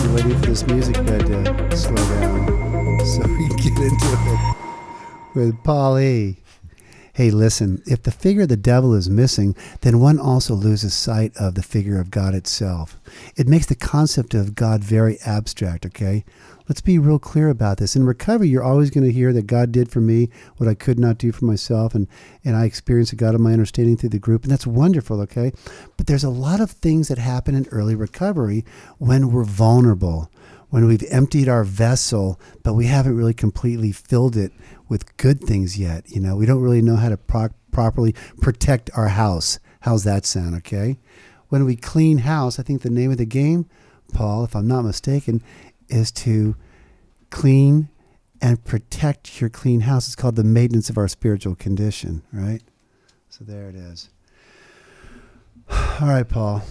I'm 0.06 0.14
waiting 0.14 0.38
for 0.40 0.46
this 0.46 0.64
music 0.68 0.98
bed 0.98 1.26
to 1.26 1.76
slow 1.76 1.96
down 1.96 3.00
so 3.08 3.22
we 3.24 3.48
can 3.50 3.58
get 3.58 3.78
into 3.90 4.08
it 4.28 4.40
with 5.34 5.56
E. 6.00 6.38
Hey, 7.14 7.30
listen, 7.30 7.84
if 7.86 8.04
the 8.04 8.12
figure 8.12 8.44
of 8.44 8.50
the 8.50 8.56
devil 8.56 8.94
is 8.94 9.10
missing, 9.10 9.54
then 9.82 10.00
one 10.00 10.18
also 10.18 10.54
loses 10.54 10.94
sight 10.94 11.36
of 11.36 11.56
the 11.56 11.64
figure 11.64 12.00
of 12.00 12.10
God 12.10 12.34
itself. 12.34 12.98
It 13.36 13.50
makes 13.50 13.66
the 13.66 13.76
concept 13.76 14.34
of 14.34 14.56
God 14.56 14.82
very 14.82 15.20
abstract, 15.26 15.86
okay? 15.88 16.24
Let's 16.70 16.80
be 16.80 16.98
real 17.00 17.20
clear 17.20 17.50
about 17.50 17.80
this. 17.80 17.98
In 17.98 18.06
recovery, 18.06 18.48
you're 18.48 18.64
always 18.64 18.92
going 18.92 19.04
to 19.04 19.12
hear 19.12 19.34
that 19.34 19.46
God 19.46 19.74
did 19.74 19.92
for 19.92 20.00
me 20.00 20.30
what 20.56 20.70
I 20.70 20.74
could 20.74 20.98
not 20.98 21.18
do 21.18 21.34
for 21.34 21.44
myself, 21.44 21.94
and, 21.94 22.08
and 22.46 22.56
I 22.56 22.64
experienced 22.64 23.12
a 23.12 23.18
God 23.18 23.36
of 23.36 23.42
my 23.42 23.52
understanding 23.52 23.98
through 23.98 24.10
the 24.10 24.20
group, 24.20 24.44
and 24.44 24.52
that's 24.52 24.66
wonderful, 24.66 25.20
okay? 25.20 25.52
But 25.98 26.08
there's 26.08 26.24
a 26.24 26.30
lot 26.30 26.62
of 26.62 26.72
things 26.72 27.10
that 27.10 27.18
happen 27.18 27.56
in 27.56 27.68
early 27.72 27.94
recovery 27.94 28.64
when 29.00 29.34
we're 29.34 29.44
vulnerable, 29.44 30.32
when 30.70 30.88
we've 30.88 31.04
emptied 31.12 31.50
our 31.50 31.66
vessel, 31.66 32.40
but 32.64 32.76
we 32.76 32.86
haven't 32.86 33.18
really 33.18 33.34
completely 33.34 33.92
filled 33.92 34.38
it 34.38 34.54
with 34.92 35.16
good 35.16 35.40
things 35.40 35.80
yet. 35.80 36.04
You 36.12 36.20
know, 36.20 36.36
we 36.36 36.46
don't 36.46 36.62
really 36.62 36.82
know 36.82 36.98
how 36.98 37.08
to 37.08 37.16
pro- 37.16 37.56
properly 37.72 38.14
protect 38.42 38.90
our 38.94 39.08
house. 39.08 39.58
How's 39.80 40.04
that 40.04 40.26
sound, 40.26 40.54
okay? 40.56 41.00
When 41.48 41.64
we 41.64 41.78
clean 41.78 42.18
house, 42.18 42.60
I 42.60 42.64
think 42.64 42.82
the 42.82 42.90
name 42.90 43.10
of 43.10 43.18
the 43.18 43.26
game, 43.26 43.70
Paul, 44.14 44.44
if 44.44 44.54
I'm 44.54 44.68
not 44.68 44.82
mistaken, 44.82 45.42
is 45.88 46.12
to 46.12 46.58
clean 47.30 47.88
and 48.42 48.62
protect 48.66 49.40
your 49.40 49.50
clean 49.50 49.82
house. 49.82 50.08
It's 50.08 50.16
called 50.18 50.36
the 50.36 50.44
maintenance 50.44 50.90
of 50.90 50.98
our 50.98 51.08
spiritual 51.08 51.56
condition, 51.56 52.24
right? 52.34 52.62
So 53.30 53.46
there 53.46 53.70
it 53.70 53.76
is. 53.76 54.10
All 55.70 56.10
right, 56.10 56.28
Paul. 56.28 56.64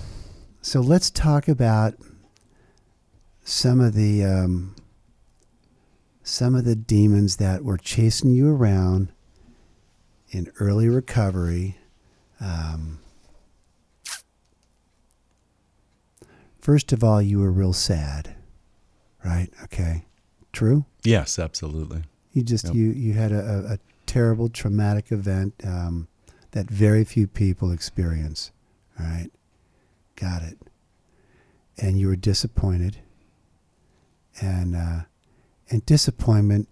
So 0.60 0.80
let's 0.80 1.08
talk 1.08 1.48
about 1.48 1.94
some 3.44 3.80
of 3.80 3.94
the 3.94 4.24
um, 4.24 4.74
some 6.30 6.54
of 6.54 6.64
the 6.64 6.76
demons 6.76 7.36
that 7.36 7.64
were 7.64 7.78
chasing 7.78 8.30
you 8.30 8.50
around 8.50 9.12
in 10.30 10.50
early 10.60 10.88
recovery. 10.88 11.76
Um, 12.40 13.00
first 16.60 16.92
of 16.92 17.02
all, 17.02 17.20
you 17.20 17.40
were 17.40 17.50
real 17.50 17.72
sad 17.72 18.36
right? 19.24 19.48
Okay, 19.64 20.04
true. 20.52 20.84
Yes, 21.04 21.38
absolutely. 21.38 22.02
You 22.32 22.42
just 22.42 22.66
yep. 22.66 22.74
you 22.74 22.90
you 22.90 23.12
had 23.14 23.32
a, 23.32 23.72
a, 23.72 23.78
terrible 24.06 24.48
traumatic 24.48 25.12
event 25.12 25.54
um, 25.64 26.08
that 26.50 26.68
very 26.68 27.04
few 27.04 27.28
people 27.28 27.70
experience. 27.70 28.50
Right, 28.98 29.30
got 30.16 30.42
it. 30.42 30.58
And 31.78 31.98
you 31.98 32.08
were 32.08 32.16
disappointed, 32.16 32.98
and 34.40 34.76
uh, 34.76 35.00
and 35.70 35.84
disappointment 35.86 36.68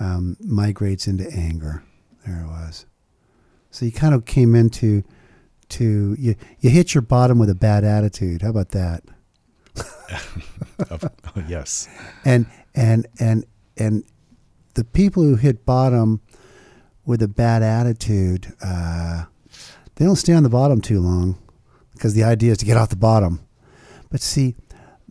um, 0.00 0.36
migrates 0.40 1.06
into 1.06 1.30
anger. 1.32 1.82
There 2.26 2.42
it 2.42 2.46
was. 2.46 2.86
So 3.70 3.84
you 3.86 3.92
kind 3.92 4.14
of 4.14 4.24
came 4.24 4.54
into 4.54 5.02
to 5.70 6.14
you 6.18 6.34
you 6.60 6.70
hit 6.70 6.94
your 6.94 7.02
bottom 7.02 7.38
with 7.38 7.48
a 7.48 7.54
bad 7.54 7.84
attitude. 7.84 8.42
How 8.42 8.50
about 8.50 8.70
that? 8.70 9.02
yes. 11.48 11.88
And 12.24 12.46
and 12.74 13.06
and 13.18 13.46
and 13.76 14.04
the 14.74 14.84
people 14.84 15.22
who 15.22 15.36
hit 15.36 15.64
bottom 15.64 16.20
with 17.04 17.22
a 17.22 17.28
bad 17.28 17.62
attitude, 17.62 18.52
uh, 18.62 19.24
they 19.96 20.04
don't 20.04 20.16
stay 20.16 20.34
on 20.34 20.42
the 20.42 20.48
bottom 20.48 20.80
too 20.80 21.00
long 21.00 21.38
because 21.92 22.14
the 22.14 22.24
idea 22.24 22.52
is 22.52 22.58
to 22.58 22.64
get 22.64 22.76
off 22.76 22.90
the 22.90 22.96
bottom. 22.96 23.40
But 24.10 24.20
see, 24.20 24.56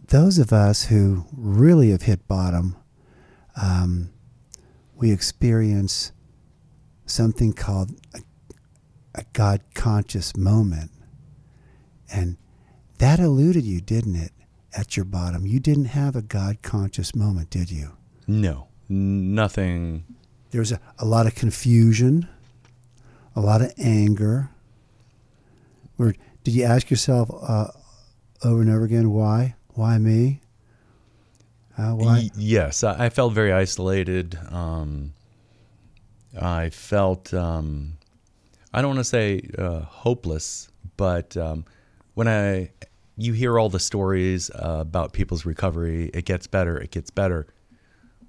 those 0.07 0.38
of 0.38 0.53
us 0.53 0.86
who 0.86 1.25
really 1.36 1.91
have 1.91 2.03
hit 2.03 2.27
bottom, 2.27 2.75
um, 3.62 4.12
we 4.95 5.12
experience 5.12 6.12
something 7.05 7.53
called 7.53 7.91
a, 8.14 8.20
a 9.16 9.24
God 9.34 9.62
conscious 9.74 10.36
moment. 10.36 10.91
And 12.14 12.38
that 12.97 13.20
eluded 13.20 13.64
you, 13.64 13.82
didn't 13.82 14.16
it? 14.16 14.32
at 14.74 14.95
your 14.95 15.05
bottom. 15.05 15.45
You 15.45 15.59
didn't 15.59 15.86
have 15.86 16.16
a 16.16 16.22
God 16.22 16.62
conscious 16.62 17.16
moment, 17.16 17.49
did 17.49 17.72
you? 17.72 17.97
No, 18.28 18.68
nothing. 18.89 20.05
There 20.51 20.59
was 20.59 20.72
a, 20.72 20.80
a 20.99 21.05
lot 21.05 21.26
of 21.26 21.36
confusion, 21.36 22.28
a 23.36 23.41
lot 23.41 23.62
of 23.62 23.74
anger. 23.78 24.49
Or 25.97 26.16
did 26.43 26.53
you 26.53 26.64
ask 26.64 26.89
yourself 26.89 27.30
uh, 27.47 27.68
over 28.43 28.62
and 28.62 28.70
over 28.70 28.84
again, 28.84 29.12
why? 29.12 29.55
Why 29.70 29.97
me? 29.97 30.41
Uh? 31.78 31.95
Y- 31.97 32.30
yes, 32.36 32.83
I, 32.83 33.05
I, 33.05 33.09
felt 33.09 33.33
very 33.33 33.51
isolated. 33.51 34.37
Um, 34.50 35.13
I 36.39 36.70
felt, 36.70 37.33
um, 37.33 37.97
I 38.74 38.82
don't 38.82 38.95
want 38.95 39.00
to 39.00 39.04
say 39.05 39.50
uh, 39.58 39.79
hopeless, 39.79 40.70
but 40.97 41.36
um, 41.37 41.66
when 42.13 42.28
I 42.28 42.71
you 43.21 43.33
hear 43.33 43.59
all 43.59 43.70
the 43.70 43.79
stories 43.79 44.50
uh, 44.51 44.78
about 44.79 45.13
people's 45.13 45.45
recovery. 45.45 46.09
It 46.13 46.25
gets 46.25 46.47
better, 46.47 46.78
it 46.78 46.91
gets 46.91 47.09
better. 47.09 47.47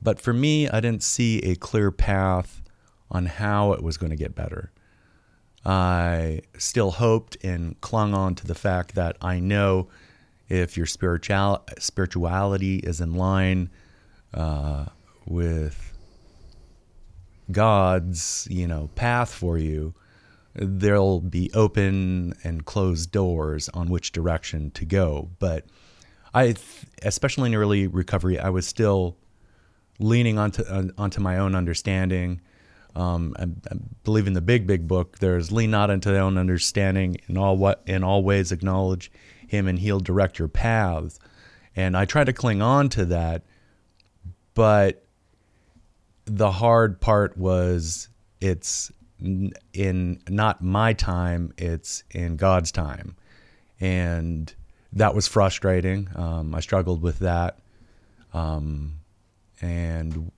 But 0.00 0.20
for 0.20 0.32
me, 0.32 0.68
I 0.68 0.80
didn't 0.80 1.02
see 1.02 1.38
a 1.40 1.54
clear 1.54 1.90
path 1.90 2.62
on 3.10 3.26
how 3.26 3.72
it 3.72 3.82
was 3.82 3.96
going 3.96 4.10
to 4.10 4.16
get 4.16 4.34
better. 4.34 4.72
I 5.64 6.40
still 6.58 6.90
hoped 6.92 7.36
and 7.44 7.80
clung 7.80 8.14
on 8.14 8.34
to 8.36 8.46
the 8.46 8.54
fact 8.54 8.94
that 8.96 9.16
I 9.20 9.38
know 9.38 9.88
if 10.52 10.76
your 10.76 10.84
spiritual 10.84 11.64
spirituality 11.78 12.76
is 12.76 13.00
in 13.00 13.14
line 13.14 13.70
uh, 14.34 14.84
with 15.24 15.94
God's, 17.50 18.46
you 18.50 18.66
know, 18.66 18.90
path 18.94 19.32
for 19.32 19.56
you, 19.56 19.94
there'll 20.54 21.22
be 21.22 21.50
open 21.54 22.34
and 22.44 22.66
closed 22.66 23.10
doors 23.10 23.70
on 23.70 23.88
which 23.88 24.12
direction 24.12 24.70
to 24.72 24.84
go. 24.84 25.30
But 25.38 25.64
I, 26.34 26.54
especially 27.02 27.48
in 27.48 27.54
early 27.54 27.86
recovery, 27.86 28.38
I 28.38 28.50
was 28.50 28.66
still 28.66 29.16
leaning 29.98 30.38
onto 30.38 30.64
onto 30.98 31.20
my 31.22 31.38
own 31.38 31.54
understanding. 31.54 32.42
Um, 32.94 33.34
I, 33.38 33.44
I, 33.44 33.78
believe 34.04 34.26
in 34.26 34.34
the 34.34 34.42
big 34.42 34.66
big 34.66 34.86
book. 34.86 35.18
There's 35.18 35.50
lean 35.50 35.70
not 35.70 35.88
into 35.88 36.10
thy 36.10 36.18
own 36.18 36.36
understanding 36.36 37.16
in 37.26 37.38
all 37.38 37.56
what 37.56 37.82
in 37.86 38.04
all 38.04 38.22
ways 38.22 38.52
acknowledge 38.52 39.10
Him, 39.52 39.68
and 39.68 39.78
He'll 39.78 40.00
direct 40.00 40.38
your 40.38 40.48
paths. 40.48 41.20
And 41.76 41.96
I 41.96 42.04
try 42.04 42.24
to 42.24 42.32
cling 42.32 42.60
on 42.60 42.88
to 42.90 43.04
that, 43.06 43.44
but 44.54 45.04
the 46.24 46.50
hard 46.50 47.00
part 47.00 47.36
was 47.36 48.08
it's 48.40 48.90
in 49.72 50.20
not 50.28 50.62
my 50.62 50.92
time, 50.92 51.52
it's 51.56 52.02
in 52.10 52.36
God's 52.36 52.72
time. 52.72 53.14
And 53.78 54.52
that 54.92 55.14
was 55.14 55.28
frustrating. 55.28 56.08
Um, 56.14 56.54
I 56.54 56.60
struggled 56.60 57.02
with 57.02 57.18
that. 57.20 57.58
Um, 58.34 58.94
and 59.60 60.32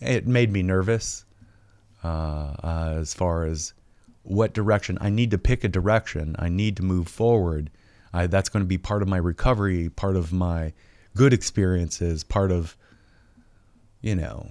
it 0.00 0.26
made 0.26 0.50
me 0.50 0.62
nervous 0.62 1.24
uh, 2.02 2.54
uh, 2.62 2.94
as 2.98 3.14
far 3.14 3.44
as 3.44 3.72
what 4.22 4.52
direction. 4.52 4.98
I 5.00 5.10
need 5.10 5.30
to 5.30 5.38
pick 5.38 5.64
a 5.64 5.68
direction, 5.68 6.36
I 6.38 6.48
need 6.48 6.76
to 6.76 6.82
move 6.82 7.08
forward. 7.08 7.70
I, 8.12 8.26
that's 8.26 8.48
going 8.48 8.64
to 8.64 8.68
be 8.68 8.78
part 8.78 9.02
of 9.02 9.08
my 9.08 9.18
recovery, 9.18 9.88
part 9.90 10.16
of 10.16 10.32
my 10.32 10.72
good 11.16 11.32
experiences, 11.32 12.24
part 12.24 12.50
of, 12.50 12.76
you 14.00 14.14
know, 14.14 14.50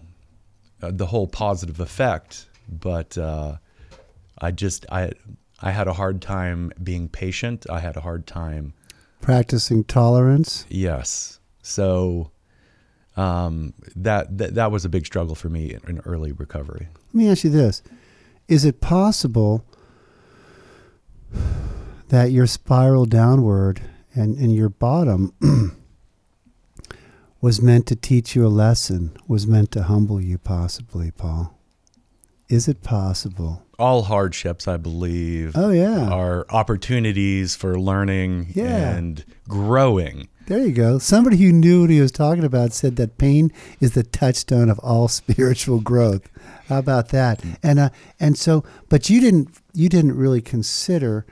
uh, 0.81 0.91
the 0.91 1.07
whole 1.07 1.27
positive 1.27 1.79
effect 1.79 2.47
but 2.67 3.17
uh, 3.17 3.57
I 4.39 4.51
just 4.51 4.85
I 4.91 5.11
I 5.59 5.71
had 5.71 5.87
a 5.87 5.93
hard 5.93 6.21
time 6.21 6.71
being 6.83 7.09
patient. 7.09 7.65
I 7.69 7.79
had 7.79 7.97
a 7.97 8.01
hard 8.01 8.27
time 8.27 8.73
practicing 9.21 9.83
tolerance. 9.83 10.65
Yes. 10.69 11.39
So 11.61 12.31
um, 13.15 13.73
that, 13.95 14.37
that 14.37 14.55
that 14.55 14.71
was 14.71 14.85
a 14.85 14.89
big 14.89 15.05
struggle 15.05 15.35
for 15.35 15.49
me 15.49 15.73
in, 15.73 15.81
in 15.87 15.99
early 15.99 16.31
recovery. 16.31 16.87
Let 17.07 17.15
me 17.15 17.29
ask 17.29 17.43
you 17.43 17.49
this: 17.49 17.81
Is 18.47 18.65
it 18.65 18.81
possible 18.81 19.65
that 22.09 22.31
your 22.31 22.47
spiral 22.47 23.05
downward 23.05 23.81
and, 24.13 24.37
and 24.37 24.55
your 24.55 24.69
bottom 24.69 25.33
was 27.41 27.61
meant 27.61 27.85
to 27.87 27.95
teach 27.95 28.35
you 28.35 28.45
a 28.45 28.49
lesson, 28.49 29.15
was 29.27 29.45
meant 29.47 29.71
to 29.71 29.83
humble 29.83 30.19
you, 30.21 30.37
possibly, 30.37 31.11
Paul? 31.11 31.53
Is 32.49 32.67
it 32.67 32.81
possible? 32.81 33.63
All 33.77 34.03
hardships, 34.03 34.67
I 34.67 34.77
believe, 34.77 35.51
Oh, 35.55 35.69
yeah. 35.69 36.09
are 36.09 36.45
opportunities 36.49 37.55
for 37.55 37.79
learning 37.79 38.47
Yeah. 38.55 38.95
and 38.95 39.23
growing. 39.47 40.29
There 40.47 40.65
you 40.65 40.71
go. 40.71 40.97
Somebody 40.97 41.35
who 41.37 41.51
knew 41.51 41.81
what 41.81 41.89
he 41.89 41.99
was 41.99 42.11
talking 42.11 42.45
about 42.45 42.71
said 42.71 42.95
that 42.95 43.17
pain 43.17 43.51
is 43.81 43.91
the 43.93 44.03
touchstone 44.03 44.69
of 44.69 44.79
all 44.79 45.07
spiritual 45.09 45.81
growth. 45.81 46.29
How 46.69 46.79
about 46.79 47.09
that? 47.09 47.43
And 47.61 47.79
uh, 47.79 47.89
and 48.19 48.37
so, 48.37 48.63
but 48.87 49.09
you 49.09 49.19
didn't 49.19 49.49
you 49.73 49.89
didn't 49.89 50.15
really 50.15 50.41
consider 50.41 51.25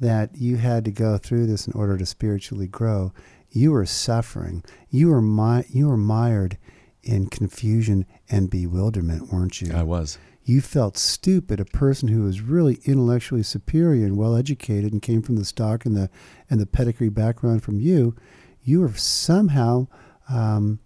that 0.00 0.30
you 0.36 0.56
had 0.56 0.84
to 0.86 0.90
go 0.90 1.18
through 1.18 1.46
this 1.46 1.66
in 1.66 1.72
order 1.74 1.96
to 1.98 2.06
spiritually 2.06 2.66
grow. 2.66 3.12
You 3.50 3.72
were 3.72 3.86
suffering. 3.86 4.64
You 4.88 5.08
were 5.08 5.22
mi- 5.22 5.66
you 5.68 5.88
were 5.88 5.96
mired 5.96 6.56
in 7.02 7.26
confusion 7.28 8.06
and 8.28 8.50
bewilderment, 8.50 9.32
weren't 9.32 9.60
you? 9.60 9.72
I 9.74 9.82
was. 9.82 10.18
you 10.44 10.60
felt 10.60 10.96
stupid, 10.98 11.60
a 11.60 11.64
person 11.64 12.08
who 12.08 12.22
was 12.22 12.40
really 12.40 12.80
intellectually 12.84 13.42
superior 13.42 14.04
and 14.06 14.16
well 14.16 14.34
educated 14.36 14.92
and 14.92 15.02
came 15.02 15.22
from 15.22 15.36
the 15.36 15.44
stock 15.44 15.84
and 15.86 15.96
the 15.96 16.10
and 16.48 16.60
the 16.60 16.66
pedigree 16.66 17.08
background 17.08 17.62
from 17.62 17.78
you, 17.80 18.16
you 18.62 18.80
were 18.80 18.92
somehow 18.94 19.86
um, 20.28 20.78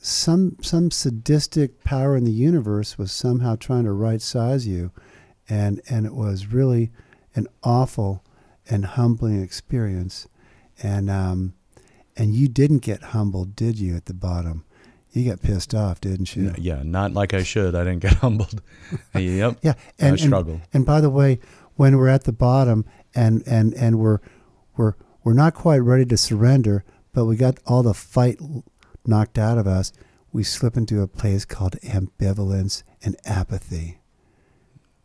some 0.00 0.56
some 0.60 0.90
sadistic 0.90 1.82
power 1.82 2.16
in 2.16 2.24
the 2.24 2.32
universe 2.32 2.98
was 2.98 3.10
somehow 3.12 3.56
trying 3.56 3.84
to 3.84 3.92
right 3.92 4.20
size 4.22 4.66
you, 4.66 4.92
and 5.48 5.80
and 5.88 6.06
it 6.06 6.14
was 6.14 6.46
really 6.46 6.90
an 7.34 7.46
awful 7.62 8.24
and 8.68 8.84
humbling 8.84 9.42
experience, 9.42 10.26
and 10.82 11.10
um, 11.10 11.54
and 12.16 12.34
you 12.34 12.48
didn't 12.48 12.78
get 12.78 13.02
humbled, 13.02 13.54
did 13.56 13.78
you? 13.78 13.94
At 13.96 14.06
the 14.06 14.14
bottom, 14.14 14.64
you 15.12 15.28
got 15.30 15.42
pissed 15.42 15.74
off, 15.74 16.00
didn't 16.00 16.34
you? 16.36 16.54
Yeah, 16.58 16.82
not 16.84 17.12
like 17.12 17.34
I 17.34 17.42
should. 17.42 17.74
I 17.74 17.84
didn't 17.84 18.00
get 18.00 18.14
humbled. 18.24 18.62
yep. 19.14 19.58
Yeah, 19.62 19.74
and 19.98 20.06
I 20.06 20.08
and- 20.10 20.20
struggled. 20.20 20.60
And, 20.72 20.86
by 20.86 21.00
the 21.00 21.10
way, 21.10 21.38
when 21.76 21.96
we're 21.96 22.08
at 22.08 22.24
the 22.24 22.32
bottom 22.32 22.84
and 23.14 23.42
and 23.46 23.74
and 23.74 23.98
we're 23.98 24.20
we're 24.76 24.94
we're 25.22 25.32
not 25.34 25.54
quite 25.54 25.78
ready 25.78 26.04
to 26.06 26.16
surrender, 26.16 26.84
but 27.12 27.24
we 27.26 27.36
got 27.36 27.58
all 27.66 27.82
the 27.82 27.94
fight 27.94 28.38
knocked 29.06 29.38
out 29.38 29.58
of 29.58 29.66
us, 29.66 29.92
we 30.32 30.42
slip 30.42 30.76
into 30.76 31.00
a 31.02 31.06
place 31.08 31.44
called 31.44 31.76
ambivalence 31.82 32.82
and 33.02 33.16
apathy. 33.24 33.98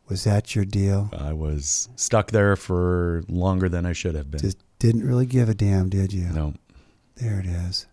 Was 0.10 0.24
that 0.24 0.56
your 0.56 0.66
deal? 0.66 1.10
I 1.14 1.34
was 1.34 1.88
stuck 1.96 2.32
there 2.32 2.56
for 2.56 3.24
longer 3.28 3.70
than 3.70 3.86
I 3.86 3.94
should 3.94 4.16
have 4.16 4.32
been. 4.32 4.42
Just 4.42 4.58
didn't 4.80 5.06
really 5.06 5.28
give 5.28 5.50
a 5.50 5.54
damn, 5.54 5.90
did 5.90 6.12
you? 6.14 6.30
no. 6.30 6.56
There 7.16 7.40
it 7.40 7.46
is. 7.46 7.86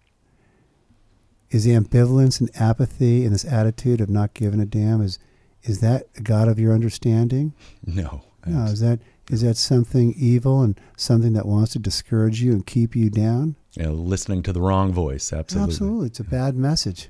Is 1.51 1.65
The 1.65 1.73
ambivalence 1.73 2.41
and 2.41 2.49
apathy 2.55 3.25
and 3.25 3.35
this 3.35 3.45
attitude 3.45 4.01
of 4.01 4.09
not 4.09 4.35
giving 4.35 4.61
a 4.61 4.67
damn 4.67 5.01
is 5.01 5.19
is 5.65 5.81
that 5.81 6.07
a 6.17 6.21
God 6.21 6.47
of 6.49 6.61
your 6.61 6.73
understanding? 6.73 7.53
No. 7.85 8.23
No, 8.47 8.67
is 8.67 8.79
that 8.81 9.01
is 9.29 9.43
that 9.43 9.57
something 9.57 10.15
evil 10.17 10.63
and 10.63 10.81
something 10.97 11.33
that 11.33 11.47
wants 11.47 11.73
to 11.73 11.81
discourage 11.81 12.41
you 12.41 12.53
and 12.53 12.65
keep 12.65 12.95
you 12.95 13.11
down? 13.11 13.57
Know, 13.77 13.93
listening 13.93 14.45
to 14.45 14.53
the 14.53 14.61
wrong 14.61 14.93
voice. 14.93 15.33
Absolutely. 15.33 15.73
Absolutely, 15.73 16.07
it's 16.07 16.21
a 16.21 16.25
bad 16.25 16.55
message. 16.55 17.09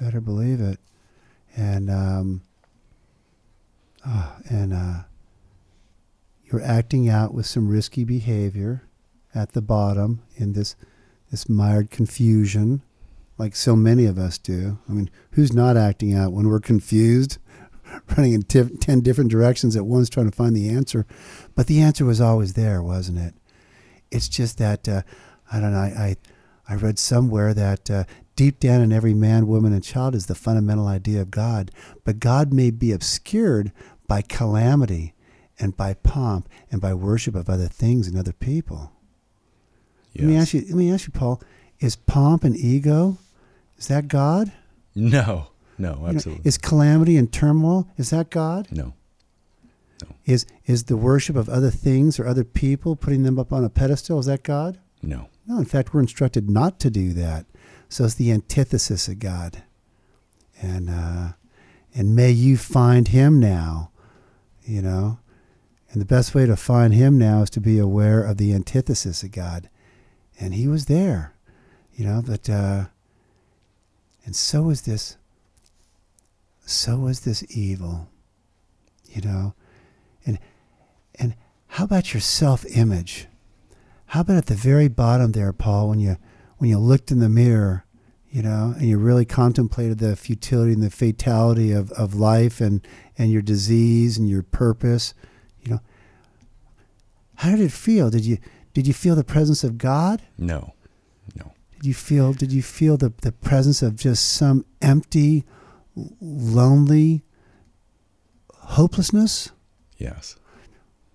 Better 0.00 0.22
believe 0.22 0.60
it. 0.60 0.80
And 1.54 1.90
um, 1.90 2.40
ah, 4.04 4.36
and 4.48 4.72
uh, 4.72 5.02
you're 6.44 6.62
acting 6.62 7.08
out 7.08 7.34
with 7.34 7.46
some 7.46 7.68
risky 7.68 8.04
behavior 8.04 8.82
at 9.34 9.52
the 9.52 9.62
bottom 9.62 10.22
in 10.36 10.52
this 10.52 10.76
this 11.30 11.48
mired 11.48 11.90
confusion, 11.90 12.82
like 13.36 13.54
so 13.54 13.76
many 13.76 14.06
of 14.06 14.18
us 14.18 14.38
do. 14.38 14.78
I 14.88 14.92
mean, 14.92 15.10
who's 15.32 15.52
not 15.52 15.76
acting 15.76 16.14
out 16.14 16.32
when 16.32 16.48
we're 16.48 16.58
confused, 16.58 17.36
running 18.16 18.32
in 18.32 18.42
tif- 18.42 18.80
ten 18.80 19.00
different 19.00 19.30
directions 19.30 19.76
at 19.76 19.84
once, 19.84 20.08
trying 20.08 20.30
to 20.30 20.36
find 20.36 20.56
the 20.56 20.70
answer? 20.70 21.06
But 21.54 21.66
the 21.66 21.80
answer 21.80 22.04
was 22.04 22.20
always 22.20 22.54
there, 22.54 22.82
wasn't 22.82 23.18
it? 23.18 23.34
It's 24.10 24.28
just 24.28 24.56
that 24.58 24.88
uh, 24.88 25.02
I 25.52 25.60
don't 25.60 25.72
know. 25.72 25.78
I, 25.78 26.16
I 26.68 26.74
I 26.74 26.74
read 26.76 26.98
somewhere 26.98 27.54
that 27.54 27.90
uh, 27.90 28.04
deep 28.38 28.60
down 28.60 28.80
in 28.80 28.92
every 28.92 29.14
man, 29.14 29.48
woman, 29.48 29.72
and 29.72 29.82
child 29.82 30.14
is 30.14 30.26
the 30.26 30.34
fundamental 30.36 30.86
idea 30.86 31.20
of 31.20 31.28
God. 31.28 31.72
But 32.04 32.20
God 32.20 32.52
may 32.52 32.70
be 32.70 32.92
obscured 32.92 33.72
by 34.06 34.22
calamity 34.22 35.12
and 35.58 35.76
by 35.76 35.94
pomp 35.94 36.48
and 36.70 36.80
by 36.80 36.94
worship 36.94 37.34
of 37.34 37.50
other 37.50 37.66
things 37.66 38.06
and 38.06 38.16
other 38.16 38.32
people. 38.32 38.92
Let 40.14 40.24
me 40.24 40.36
ask 40.36 40.54
you. 40.54 40.60
Let 40.60 40.74
me 40.76 40.92
ask 40.92 41.06
you, 41.08 41.12
Paul. 41.12 41.42
Is 41.80 41.96
pomp 41.96 42.44
and 42.44 42.56
ego? 42.56 43.18
Is 43.76 43.88
that 43.88 44.06
God? 44.06 44.52
No. 44.94 45.48
No, 45.76 45.94
You 45.94 46.00
know, 46.00 46.06
absolutely. 46.08 46.42
is 46.46 46.58
calamity 46.58 47.16
and 47.16 47.32
turmoil? 47.32 47.88
Is 47.96 48.10
that 48.10 48.30
God? 48.30 48.68
no. 48.70 48.94
Is 50.26 50.46
is 50.66 50.84
the 50.84 50.96
worship 50.96 51.34
of 51.34 51.48
other 51.48 51.70
things 51.70 52.20
or 52.20 52.26
other 52.26 52.44
people, 52.44 52.94
putting 52.94 53.24
them 53.24 53.36
up 53.38 53.52
on 53.52 53.64
a 53.64 53.68
pedestal? 53.70 54.20
Is 54.20 54.26
that 54.26 54.44
God? 54.44 54.78
No. 55.02 55.28
No, 55.46 55.58
in 55.58 55.64
fact, 55.64 55.92
we're 55.92 56.00
instructed 56.00 56.48
not 56.48 56.78
to 56.80 56.90
do 56.90 57.12
that. 57.14 57.46
So 57.88 58.04
it's 58.04 58.14
the 58.14 58.32
antithesis 58.32 59.08
of 59.08 59.18
God. 59.18 59.62
And 60.60 60.90
uh, 60.90 61.32
and 61.94 62.14
may 62.14 62.30
you 62.30 62.56
find 62.56 63.08
Him 63.08 63.40
now, 63.40 63.90
you 64.64 64.82
know. 64.82 65.18
And 65.90 66.00
the 66.00 66.06
best 66.06 66.34
way 66.34 66.44
to 66.46 66.56
find 66.56 66.92
Him 66.92 67.16
now 67.16 67.42
is 67.42 67.50
to 67.50 67.60
be 67.60 67.78
aware 67.78 68.22
of 68.22 68.36
the 68.36 68.52
antithesis 68.52 69.22
of 69.22 69.32
God. 69.32 69.70
And 70.38 70.54
He 70.54 70.68
was 70.68 70.86
there, 70.86 71.34
you 71.94 72.04
know. 72.04 72.22
But 72.24 72.50
uh, 72.50 72.86
and 74.24 74.36
so 74.36 74.68
is 74.70 74.82
this. 74.82 75.16
So 76.66 77.06
is 77.06 77.20
this 77.20 77.44
evil, 77.56 78.10
you 79.06 79.22
know. 79.22 79.54
And 80.26 80.38
and 81.14 81.34
how 81.68 81.84
about 81.84 82.12
your 82.12 82.20
self-image? 82.20 83.26
How 84.06 84.20
about 84.20 84.36
at 84.36 84.46
the 84.46 84.54
very 84.54 84.88
bottom 84.88 85.32
there, 85.32 85.52
Paul, 85.52 85.88
when 85.88 86.00
you 86.00 86.16
when 86.58 86.70
you 86.70 86.78
looked 86.78 87.10
in 87.10 87.20
the 87.20 87.28
mirror, 87.28 87.84
you 88.30 88.42
know, 88.42 88.74
and 88.76 88.86
you 88.86 88.98
really 88.98 89.24
contemplated 89.24 89.98
the 89.98 90.16
futility 90.16 90.72
and 90.72 90.82
the 90.82 90.90
fatality 90.90 91.72
of, 91.72 91.90
of 91.92 92.14
life 92.14 92.60
and, 92.60 92.86
and 93.16 93.30
your 93.32 93.42
disease 93.42 94.18
and 94.18 94.28
your 94.28 94.42
purpose, 94.42 95.14
you 95.62 95.70
know. 95.72 95.80
How 97.36 97.50
did 97.52 97.60
it 97.60 97.72
feel? 97.72 98.10
Did 98.10 98.24
you 98.24 98.38
did 98.74 98.86
you 98.86 98.92
feel 98.92 99.14
the 99.14 99.24
presence 99.24 99.64
of 99.64 99.78
God? 99.78 100.22
No. 100.36 100.74
No. 101.36 101.52
Did 101.76 101.86
you 101.86 101.94
feel 101.94 102.32
did 102.32 102.52
you 102.52 102.62
feel 102.62 102.96
the, 102.96 103.12
the 103.22 103.32
presence 103.32 103.80
of 103.80 103.96
just 103.96 104.32
some 104.32 104.64
empty, 104.82 105.44
lonely 106.20 107.22
hopelessness? 108.52 109.52
Yes. 109.96 110.36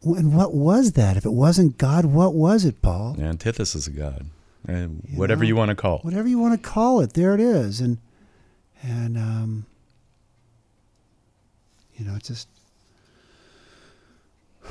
And 0.02 0.34
what 0.34 0.53
was 0.53 0.94
that? 0.94 1.15
If 1.18 1.26
it 1.26 1.34
wasn't 1.34 1.78
God, 1.78 2.06
what 2.06 2.34
was 2.34 2.65
it, 2.65 2.82
Paul? 2.82 3.14
The 3.14 3.24
antithesis 3.24 3.88
of 3.88 3.95
God. 3.95 4.26
And 4.65 5.02
You 5.10 5.18
whatever 5.19 5.44
know, 5.44 5.48
you 5.49 5.56
want 5.56 5.69
to 5.69 5.76
call 5.76 5.98
it. 5.99 6.06
whatever 6.06 6.27
you 6.27 6.40
want 6.40 6.53
to 6.61 6.69
call 6.69 7.02
it, 7.02 7.14
there 7.14 7.34
it 7.34 7.40
is. 7.41 7.81
And 7.81 7.98
and 8.81 9.18
um, 9.18 9.65
you 11.95 12.06
know, 12.06 12.15
it's 12.15 12.27
just. 12.27 12.48
I 14.65 14.68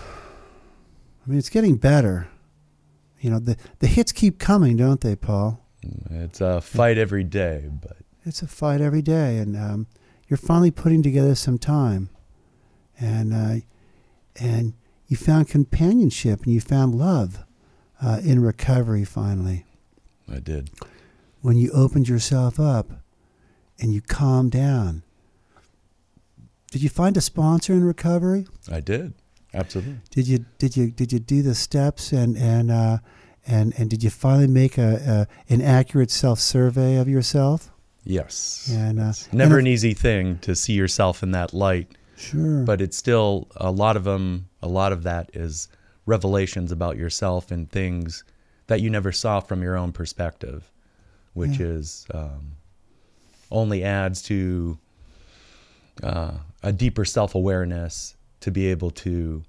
mean, 1.31 1.39
it's 1.39 1.49
getting 1.51 1.77
better. 1.77 2.29
You 3.21 3.31
know, 3.31 3.39
the 3.39 3.57
the 3.79 3.87
hits 3.87 4.13
keep 4.13 4.39
coming, 4.39 4.77
don't 4.77 5.01
they, 5.01 5.15
Paul? 5.15 5.61
It's 6.11 6.41
a 6.41 6.61
fight 6.61 6.99
every 6.99 7.25
day, 7.25 7.69
but 7.81 7.97
It's 8.25 8.43
a 8.43 8.47
fight 8.47 8.81
every 8.81 9.03
day, 9.03 9.39
and 9.39 9.57
um, 9.57 9.87
you're 10.29 10.37
finally 10.37 10.71
putting 10.71 11.03
together 11.03 11.35
some 11.35 11.59
time, 11.59 12.09
and 12.99 13.33
uh, 13.33 13.55
and 14.41 14.75
you 15.07 15.17
found 15.17 15.49
companionship 15.49 16.45
and 16.45 16.53
you 16.55 16.61
found 16.61 16.95
love 16.95 17.45
uh, 18.03 18.21
in 18.25 18.41
recovery. 18.41 19.05
Finally, 19.05 19.65
I 20.33 20.39
did. 20.41 20.71
when 21.41 21.57
you 21.57 21.71
opened 21.73 22.09
yourself 22.09 22.59
up 22.59 22.91
and 23.79 23.93
you 23.93 24.01
calmed 24.01 24.53
down. 24.53 25.03
Did 26.71 26.83
you 26.83 26.89
find 26.89 27.17
a 27.17 27.21
sponsor 27.21 27.73
in 27.75 27.85
recovery? 27.85 28.47
I 28.71 28.81
did. 28.81 29.13
Absolutely. 29.53 29.97
Did 30.11 30.27
you 30.29 30.45
did 30.59 30.77
you 30.77 30.91
did 30.91 31.13
you 31.13 31.19
do 31.19 31.43
the 31.43 31.55
steps 31.55 32.13
and 32.13 32.37
and 32.39 32.71
uh, 32.71 32.99
and 33.47 33.75
and 33.77 33.91
did 33.91 34.03
you 34.03 34.09
finally 34.09 34.47
make 34.47 34.79
a, 34.79 35.29
a 35.51 35.53
an 35.53 35.61
accurate 35.61 36.11
self 36.11 36.41
survey 36.41 36.97
of 36.97 37.09
yourself? 37.09 37.71
Yes. 38.05 38.71
And 38.73 38.99
uh, 38.99 39.13
Never 39.33 39.59
and 39.59 39.67
an 39.67 39.73
easy 39.73 39.93
thing 39.95 40.39
to 40.39 40.57
see 40.57 40.73
yourself 40.73 41.23
in 41.23 41.33
that 41.33 41.53
light, 41.53 41.93
sure, 42.17 42.65
but 42.65 42.81
it's 42.81 42.97
still 42.97 43.49
a 43.57 43.71
lot 43.71 43.97
of 43.97 44.05
them. 44.05 44.49
A 44.63 44.69
lot 44.69 44.93
of 44.93 45.03
that 45.03 45.29
is 45.35 45.69
revelations 46.07 46.73
about 46.73 46.97
yourself 46.97 47.51
and 47.51 47.71
things 47.71 48.25
that 48.67 48.81
you 48.81 48.91
never 48.91 49.13
saw 49.13 49.41
from 49.41 49.63
your 49.63 49.77
own 49.77 49.93
perspective, 49.93 50.71
which 51.35 51.59
Yeah. 51.59 51.67
is 51.67 52.07
um, 52.13 52.53
only 53.51 53.85
adds 53.85 54.23
to 54.23 54.79
uh, 56.03 56.33
a 56.63 56.73
deeper 56.73 57.05
self 57.05 57.35
awareness 57.35 58.17
to 58.41 58.51
be 58.51 58.67
able 58.69 58.91
to 58.91 59.43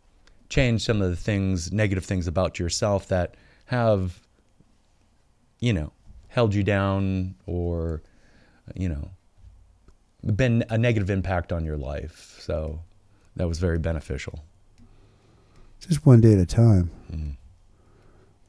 change 0.49 0.83
some 0.83 1.01
of 1.01 1.09
the 1.09 1.15
things, 1.15 1.71
negative 1.71 2.05
things 2.05 2.27
about 2.27 2.59
yourself 2.59 3.07
that 3.07 3.35
have, 3.65 4.19
you 5.59 5.73
know, 5.73 5.91
held 6.27 6.53
you 6.53 6.63
down 6.63 7.35
or, 7.45 8.01
you 8.75 8.89
know, 8.89 9.09
been 10.35 10.63
a 10.69 10.77
negative 10.77 11.09
impact 11.09 11.51
on 11.51 11.65
your 11.65 11.77
life. 11.77 12.37
So 12.39 12.81
that 13.35 13.47
was 13.47 13.59
very 13.59 13.79
beneficial. 13.79 14.43
Just 15.79 16.05
one 16.05 16.21
day 16.21 16.33
at 16.33 16.39
a 16.39 16.45
time. 16.45 16.91
Mm-hmm. 17.11 17.29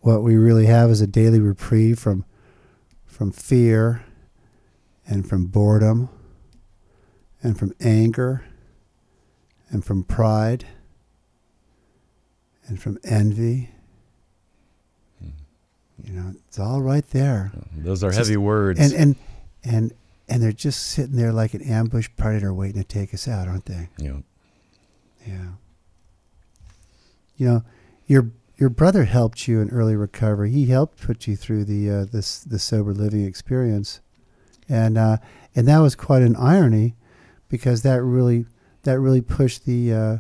What 0.05 0.23
we 0.23 0.37
really 0.37 0.67
have 0.67 0.91
is 0.91 1.01
a 1.01 1.07
daily 1.07 1.41
reprieve 1.41 1.99
from 1.99 2.27
from 3.07 3.33
fear 3.33 4.05
and 5.07 5.27
from 5.27 5.47
boredom 5.47 6.11
and 7.43 7.59
from 7.59 7.73
anger 7.81 8.45
and 9.71 9.83
from 9.83 10.05
pride 10.05 10.67
and 12.67 12.79
from 12.79 12.99
envy. 13.03 13.71
You 16.03 16.13
know, 16.13 16.35
it's 16.49 16.59
all 16.59 16.83
right 16.83 17.09
there. 17.09 17.53
Those 17.75 18.05
are 18.05 18.13
heavy 18.13 18.37
words. 18.37 18.79
And 18.79 18.93
and 18.93 19.17
and 19.65 19.93
and 20.29 20.43
they're 20.43 20.53
just 20.53 20.89
sitting 20.89 21.17
there 21.17 21.33
like 21.33 21.55
an 21.55 21.63
ambush 21.63 22.11
predator 22.15 22.53
waiting 22.53 22.83
to 22.83 22.87
take 22.87 23.15
us 23.15 23.27
out, 23.27 23.49
aren't 23.49 23.65
they? 23.65 23.89
Yeah. 23.97 24.19
Yeah. 25.27 25.47
You 27.39 27.47
know, 27.47 27.65
your 28.07 28.31
your 28.57 28.71
brother 28.71 29.05
helped 29.05 29.49
you 29.49 29.61
in 29.61 29.71
early 29.71 29.97
recovery. 29.97 30.51
He 30.51 30.67
helped 30.67 31.01
put 31.01 31.27
you 31.27 31.37
through 31.37 31.65
the 31.65 31.91
uh, 31.91 32.05
this 32.05 32.41
the 32.41 32.59
sober 32.59 32.93
living 32.93 33.25
experience, 33.25 34.01
and 34.69 34.97
uh, 34.97 35.19
and 35.55 35.67
that 35.69 35.79
was 35.79 35.95
quite 35.95 36.23
an 36.23 36.37
irony, 36.37 36.95
because 37.49 37.83
that 37.83 38.03
really 38.03 38.47
that 38.83 39.01
really 39.01 39.21
pushed 39.21 39.65
the 39.65 39.93
uh, 39.93 40.19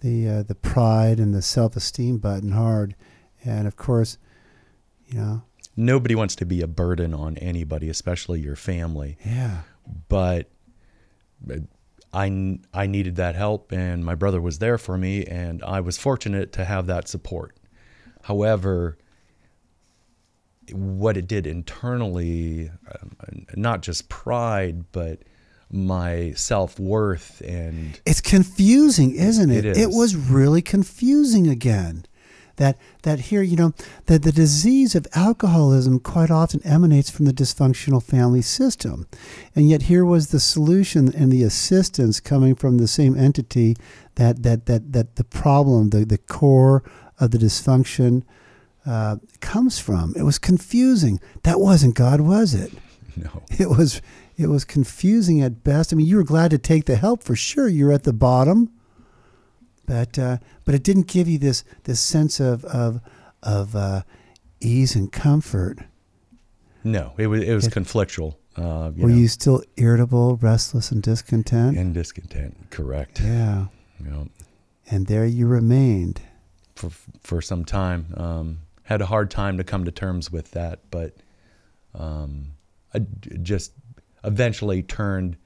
the 0.00 0.28
uh, 0.28 0.42
the 0.42 0.54
pride 0.54 1.18
and 1.18 1.34
the 1.34 1.42
self 1.42 1.76
esteem 1.76 2.18
button 2.18 2.52
hard, 2.52 2.94
and 3.44 3.66
of 3.66 3.76
course, 3.76 4.18
you 5.06 5.18
know. 5.18 5.42
Nobody 5.74 6.14
wants 6.14 6.36
to 6.36 6.44
be 6.44 6.60
a 6.60 6.66
burden 6.66 7.14
on 7.14 7.38
anybody, 7.38 7.88
especially 7.88 8.40
your 8.40 8.56
family. 8.56 9.16
Yeah. 9.24 9.62
But 10.08 10.50
I, 12.12 12.58
I 12.74 12.86
needed 12.86 13.16
that 13.16 13.34
help, 13.34 13.72
and 13.72 14.04
my 14.04 14.14
brother 14.14 14.38
was 14.40 14.58
there 14.58 14.76
for 14.76 14.98
me, 14.98 15.24
and 15.24 15.62
I 15.62 15.80
was 15.80 15.96
fortunate 15.96 16.52
to 16.52 16.66
have 16.66 16.86
that 16.88 17.08
support. 17.08 17.56
However, 18.22 18.96
what 20.72 21.16
it 21.16 21.26
did 21.26 21.46
internally, 21.46 22.70
um, 22.90 23.46
not 23.56 23.82
just 23.82 24.08
pride, 24.08 24.84
but 24.92 25.20
my 25.70 26.32
self 26.32 26.78
worth 26.78 27.40
and 27.46 27.98
it's 28.04 28.20
confusing, 28.20 29.14
isn't 29.14 29.50
it? 29.50 29.64
It 29.64 29.76
is. 29.76 29.78
It 29.78 29.90
was 29.90 30.14
really 30.14 30.62
confusing 30.62 31.48
again 31.48 32.04
that 32.56 32.76
that 33.02 33.20
here 33.20 33.42
you 33.42 33.56
know 33.56 33.72
that 34.06 34.22
the 34.22 34.32
disease 34.32 34.94
of 34.94 35.06
alcoholism 35.14 35.98
quite 35.98 36.30
often 36.30 36.60
emanates 36.64 37.10
from 37.10 37.24
the 37.24 37.32
dysfunctional 37.32 38.02
family 38.02 38.42
system 38.42 39.06
and 39.56 39.68
yet 39.68 39.82
here 39.82 40.04
was 40.04 40.28
the 40.28 40.40
solution 40.40 41.12
and 41.14 41.32
the 41.32 41.42
assistance 41.42 42.20
coming 42.20 42.54
from 42.54 42.78
the 42.78 42.86
same 42.86 43.16
entity 43.16 43.74
that 44.16 44.42
that 44.42 44.66
that 44.66 44.92
that 44.92 45.16
the 45.16 45.24
problem 45.24 45.90
the 45.90 46.04
the 46.04 46.18
core 46.18 46.82
of 47.22 47.30
the 47.30 47.38
dysfunction 47.38 48.22
uh, 48.84 49.16
comes 49.40 49.78
from 49.78 50.12
it 50.16 50.22
was 50.22 50.38
confusing 50.38 51.20
that 51.42 51.60
wasn't 51.60 51.94
god 51.94 52.20
was 52.20 52.54
it 52.54 52.72
no 53.16 53.42
it 53.58 53.68
was 53.68 54.02
it 54.36 54.48
was 54.48 54.64
confusing 54.64 55.40
at 55.40 55.62
best 55.62 55.92
i 55.92 55.96
mean 55.96 56.06
you 56.06 56.16
were 56.16 56.24
glad 56.24 56.50
to 56.50 56.58
take 56.58 56.86
the 56.86 56.96
help 56.96 57.22
for 57.22 57.36
sure 57.36 57.68
you're 57.68 57.92
at 57.92 58.02
the 58.02 58.12
bottom 58.12 58.70
but 59.86 60.18
uh, 60.18 60.38
but 60.64 60.74
it 60.74 60.82
didn't 60.82 61.06
give 61.06 61.28
you 61.28 61.38
this 61.38 61.64
this 61.84 62.00
sense 62.00 62.40
of 62.40 62.64
of 62.64 63.00
of 63.42 63.74
uh, 63.74 64.02
ease 64.60 64.94
and 64.94 65.12
comfort. 65.12 65.80
No, 66.84 67.12
it 67.18 67.26
was 67.26 67.42
it 67.42 67.54
was 67.54 67.66
it, 67.66 67.74
conflictual. 67.74 68.36
Uh, 68.56 68.92
you 68.94 69.02
were 69.02 69.08
know. 69.08 69.16
you 69.16 69.28
still 69.28 69.62
irritable, 69.76 70.36
restless, 70.36 70.90
and 70.90 71.02
discontent? 71.02 71.76
And 71.76 71.94
discontent, 71.94 72.70
correct. 72.70 73.20
Yeah. 73.20 73.66
And 74.90 75.06
there 75.06 75.24
you 75.24 75.46
remained 75.46 76.20
for 76.74 76.90
for 77.22 77.40
some 77.40 77.64
time. 77.64 78.14
Um, 78.16 78.58
had 78.84 79.00
a 79.00 79.06
hard 79.06 79.30
time 79.30 79.58
to 79.58 79.64
come 79.64 79.84
to 79.84 79.90
terms 79.90 80.30
with 80.30 80.50
that, 80.52 80.80
but 80.90 81.16
um, 81.94 82.48
I 82.94 83.00
just 83.42 83.72
eventually 84.24 84.82
turned 84.82 85.36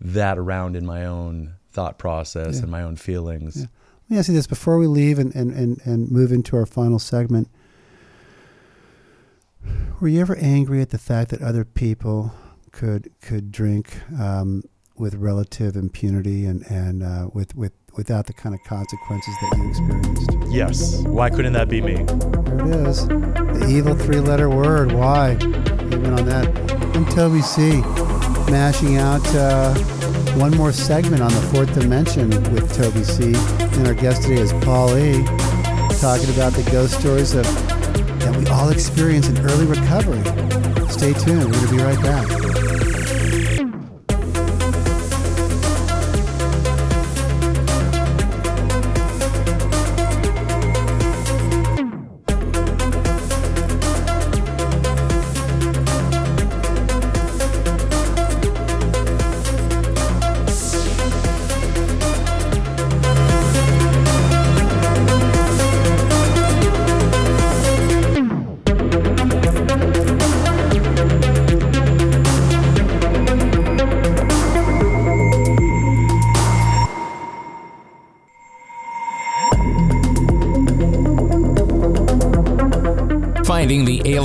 that 0.00 0.38
around 0.38 0.76
in 0.76 0.84
my 0.84 1.06
own 1.06 1.54
thought 1.70 1.98
process 1.98 2.56
yeah. 2.56 2.62
and 2.62 2.70
my 2.70 2.82
own 2.82 2.96
feelings. 2.96 3.56
Yeah. 3.56 3.66
Let 4.04 4.10
me 4.10 4.18
ask 4.18 4.28
you 4.28 4.34
this 4.34 4.46
before 4.46 4.78
we 4.78 4.86
leave 4.86 5.18
and, 5.18 5.34
and, 5.34 5.50
and, 5.52 5.80
and 5.84 6.10
move 6.10 6.30
into 6.30 6.56
our 6.56 6.66
final 6.66 6.98
segment. 6.98 7.48
Were 9.98 10.08
you 10.08 10.20
ever 10.20 10.36
angry 10.36 10.82
at 10.82 10.90
the 10.90 10.98
fact 10.98 11.30
that 11.30 11.40
other 11.40 11.64
people 11.64 12.34
could 12.70 13.10
could 13.22 13.50
drink 13.50 14.00
um, 14.20 14.64
with 14.96 15.14
relative 15.14 15.76
impunity 15.76 16.44
and 16.44 16.62
and 16.70 17.02
uh, 17.02 17.28
with 17.32 17.54
with 17.54 17.72
without 17.96 18.26
the 18.26 18.32
kind 18.32 18.54
of 18.54 18.62
consequences 18.64 19.34
that 19.40 19.56
you 19.56 19.68
experienced? 19.68 20.52
Yes. 20.52 21.00
Why 21.02 21.30
couldn't 21.30 21.52
that 21.52 21.68
be 21.68 21.80
me? 21.80 21.94
There 22.02 22.80
it 22.82 22.88
is. 22.88 23.06
The 23.06 23.66
evil 23.68 23.94
three-letter 23.94 24.50
word. 24.50 24.92
Why? 24.92 25.32
Even 25.32 26.12
on 26.12 26.26
that. 26.26 26.48
I'm 26.94 27.06
Toby 27.06 27.40
C. 27.40 27.80
Mashing 28.50 28.98
out. 28.98 29.24
Uh, 29.34 29.74
one 30.34 30.56
more 30.56 30.72
segment 30.72 31.22
on 31.22 31.32
the 31.32 31.40
fourth 31.52 31.72
dimension 31.74 32.30
with 32.52 32.74
Toby 32.74 33.04
C. 33.04 33.34
And 33.78 33.86
our 33.86 33.94
guest 33.94 34.22
today 34.22 34.40
is 34.40 34.52
Paul 34.64 34.96
E. 34.96 35.24
Talking 36.00 36.30
about 36.30 36.52
the 36.52 36.68
ghost 36.70 36.98
stories 37.00 37.34
of 37.34 37.44
that 38.20 38.36
we 38.36 38.46
all 38.46 38.70
experience 38.70 39.28
in 39.28 39.38
early 39.40 39.66
recovery. 39.66 40.22
Stay 40.88 41.12
tuned. 41.12 41.44
We're 41.44 41.52
going 41.52 41.66
to 41.66 41.70
be 41.70 41.82
right 41.82 42.02
back. 42.02 42.63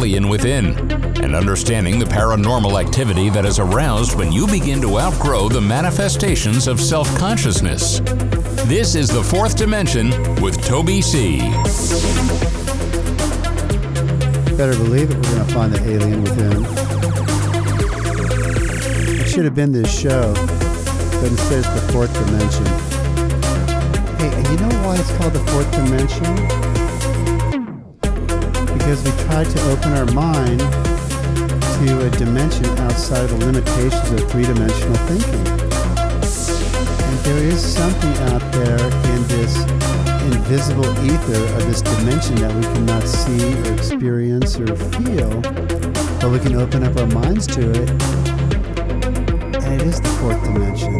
Within 0.09 0.75
and 1.21 1.35
understanding 1.35 1.99
the 1.99 2.05
paranormal 2.05 2.83
activity 2.83 3.29
that 3.29 3.45
is 3.45 3.59
aroused 3.59 4.17
when 4.17 4.31
you 4.31 4.47
begin 4.47 4.81
to 4.81 4.99
outgrow 4.99 5.47
the 5.47 5.61
manifestations 5.61 6.67
of 6.67 6.81
self 6.81 7.07
consciousness. 7.19 7.99
This 8.65 8.95
is 8.95 9.07
The 9.07 9.23
Fourth 9.23 9.55
Dimension 9.55 10.09
with 10.41 10.65
Toby 10.65 11.03
C. 11.03 11.37
Better 14.57 14.75
believe 14.77 15.11
it, 15.11 15.15
we're 15.15 15.35
going 15.35 15.45
to 15.45 15.53
find 15.53 15.71
the 15.71 15.81
alien 15.87 16.23
within. 16.23 16.65
It 19.21 19.27
should 19.27 19.45
have 19.45 19.53
been 19.53 19.71
this 19.71 19.95
show, 19.95 20.33
but 20.33 21.27
instead 21.27 21.59
it's 21.59 21.69
the 21.69 21.87
fourth 21.93 22.11
dimension. 22.25 22.65
Hey, 24.17 24.35
and 24.35 24.47
you 24.47 24.57
know 24.57 24.87
why 24.87 24.97
it's 24.97 25.15
called 25.17 25.33
the 25.33 25.45
fourth 25.51 25.71
dimension? 25.71 26.68
Because 28.89 29.03
we 29.03 29.23
try 29.25 29.43
to 29.43 29.69
open 29.69 29.91
our 29.91 30.05
mind 30.13 30.59
to 30.59 32.07
a 32.07 32.09
dimension 32.17 32.65
outside 32.79 33.23
of 33.25 33.39
the 33.39 33.45
limitations 33.45 34.11
of 34.11 34.31
three 34.31 34.41
dimensional 34.41 34.95
thinking. 35.05 35.45
And 37.05 37.19
there 37.19 37.37
is 37.37 37.61
something 37.61 38.17
out 38.33 38.41
there 38.51 38.79
in 39.13 39.27
this 39.27 39.61
invisible 40.33 40.89
ether 41.05 41.55
of 41.57 41.67
this 41.67 41.83
dimension 41.83 42.37
that 42.37 42.51
we 42.55 42.63
cannot 42.63 43.03
see 43.03 43.53
or 43.61 43.73
experience 43.75 44.59
or 44.59 44.75
feel, 44.75 45.39
but 46.19 46.31
we 46.31 46.39
can 46.39 46.55
open 46.55 46.83
up 46.83 46.97
our 46.97 47.05
minds 47.05 47.45
to 47.45 47.69
it. 47.69 47.89
And 49.53 49.81
it 49.81 49.83
is 49.83 50.01
the 50.01 50.09
fourth 50.19 50.43
dimension. 50.43 50.95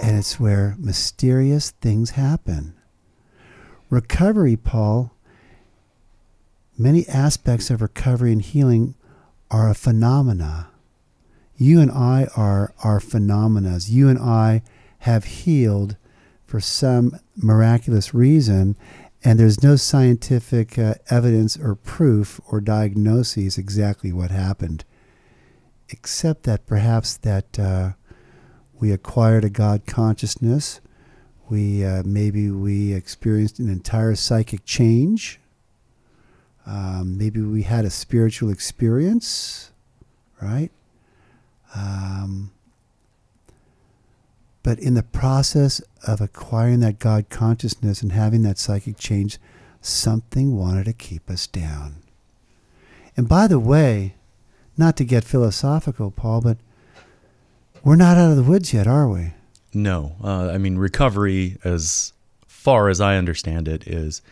And 0.00 0.18
it's 0.18 0.40
where 0.40 0.74
mysterious 0.80 1.70
things 1.70 2.10
happen. 2.10 2.74
Recovery, 3.88 4.56
Paul, 4.56 5.13
many 6.76 7.06
aspects 7.08 7.70
of 7.70 7.82
recovery 7.82 8.32
and 8.32 8.42
healing 8.42 8.94
are 9.50 9.70
a 9.70 9.74
phenomena. 9.74 10.68
You 11.56 11.80
and 11.80 11.90
I 11.90 12.28
are 12.36 12.74
are 12.82 13.00
phenomena. 13.00 13.78
You 13.86 14.08
and 14.08 14.18
I 14.18 14.62
have 15.00 15.24
healed 15.24 15.96
for 16.46 16.60
some 16.60 17.18
miraculous 17.36 18.12
reason, 18.12 18.76
and 19.22 19.38
there's 19.38 19.62
no 19.62 19.76
scientific 19.76 20.78
uh, 20.78 20.94
evidence 21.10 21.56
or 21.56 21.74
proof 21.74 22.40
or 22.50 22.60
diagnosis 22.60 23.56
exactly 23.56 24.12
what 24.12 24.30
happened, 24.30 24.84
except 25.88 26.42
that 26.44 26.66
perhaps 26.66 27.16
that 27.18 27.58
uh, 27.58 27.92
we 28.74 28.90
acquired 28.90 29.44
a 29.44 29.50
God 29.50 29.86
consciousness. 29.86 30.80
We 31.48 31.84
uh, 31.84 32.02
maybe 32.04 32.50
we 32.50 32.94
experienced 32.94 33.58
an 33.58 33.68
entire 33.68 34.14
psychic 34.16 34.64
change. 34.64 35.40
Um, 36.66 37.18
maybe 37.18 37.40
we 37.40 37.62
had 37.62 37.84
a 37.84 37.90
spiritual 37.90 38.50
experience, 38.50 39.70
right? 40.40 40.70
Um, 41.74 42.52
but 44.62 44.78
in 44.78 44.94
the 44.94 45.02
process 45.02 45.82
of 46.06 46.20
acquiring 46.20 46.80
that 46.80 46.98
God 46.98 47.28
consciousness 47.28 48.00
and 48.00 48.12
having 48.12 48.42
that 48.42 48.58
psychic 48.58 48.96
change, 48.98 49.38
something 49.82 50.56
wanted 50.56 50.84
to 50.86 50.94
keep 50.94 51.28
us 51.28 51.46
down. 51.46 51.96
And 53.16 53.28
by 53.28 53.46
the 53.46 53.58
way, 53.58 54.14
not 54.76 54.96
to 54.96 55.04
get 55.04 55.24
philosophical, 55.24 56.10
Paul, 56.10 56.40
but 56.40 56.58
we're 57.84 57.96
not 57.96 58.16
out 58.16 58.30
of 58.30 58.36
the 58.36 58.42
woods 58.42 58.72
yet, 58.72 58.86
are 58.86 59.08
we? 59.08 59.34
No. 59.74 60.16
Uh, 60.22 60.48
I 60.48 60.58
mean, 60.58 60.78
recovery, 60.78 61.58
as 61.62 62.14
far 62.46 62.88
as 62.88 63.00
I 63.00 63.16
understand 63.16 63.68
it, 63.68 63.86
is 63.86 64.22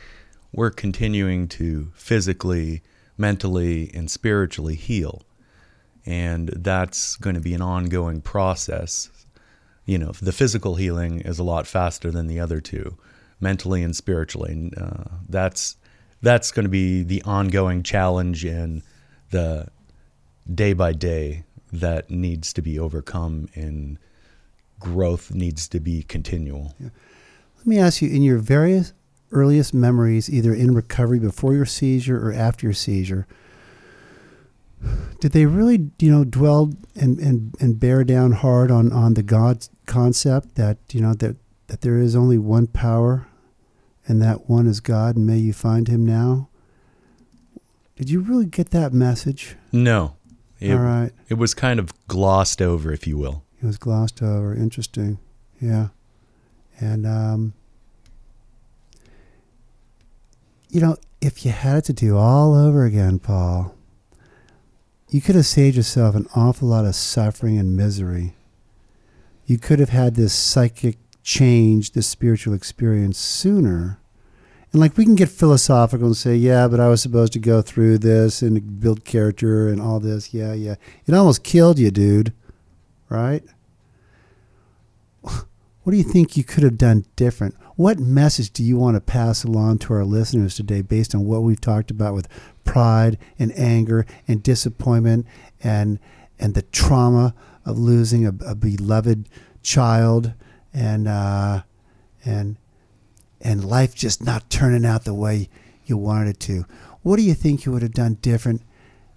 we're 0.52 0.70
continuing 0.70 1.48
to 1.48 1.90
physically, 1.94 2.82
mentally, 3.16 3.90
and 3.94 4.10
spiritually 4.10 4.74
heal. 4.74 5.22
And 6.04 6.48
that's 6.48 7.16
going 7.16 7.34
to 7.34 7.40
be 7.40 7.54
an 7.54 7.62
ongoing 7.62 8.20
process 8.20 9.10
you 9.84 9.98
know, 9.98 10.12
the 10.12 10.32
physical 10.32 10.76
healing 10.76 11.20
is 11.20 11.38
a 11.38 11.44
lot 11.44 11.66
faster 11.66 12.10
than 12.10 12.26
the 12.26 12.38
other 12.38 12.60
two, 12.60 12.96
mentally 13.40 13.82
and 13.82 13.94
spiritually. 13.94 14.70
Uh, 14.76 15.04
that's 15.28 15.76
that's 16.20 16.52
going 16.52 16.64
to 16.64 16.70
be 16.70 17.02
the 17.02 17.22
ongoing 17.22 17.82
challenge 17.82 18.44
and 18.44 18.82
the 19.30 19.66
day 20.52 20.72
by 20.72 20.92
day 20.92 21.44
that 21.72 22.10
needs 22.10 22.52
to 22.52 22.62
be 22.62 22.78
overcome 22.78 23.48
and 23.54 23.98
growth 24.78 25.32
needs 25.32 25.66
to 25.68 25.80
be 25.80 26.02
continual. 26.04 26.74
Yeah. 26.78 26.90
Let 27.58 27.66
me 27.66 27.78
ask 27.78 28.02
you 28.02 28.08
in 28.08 28.22
your 28.22 28.38
various 28.38 28.92
earliest 29.32 29.74
memories, 29.74 30.30
either 30.30 30.54
in 30.54 30.74
recovery 30.74 31.18
before 31.18 31.54
your 31.54 31.66
seizure 31.66 32.24
or 32.24 32.32
after 32.32 32.66
your 32.66 32.74
seizure, 32.74 33.26
did 35.20 35.32
they 35.32 35.46
really, 35.46 35.90
you 35.98 36.10
know, 36.10 36.24
dwell 36.24 36.72
and, 36.96 37.18
and, 37.18 37.54
and 37.60 37.78
bear 37.78 38.04
down 38.04 38.32
hard 38.32 38.70
on, 38.70 38.92
on 38.92 39.14
the 39.14 39.22
God 39.22 39.66
concept 39.86 40.56
that, 40.56 40.78
you 40.92 41.00
know, 41.00 41.14
that, 41.14 41.36
that 41.68 41.82
there 41.82 41.98
is 41.98 42.16
only 42.16 42.38
one 42.38 42.66
power 42.66 43.28
and 44.06 44.20
that 44.20 44.48
one 44.50 44.66
is 44.66 44.80
God 44.80 45.16
and 45.16 45.26
may 45.26 45.38
you 45.38 45.52
find 45.52 45.88
him 45.88 46.04
now? 46.04 46.48
Did 47.96 48.10
you 48.10 48.20
really 48.20 48.46
get 48.46 48.70
that 48.70 48.92
message? 48.92 49.56
No. 49.70 50.16
It, 50.58 50.72
All 50.72 50.78
right. 50.78 51.12
It 51.28 51.34
was 51.34 51.54
kind 51.54 51.78
of 51.78 51.92
glossed 52.08 52.60
over, 52.60 52.92
if 52.92 53.06
you 53.06 53.16
will. 53.16 53.44
It 53.62 53.66
was 53.66 53.78
glossed 53.78 54.22
over. 54.22 54.54
Interesting. 54.54 55.18
Yeah. 55.60 55.88
And, 56.80 57.06
um, 57.06 57.52
you 60.72 60.80
know, 60.80 60.96
if 61.20 61.44
you 61.44 61.52
had 61.52 61.76
it 61.76 61.84
to 61.84 61.92
do 61.92 62.16
all 62.16 62.54
over 62.54 62.84
again, 62.86 63.18
Paul, 63.18 63.74
you 65.10 65.20
could 65.20 65.34
have 65.34 65.44
saved 65.44 65.76
yourself 65.76 66.14
an 66.14 66.26
awful 66.34 66.66
lot 66.66 66.86
of 66.86 66.94
suffering 66.94 67.58
and 67.58 67.76
misery. 67.76 68.34
You 69.44 69.58
could 69.58 69.80
have 69.80 69.90
had 69.90 70.14
this 70.14 70.32
psychic 70.32 70.96
change, 71.22 71.92
this 71.92 72.06
spiritual 72.06 72.54
experience 72.54 73.18
sooner. 73.18 74.00
And 74.72 74.80
like 74.80 74.96
we 74.96 75.04
can 75.04 75.14
get 75.14 75.28
philosophical 75.28 76.06
and 76.06 76.16
say, 76.16 76.36
yeah, 76.36 76.66
but 76.68 76.80
I 76.80 76.88
was 76.88 77.02
supposed 77.02 77.34
to 77.34 77.38
go 77.38 77.60
through 77.60 77.98
this 77.98 78.40
and 78.40 78.80
build 78.80 79.04
character 79.04 79.68
and 79.68 79.78
all 79.78 80.00
this. 80.00 80.32
Yeah, 80.32 80.54
yeah. 80.54 80.76
It 81.06 81.12
almost 81.12 81.44
killed 81.44 81.78
you, 81.78 81.90
dude. 81.90 82.32
Right? 83.10 83.44
What 85.82 85.90
do 85.90 85.96
you 85.96 86.04
think 86.04 86.36
you 86.36 86.44
could 86.44 86.62
have 86.62 86.78
done 86.78 87.06
different? 87.16 87.56
What 87.74 87.98
message 87.98 88.52
do 88.52 88.62
you 88.62 88.76
want 88.76 88.96
to 88.96 89.00
pass 89.00 89.42
along 89.42 89.78
to 89.78 89.94
our 89.94 90.04
listeners 90.04 90.54
today 90.54 90.80
based 90.80 91.14
on 91.14 91.24
what 91.24 91.42
we've 91.42 91.60
talked 91.60 91.90
about 91.90 92.14
with 92.14 92.28
pride 92.64 93.18
and 93.38 93.52
anger 93.58 94.06
and 94.28 94.42
disappointment 94.42 95.26
and 95.62 95.98
and 96.38 96.54
the 96.54 96.62
trauma 96.62 97.34
of 97.64 97.78
losing 97.78 98.26
a, 98.26 98.32
a 98.46 98.54
beloved 98.54 99.28
child 99.62 100.34
and 100.72 101.08
uh, 101.08 101.62
and 102.24 102.56
and 103.40 103.64
life 103.64 103.94
just 103.94 104.24
not 104.24 104.50
turning 104.50 104.86
out 104.86 105.04
the 105.04 105.14
way 105.14 105.48
you 105.84 105.96
wanted 105.96 106.30
it 106.30 106.40
to. 106.40 106.64
What 107.02 107.16
do 107.16 107.22
you 107.22 107.34
think 107.34 107.64
you 107.64 107.72
would 107.72 107.82
have 107.82 107.92
done 107.92 108.14
different 108.22 108.62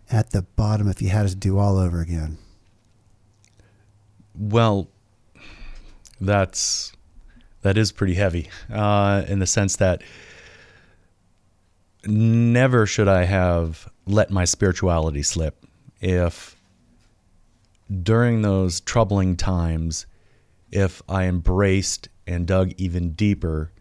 at 0.10 0.32
the 0.32 0.42
bottom 0.42 0.88
if 0.88 1.02
you 1.02 1.10
had 1.10 1.28
to 1.28 1.36
do 1.36 1.60
all 1.60 1.78
over 1.78 2.02
again? 2.02 2.40
Well, 4.34 4.90
that's 6.20 6.92
that 7.62 7.78
is 7.78 7.92
pretty 7.92 8.14
heavy 8.14 8.50
uh, 8.72 9.24
in 9.28 9.40
the 9.40 9.48
sense 9.48 9.78
that 9.78 10.02
never 12.06 12.86
should 12.86 13.08
I 13.08 13.24
have 13.24 13.90
let 14.06 14.30
my 14.30 14.46
spirituality 14.46 15.24
slip. 15.24 15.66
If 16.00 16.56
during 18.04 18.42
those 18.42 18.82
troubling 18.82 19.36
times, 19.36 20.06
if 20.72 21.02
I 21.10 21.24
embraced 21.24 22.10
and 22.28 22.46
dug 22.46 22.74
even 22.78 23.14
deeper 23.14 23.72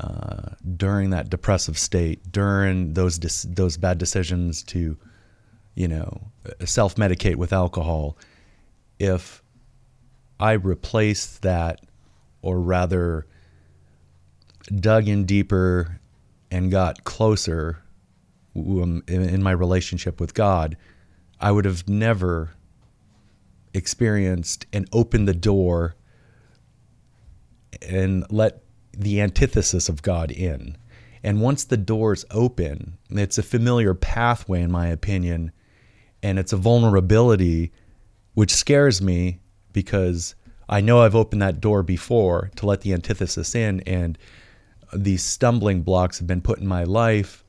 uh, 0.00 0.54
during 0.76 1.10
that 1.10 1.30
depressive 1.30 1.78
state, 1.78 2.32
during 2.32 2.94
those 2.94 3.18
those 3.18 3.76
bad 3.76 3.98
decisions 3.98 4.64
to, 4.64 4.96
you 5.76 5.86
know, 5.86 6.20
self 6.64 6.96
medicate 6.96 7.36
with 7.36 7.52
alcohol, 7.52 8.16
if 8.98 9.43
I 10.38 10.52
replaced 10.52 11.42
that, 11.42 11.80
or 12.42 12.60
rather, 12.60 13.26
dug 14.74 15.08
in 15.08 15.24
deeper 15.24 16.00
and 16.50 16.70
got 16.70 17.04
closer 17.04 17.84
um, 18.56 19.02
in 19.08 19.42
my 19.42 19.50
relationship 19.50 20.20
with 20.20 20.34
God, 20.34 20.76
I 21.40 21.50
would 21.50 21.64
have 21.64 21.88
never 21.88 22.50
experienced 23.72 24.66
and 24.72 24.88
opened 24.92 25.26
the 25.26 25.34
door 25.34 25.96
and 27.82 28.24
let 28.30 28.62
the 28.92 29.20
antithesis 29.20 29.88
of 29.88 30.02
God 30.02 30.30
in. 30.30 30.76
And 31.22 31.40
once 31.40 31.64
the 31.64 31.76
door's 31.76 32.24
open, 32.30 32.98
it's 33.10 33.38
a 33.38 33.42
familiar 33.42 33.94
pathway, 33.94 34.62
in 34.62 34.70
my 34.70 34.88
opinion, 34.88 35.50
and 36.22 36.38
it's 36.38 36.52
a 36.52 36.56
vulnerability 36.56 37.72
which 38.34 38.54
scares 38.54 39.02
me 39.02 39.40
because 39.74 40.34
I 40.66 40.80
know 40.80 41.02
I've 41.02 41.14
opened 41.14 41.42
that 41.42 41.60
door 41.60 41.82
before 41.82 42.50
to 42.56 42.64
let 42.64 42.80
the 42.80 42.94
antithesis 42.94 43.54
in, 43.54 43.80
and 43.80 44.16
these 44.94 45.22
stumbling 45.22 45.82
blocks 45.82 46.18
have 46.18 46.26
been 46.26 46.40
put 46.40 46.58
in 46.58 46.66
my 46.66 46.84
life 46.84 47.44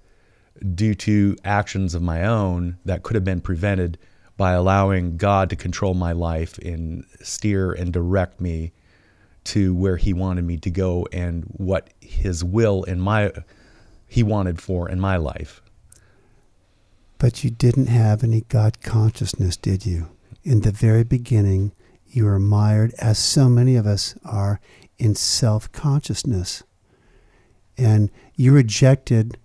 due 0.73 0.95
to 0.95 1.37
actions 1.45 1.95
of 1.95 2.01
my 2.01 2.25
own 2.25 2.77
that 2.83 3.03
could 3.03 3.15
have 3.15 3.23
been 3.23 3.41
prevented 3.41 3.97
by 4.37 4.51
allowing 4.51 5.15
God 5.15 5.49
to 5.49 5.55
control 5.55 5.93
my 5.93 6.11
life 6.11 6.57
and 6.57 7.05
steer 7.21 7.71
and 7.71 7.93
direct 7.93 8.41
me 8.41 8.73
to 9.45 9.73
where 9.75 9.97
he 9.97 10.11
wanted 10.11 10.43
me 10.43 10.57
to 10.57 10.69
go 10.69 11.07
and 11.13 11.43
what 11.55 11.89
his 12.01 12.43
will 12.43 12.83
in 12.83 12.99
my 12.99 13.31
he 14.07 14.23
wanted 14.23 14.61
for 14.61 14.89
in 14.89 14.99
my 14.99 15.17
life. 15.17 15.61
But 17.17 17.43
you 17.43 17.49
didn't 17.49 17.87
have 17.87 18.23
any 18.23 18.41
God 18.41 18.81
consciousness, 18.81 19.55
did 19.55 19.85
you? 19.85 20.09
In 20.43 20.61
the 20.61 20.71
very 20.71 21.03
beginning, 21.03 21.71
you 22.15 22.25
were 22.25 22.39
mired, 22.39 22.93
as 22.99 23.19
so 23.19 23.49
many 23.49 23.75
of 23.75 23.85
us 23.85 24.15
are, 24.23 24.59
in 24.97 25.15
self 25.15 25.71
consciousness 25.71 26.63
and 27.77 28.11
you 28.35 28.51
rejected 28.51 29.37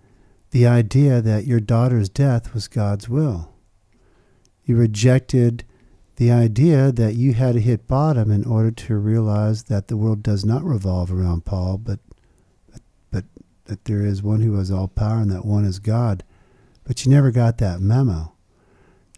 the 0.51 0.67
idea 0.67 1.21
that 1.21 1.47
your 1.47 1.61
daughter's 1.61 2.09
death 2.09 2.55
was 2.55 2.69
God's 2.69 3.09
will. 3.09 3.53
You 4.65 4.77
rejected 4.77 5.65
the 6.17 6.31
idea 6.31 6.93
that 6.93 7.15
you 7.15 7.35
had 7.35 7.55
to 7.55 7.61
hit 7.61 7.87
bottom 7.89 8.31
in 8.31 8.45
order 8.45 8.71
to 8.71 8.97
realize 8.97 9.65
that 9.65 9.89
the 9.89 9.97
world 9.97 10.23
does 10.23 10.45
not 10.45 10.65
revolve 10.65 11.13
around 11.13 11.45
Paul, 11.45 11.79
but 11.79 12.01
but 13.11 13.25
that 13.65 13.85
there 13.85 14.05
is 14.05 14.23
one 14.23 14.41
who 14.41 14.57
has 14.57 14.71
all 14.71 14.89
power 14.89 15.21
and 15.21 15.31
that 15.31 15.45
one 15.45 15.65
is 15.65 15.79
God. 15.79 16.23
But 16.85 17.05
you 17.05 17.11
never 17.11 17.31
got 17.31 17.59
that 17.59 17.81
memo. 17.81 18.33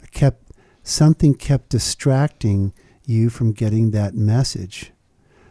It 0.03 0.11
kept 0.11 0.53
something 0.83 1.35
kept 1.35 1.71
distracting 1.71 2.73
you 3.07 3.31
from 3.31 3.53
getting 3.53 3.91
that 3.91 4.15
message, 4.15 4.93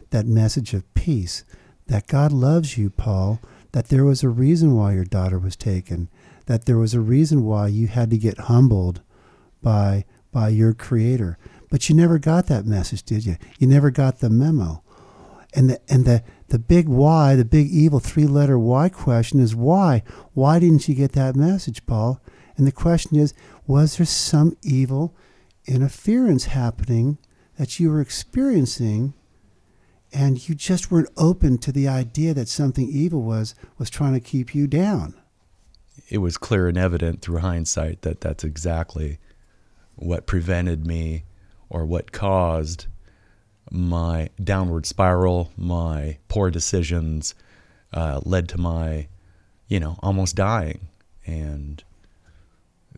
that 0.09 0.25
message 0.25 0.73
of 0.73 0.91
peace, 0.93 1.43
that 1.87 2.07
God 2.07 2.31
loves 2.31 2.77
you, 2.77 2.89
Paul, 2.89 3.39
that 3.71 3.89
there 3.89 4.05
was 4.05 4.23
a 4.23 4.29
reason 4.29 4.75
why 4.75 4.93
your 4.93 5.05
daughter 5.05 5.39
was 5.39 5.55
taken, 5.55 6.09
that 6.45 6.65
there 6.65 6.77
was 6.77 6.93
a 6.93 7.01
reason 7.01 7.43
why 7.43 7.67
you 7.67 7.87
had 7.87 8.09
to 8.09 8.17
get 8.17 8.37
humbled 8.37 9.01
by 9.61 10.05
by 10.31 10.49
your 10.49 10.73
creator. 10.73 11.37
But 11.69 11.89
you 11.89 11.95
never 11.95 12.17
got 12.17 12.47
that 12.47 12.65
message, 12.65 13.03
did 13.03 13.25
you? 13.25 13.37
You 13.59 13.67
never 13.67 13.91
got 13.91 14.19
the 14.19 14.29
memo. 14.29 14.83
And 15.53 15.69
the 15.69 15.79
and 15.89 16.05
the 16.05 16.23
the 16.47 16.59
big 16.59 16.87
why, 16.87 17.35
the 17.35 17.45
big 17.45 17.67
evil 17.67 17.99
three 17.99 18.25
letter 18.25 18.57
why 18.57 18.89
question 18.89 19.39
is 19.39 19.55
why? 19.55 20.03
Why 20.33 20.59
didn't 20.59 20.87
you 20.87 20.95
get 20.95 21.13
that 21.13 21.35
message, 21.35 21.85
Paul? 21.85 22.21
And 22.57 22.67
the 22.67 22.71
question 22.71 23.17
is, 23.17 23.33
was 23.67 23.97
there 23.97 24.05
some 24.05 24.57
evil 24.61 25.15
interference 25.65 26.45
happening 26.45 27.17
that 27.57 27.79
you 27.79 27.89
were 27.89 28.01
experiencing 28.01 29.13
and 30.13 30.47
you 30.47 30.55
just 30.55 30.91
weren't 30.91 31.09
open 31.17 31.57
to 31.59 31.71
the 31.71 31.87
idea 31.87 32.33
that 32.33 32.47
something 32.47 32.89
evil 32.89 33.21
was 33.21 33.55
was 33.77 33.89
trying 33.89 34.13
to 34.13 34.19
keep 34.19 34.53
you 34.53 34.67
down? 34.67 35.15
It 36.09 36.17
was 36.17 36.37
clear 36.37 36.67
and 36.67 36.77
evident 36.77 37.21
through 37.21 37.39
hindsight 37.39 38.01
that 38.01 38.21
that's 38.21 38.43
exactly 38.43 39.19
what 39.95 40.25
prevented 40.25 40.85
me 40.85 41.23
or 41.69 41.85
what 41.85 42.11
caused 42.11 42.87
my 43.71 44.29
downward 44.43 44.85
spiral, 44.85 45.51
my 45.55 46.17
poor 46.27 46.51
decisions 46.51 47.33
uh, 47.93 48.19
led 48.25 48.49
to 48.49 48.57
my, 48.57 49.07
you 49.67 49.79
know, 49.79 49.97
almost 50.03 50.35
dying. 50.35 50.89
And 51.25 51.81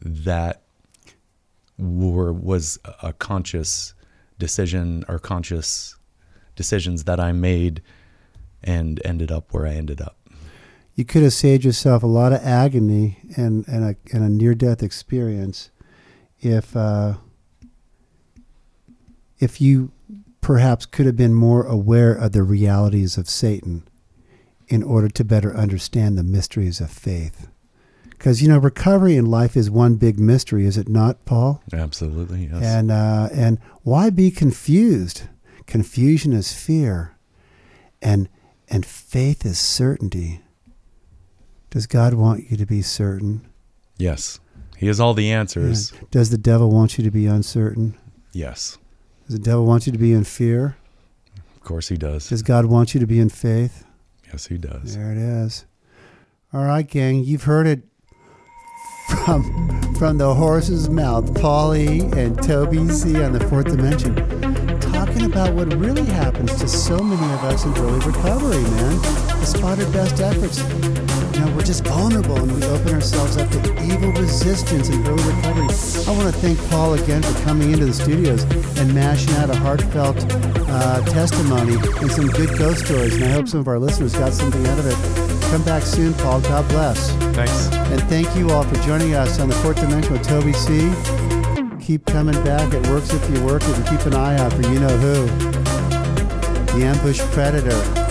that 0.01 0.63
were, 1.77 2.33
was 2.33 2.79
a 3.01 3.13
conscious 3.13 3.92
decision 4.37 5.03
or 5.07 5.19
conscious 5.19 5.95
decisions 6.55 7.05
that 7.05 7.19
I 7.19 7.31
made 7.31 7.81
and 8.63 9.01
ended 9.03 9.31
up 9.31 9.53
where 9.53 9.67
I 9.67 9.73
ended 9.73 10.01
up. 10.01 10.17
You 10.95 11.05
could 11.05 11.23
have 11.23 11.33
saved 11.33 11.65
yourself 11.65 12.03
a 12.03 12.07
lot 12.07 12.33
of 12.33 12.43
agony 12.43 13.17
and, 13.35 13.67
and 13.67 13.83
a, 13.83 13.95
and 14.13 14.23
a 14.23 14.29
near 14.29 14.53
death 14.53 14.83
experience 14.83 15.71
if, 16.39 16.75
uh, 16.75 17.15
if 19.39 19.59
you 19.59 19.91
perhaps 20.41 20.85
could 20.85 21.05
have 21.05 21.17
been 21.17 21.33
more 21.33 21.65
aware 21.65 22.13
of 22.13 22.33
the 22.33 22.43
realities 22.43 23.17
of 23.17 23.29
Satan 23.29 23.87
in 24.67 24.83
order 24.83 25.09
to 25.09 25.23
better 25.23 25.55
understand 25.55 26.17
the 26.17 26.23
mysteries 26.23 26.79
of 26.79 26.91
faith. 26.91 27.47
Because, 28.23 28.41
you 28.41 28.47
know, 28.47 28.57
recovery 28.57 29.17
in 29.17 29.25
life 29.25 29.57
is 29.57 29.69
one 29.69 29.95
big 29.95 30.17
mystery, 30.17 30.65
is 30.65 30.77
it 30.77 30.87
not, 30.87 31.25
Paul? 31.25 31.61
Absolutely, 31.73 32.45
yes. 32.45 32.63
And, 32.63 32.89
uh, 32.89 33.27
and 33.33 33.59
why 33.81 34.11
be 34.11 34.31
confused? 34.31 35.23
Confusion 35.67 36.31
is 36.31 36.53
fear, 36.53 37.17
and, 38.01 38.29
and 38.69 38.85
faith 38.85 39.45
is 39.45 39.59
certainty. 39.59 40.39
Does 41.69 41.85
God 41.85 42.13
want 42.13 42.49
you 42.49 42.55
to 42.55 42.65
be 42.65 42.81
certain? 42.81 43.45
Yes. 43.97 44.39
He 44.77 44.87
has 44.87 45.01
all 45.01 45.13
the 45.13 45.29
answers. 45.29 45.91
Yeah. 45.91 45.99
Does 46.09 46.29
the 46.29 46.37
devil 46.37 46.71
want 46.71 46.97
you 46.97 47.03
to 47.03 47.11
be 47.11 47.25
uncertain? 47.25 47.97
Yes. 48.31 48.77
Does 49.27 49.35
the 49.35 49.43
devil 49.43 49.65
want 49.65 49.85
you 49.85 49.91
to 49.91 49.99
be 49.99 50.13
in 50.13 50.23
fear? 50.23 50.77
Of 51.57 51.63
course 51.65 51.89
he 51.89 51.97
does. 51.97 52.29
Does 52.29 52.41
God 52.41 52.67
want 52.67 52.93
you 52.93 53.01
to 53.01 53.05
be 53.05 53.19
in 53.19 53.27
faith? 53.27 53.83
Yes, 54.27 54.47
he 54.47 54.57
does. 54.57 54.95
There 54.95 55.11
it 55.11 55.17
is. 55.17 55.65
All 56.53 56.63
right, 56.63 56.87
gang, 56.87 57.25
you've 57.25 57.43
heard 57.43 57.67
it 57.67 57.83
from 59.25 59.63
from 59.95 60.17
the 60.17 60.33
horse's 60.33 60.89
mouth, 60.89 61.33
Paulie 61.33 62.11
and 62.15 62.41
Toby 62.41 62.89
C 62.89 63.21
on 63.21 63.31
the 63.31 63.39
fourth 63.47 63.67
dimension, 63.67 64.15
talking 64.79 65.25
about 65.25 65.53
what 65.53 65.73
really 65.75 66.05
happens 66.05 66.55
to 66.55 66.67
so 66.67 66.97
many 66.99 67.33
of 67.33 67.43
us 67.45 67.63
in 67.63 67.73
early 67.77 67.99
recovery, 68.05 68.61
man. 68.61 68.99
Despite 69.39 69.79
our 69.79 69.91
best 69.91 70.19
efforts, 70.19 70.59
you 71.33 71.39
know, 71.41 71.55
we're 71.55 71.63
just 71.63 71.83
vulnerable 71.85 72.37
and 72.37 72.51
we 72.51 72.63
open 72.65 72.93
ourselves 72.93 73.37
up 73.37 73.49
to 73.49 73.83
evil 73.83 74.11
resistance 74.13 74.89
and 74.89 75.07
early 75.07 75.23
recovery. 75.23 75.67
I 76.07 76.11
want 76.17 76.33
to 76.33 76.39
thank 76.41 76.59
Paul 76.69 76.93
again 76.93 77.21
for 77.21 77.39
coming 77.43 77.71
into 77.71 77.85
the 77.85 77.93
studios 77.93 78.43
and 78.77 78.93
mashing 78.93 79.33
out 79.35 79.49
a 79.49 79.55
heartfelt 79.55 80.17
uh, 80.29 81.05
testimony 81.05 81.75
and 81.75 82.11
some 82.11 82.27
good 82.27 82.57
ghost 82.57 82.85
stories. 82.85 83.15
And 83.15 83.25
I 83.25 83.29
hope 83.29 83.47
some 83.47 83.59
of 83.59 83.67
our 83.67 83.79
listeners 83.79 84.13
got 84.13 84.33
something 84.33 84.65
out 84.67 84.79
of 84.79 84.85
it. 84.85 85.43
Come 85.51 85.63
back 85.63 85.83
soon, 85.83 86.13
Paul. 86.15 86.41
God 86.41 86.67
bless. 86.69 87.11
Thanks. 87.35 87.71
And 87.73 88.01
thank 88.09 88.35
you 88.35 88.51
all 88.51 88.63
for 88.63 88.75
joining 88.77 89.13
us 89.13 89.39
on 89.39 89.49
the 89.49 89.55
Fourth 89.55 89.79
Dimension 89.79 90.13
with 90.13 90.23
Toby 90.23 90.53
C. 90.53 90.91
Keep 91.79 92.05
coming 92.05 92.41
back. 92.43 92.73
It 92.73 92.87
works 92.87 93.13
if 93.13 93.29
you 93.29 93.43
work 93.43 93.61
it, 93.63 93.75
and 93.75 93.87
keep 93.87 94.05
an 94.05 94.13
eye 94.13 94.37
out 94.37 94.53
for 94.53 94.61
you 94.63 94.79
know 94.79 94.97
who. 94.97 95.27
The 96.77 96.85
ambush 96.85 97.19
predator. 97.33 98.02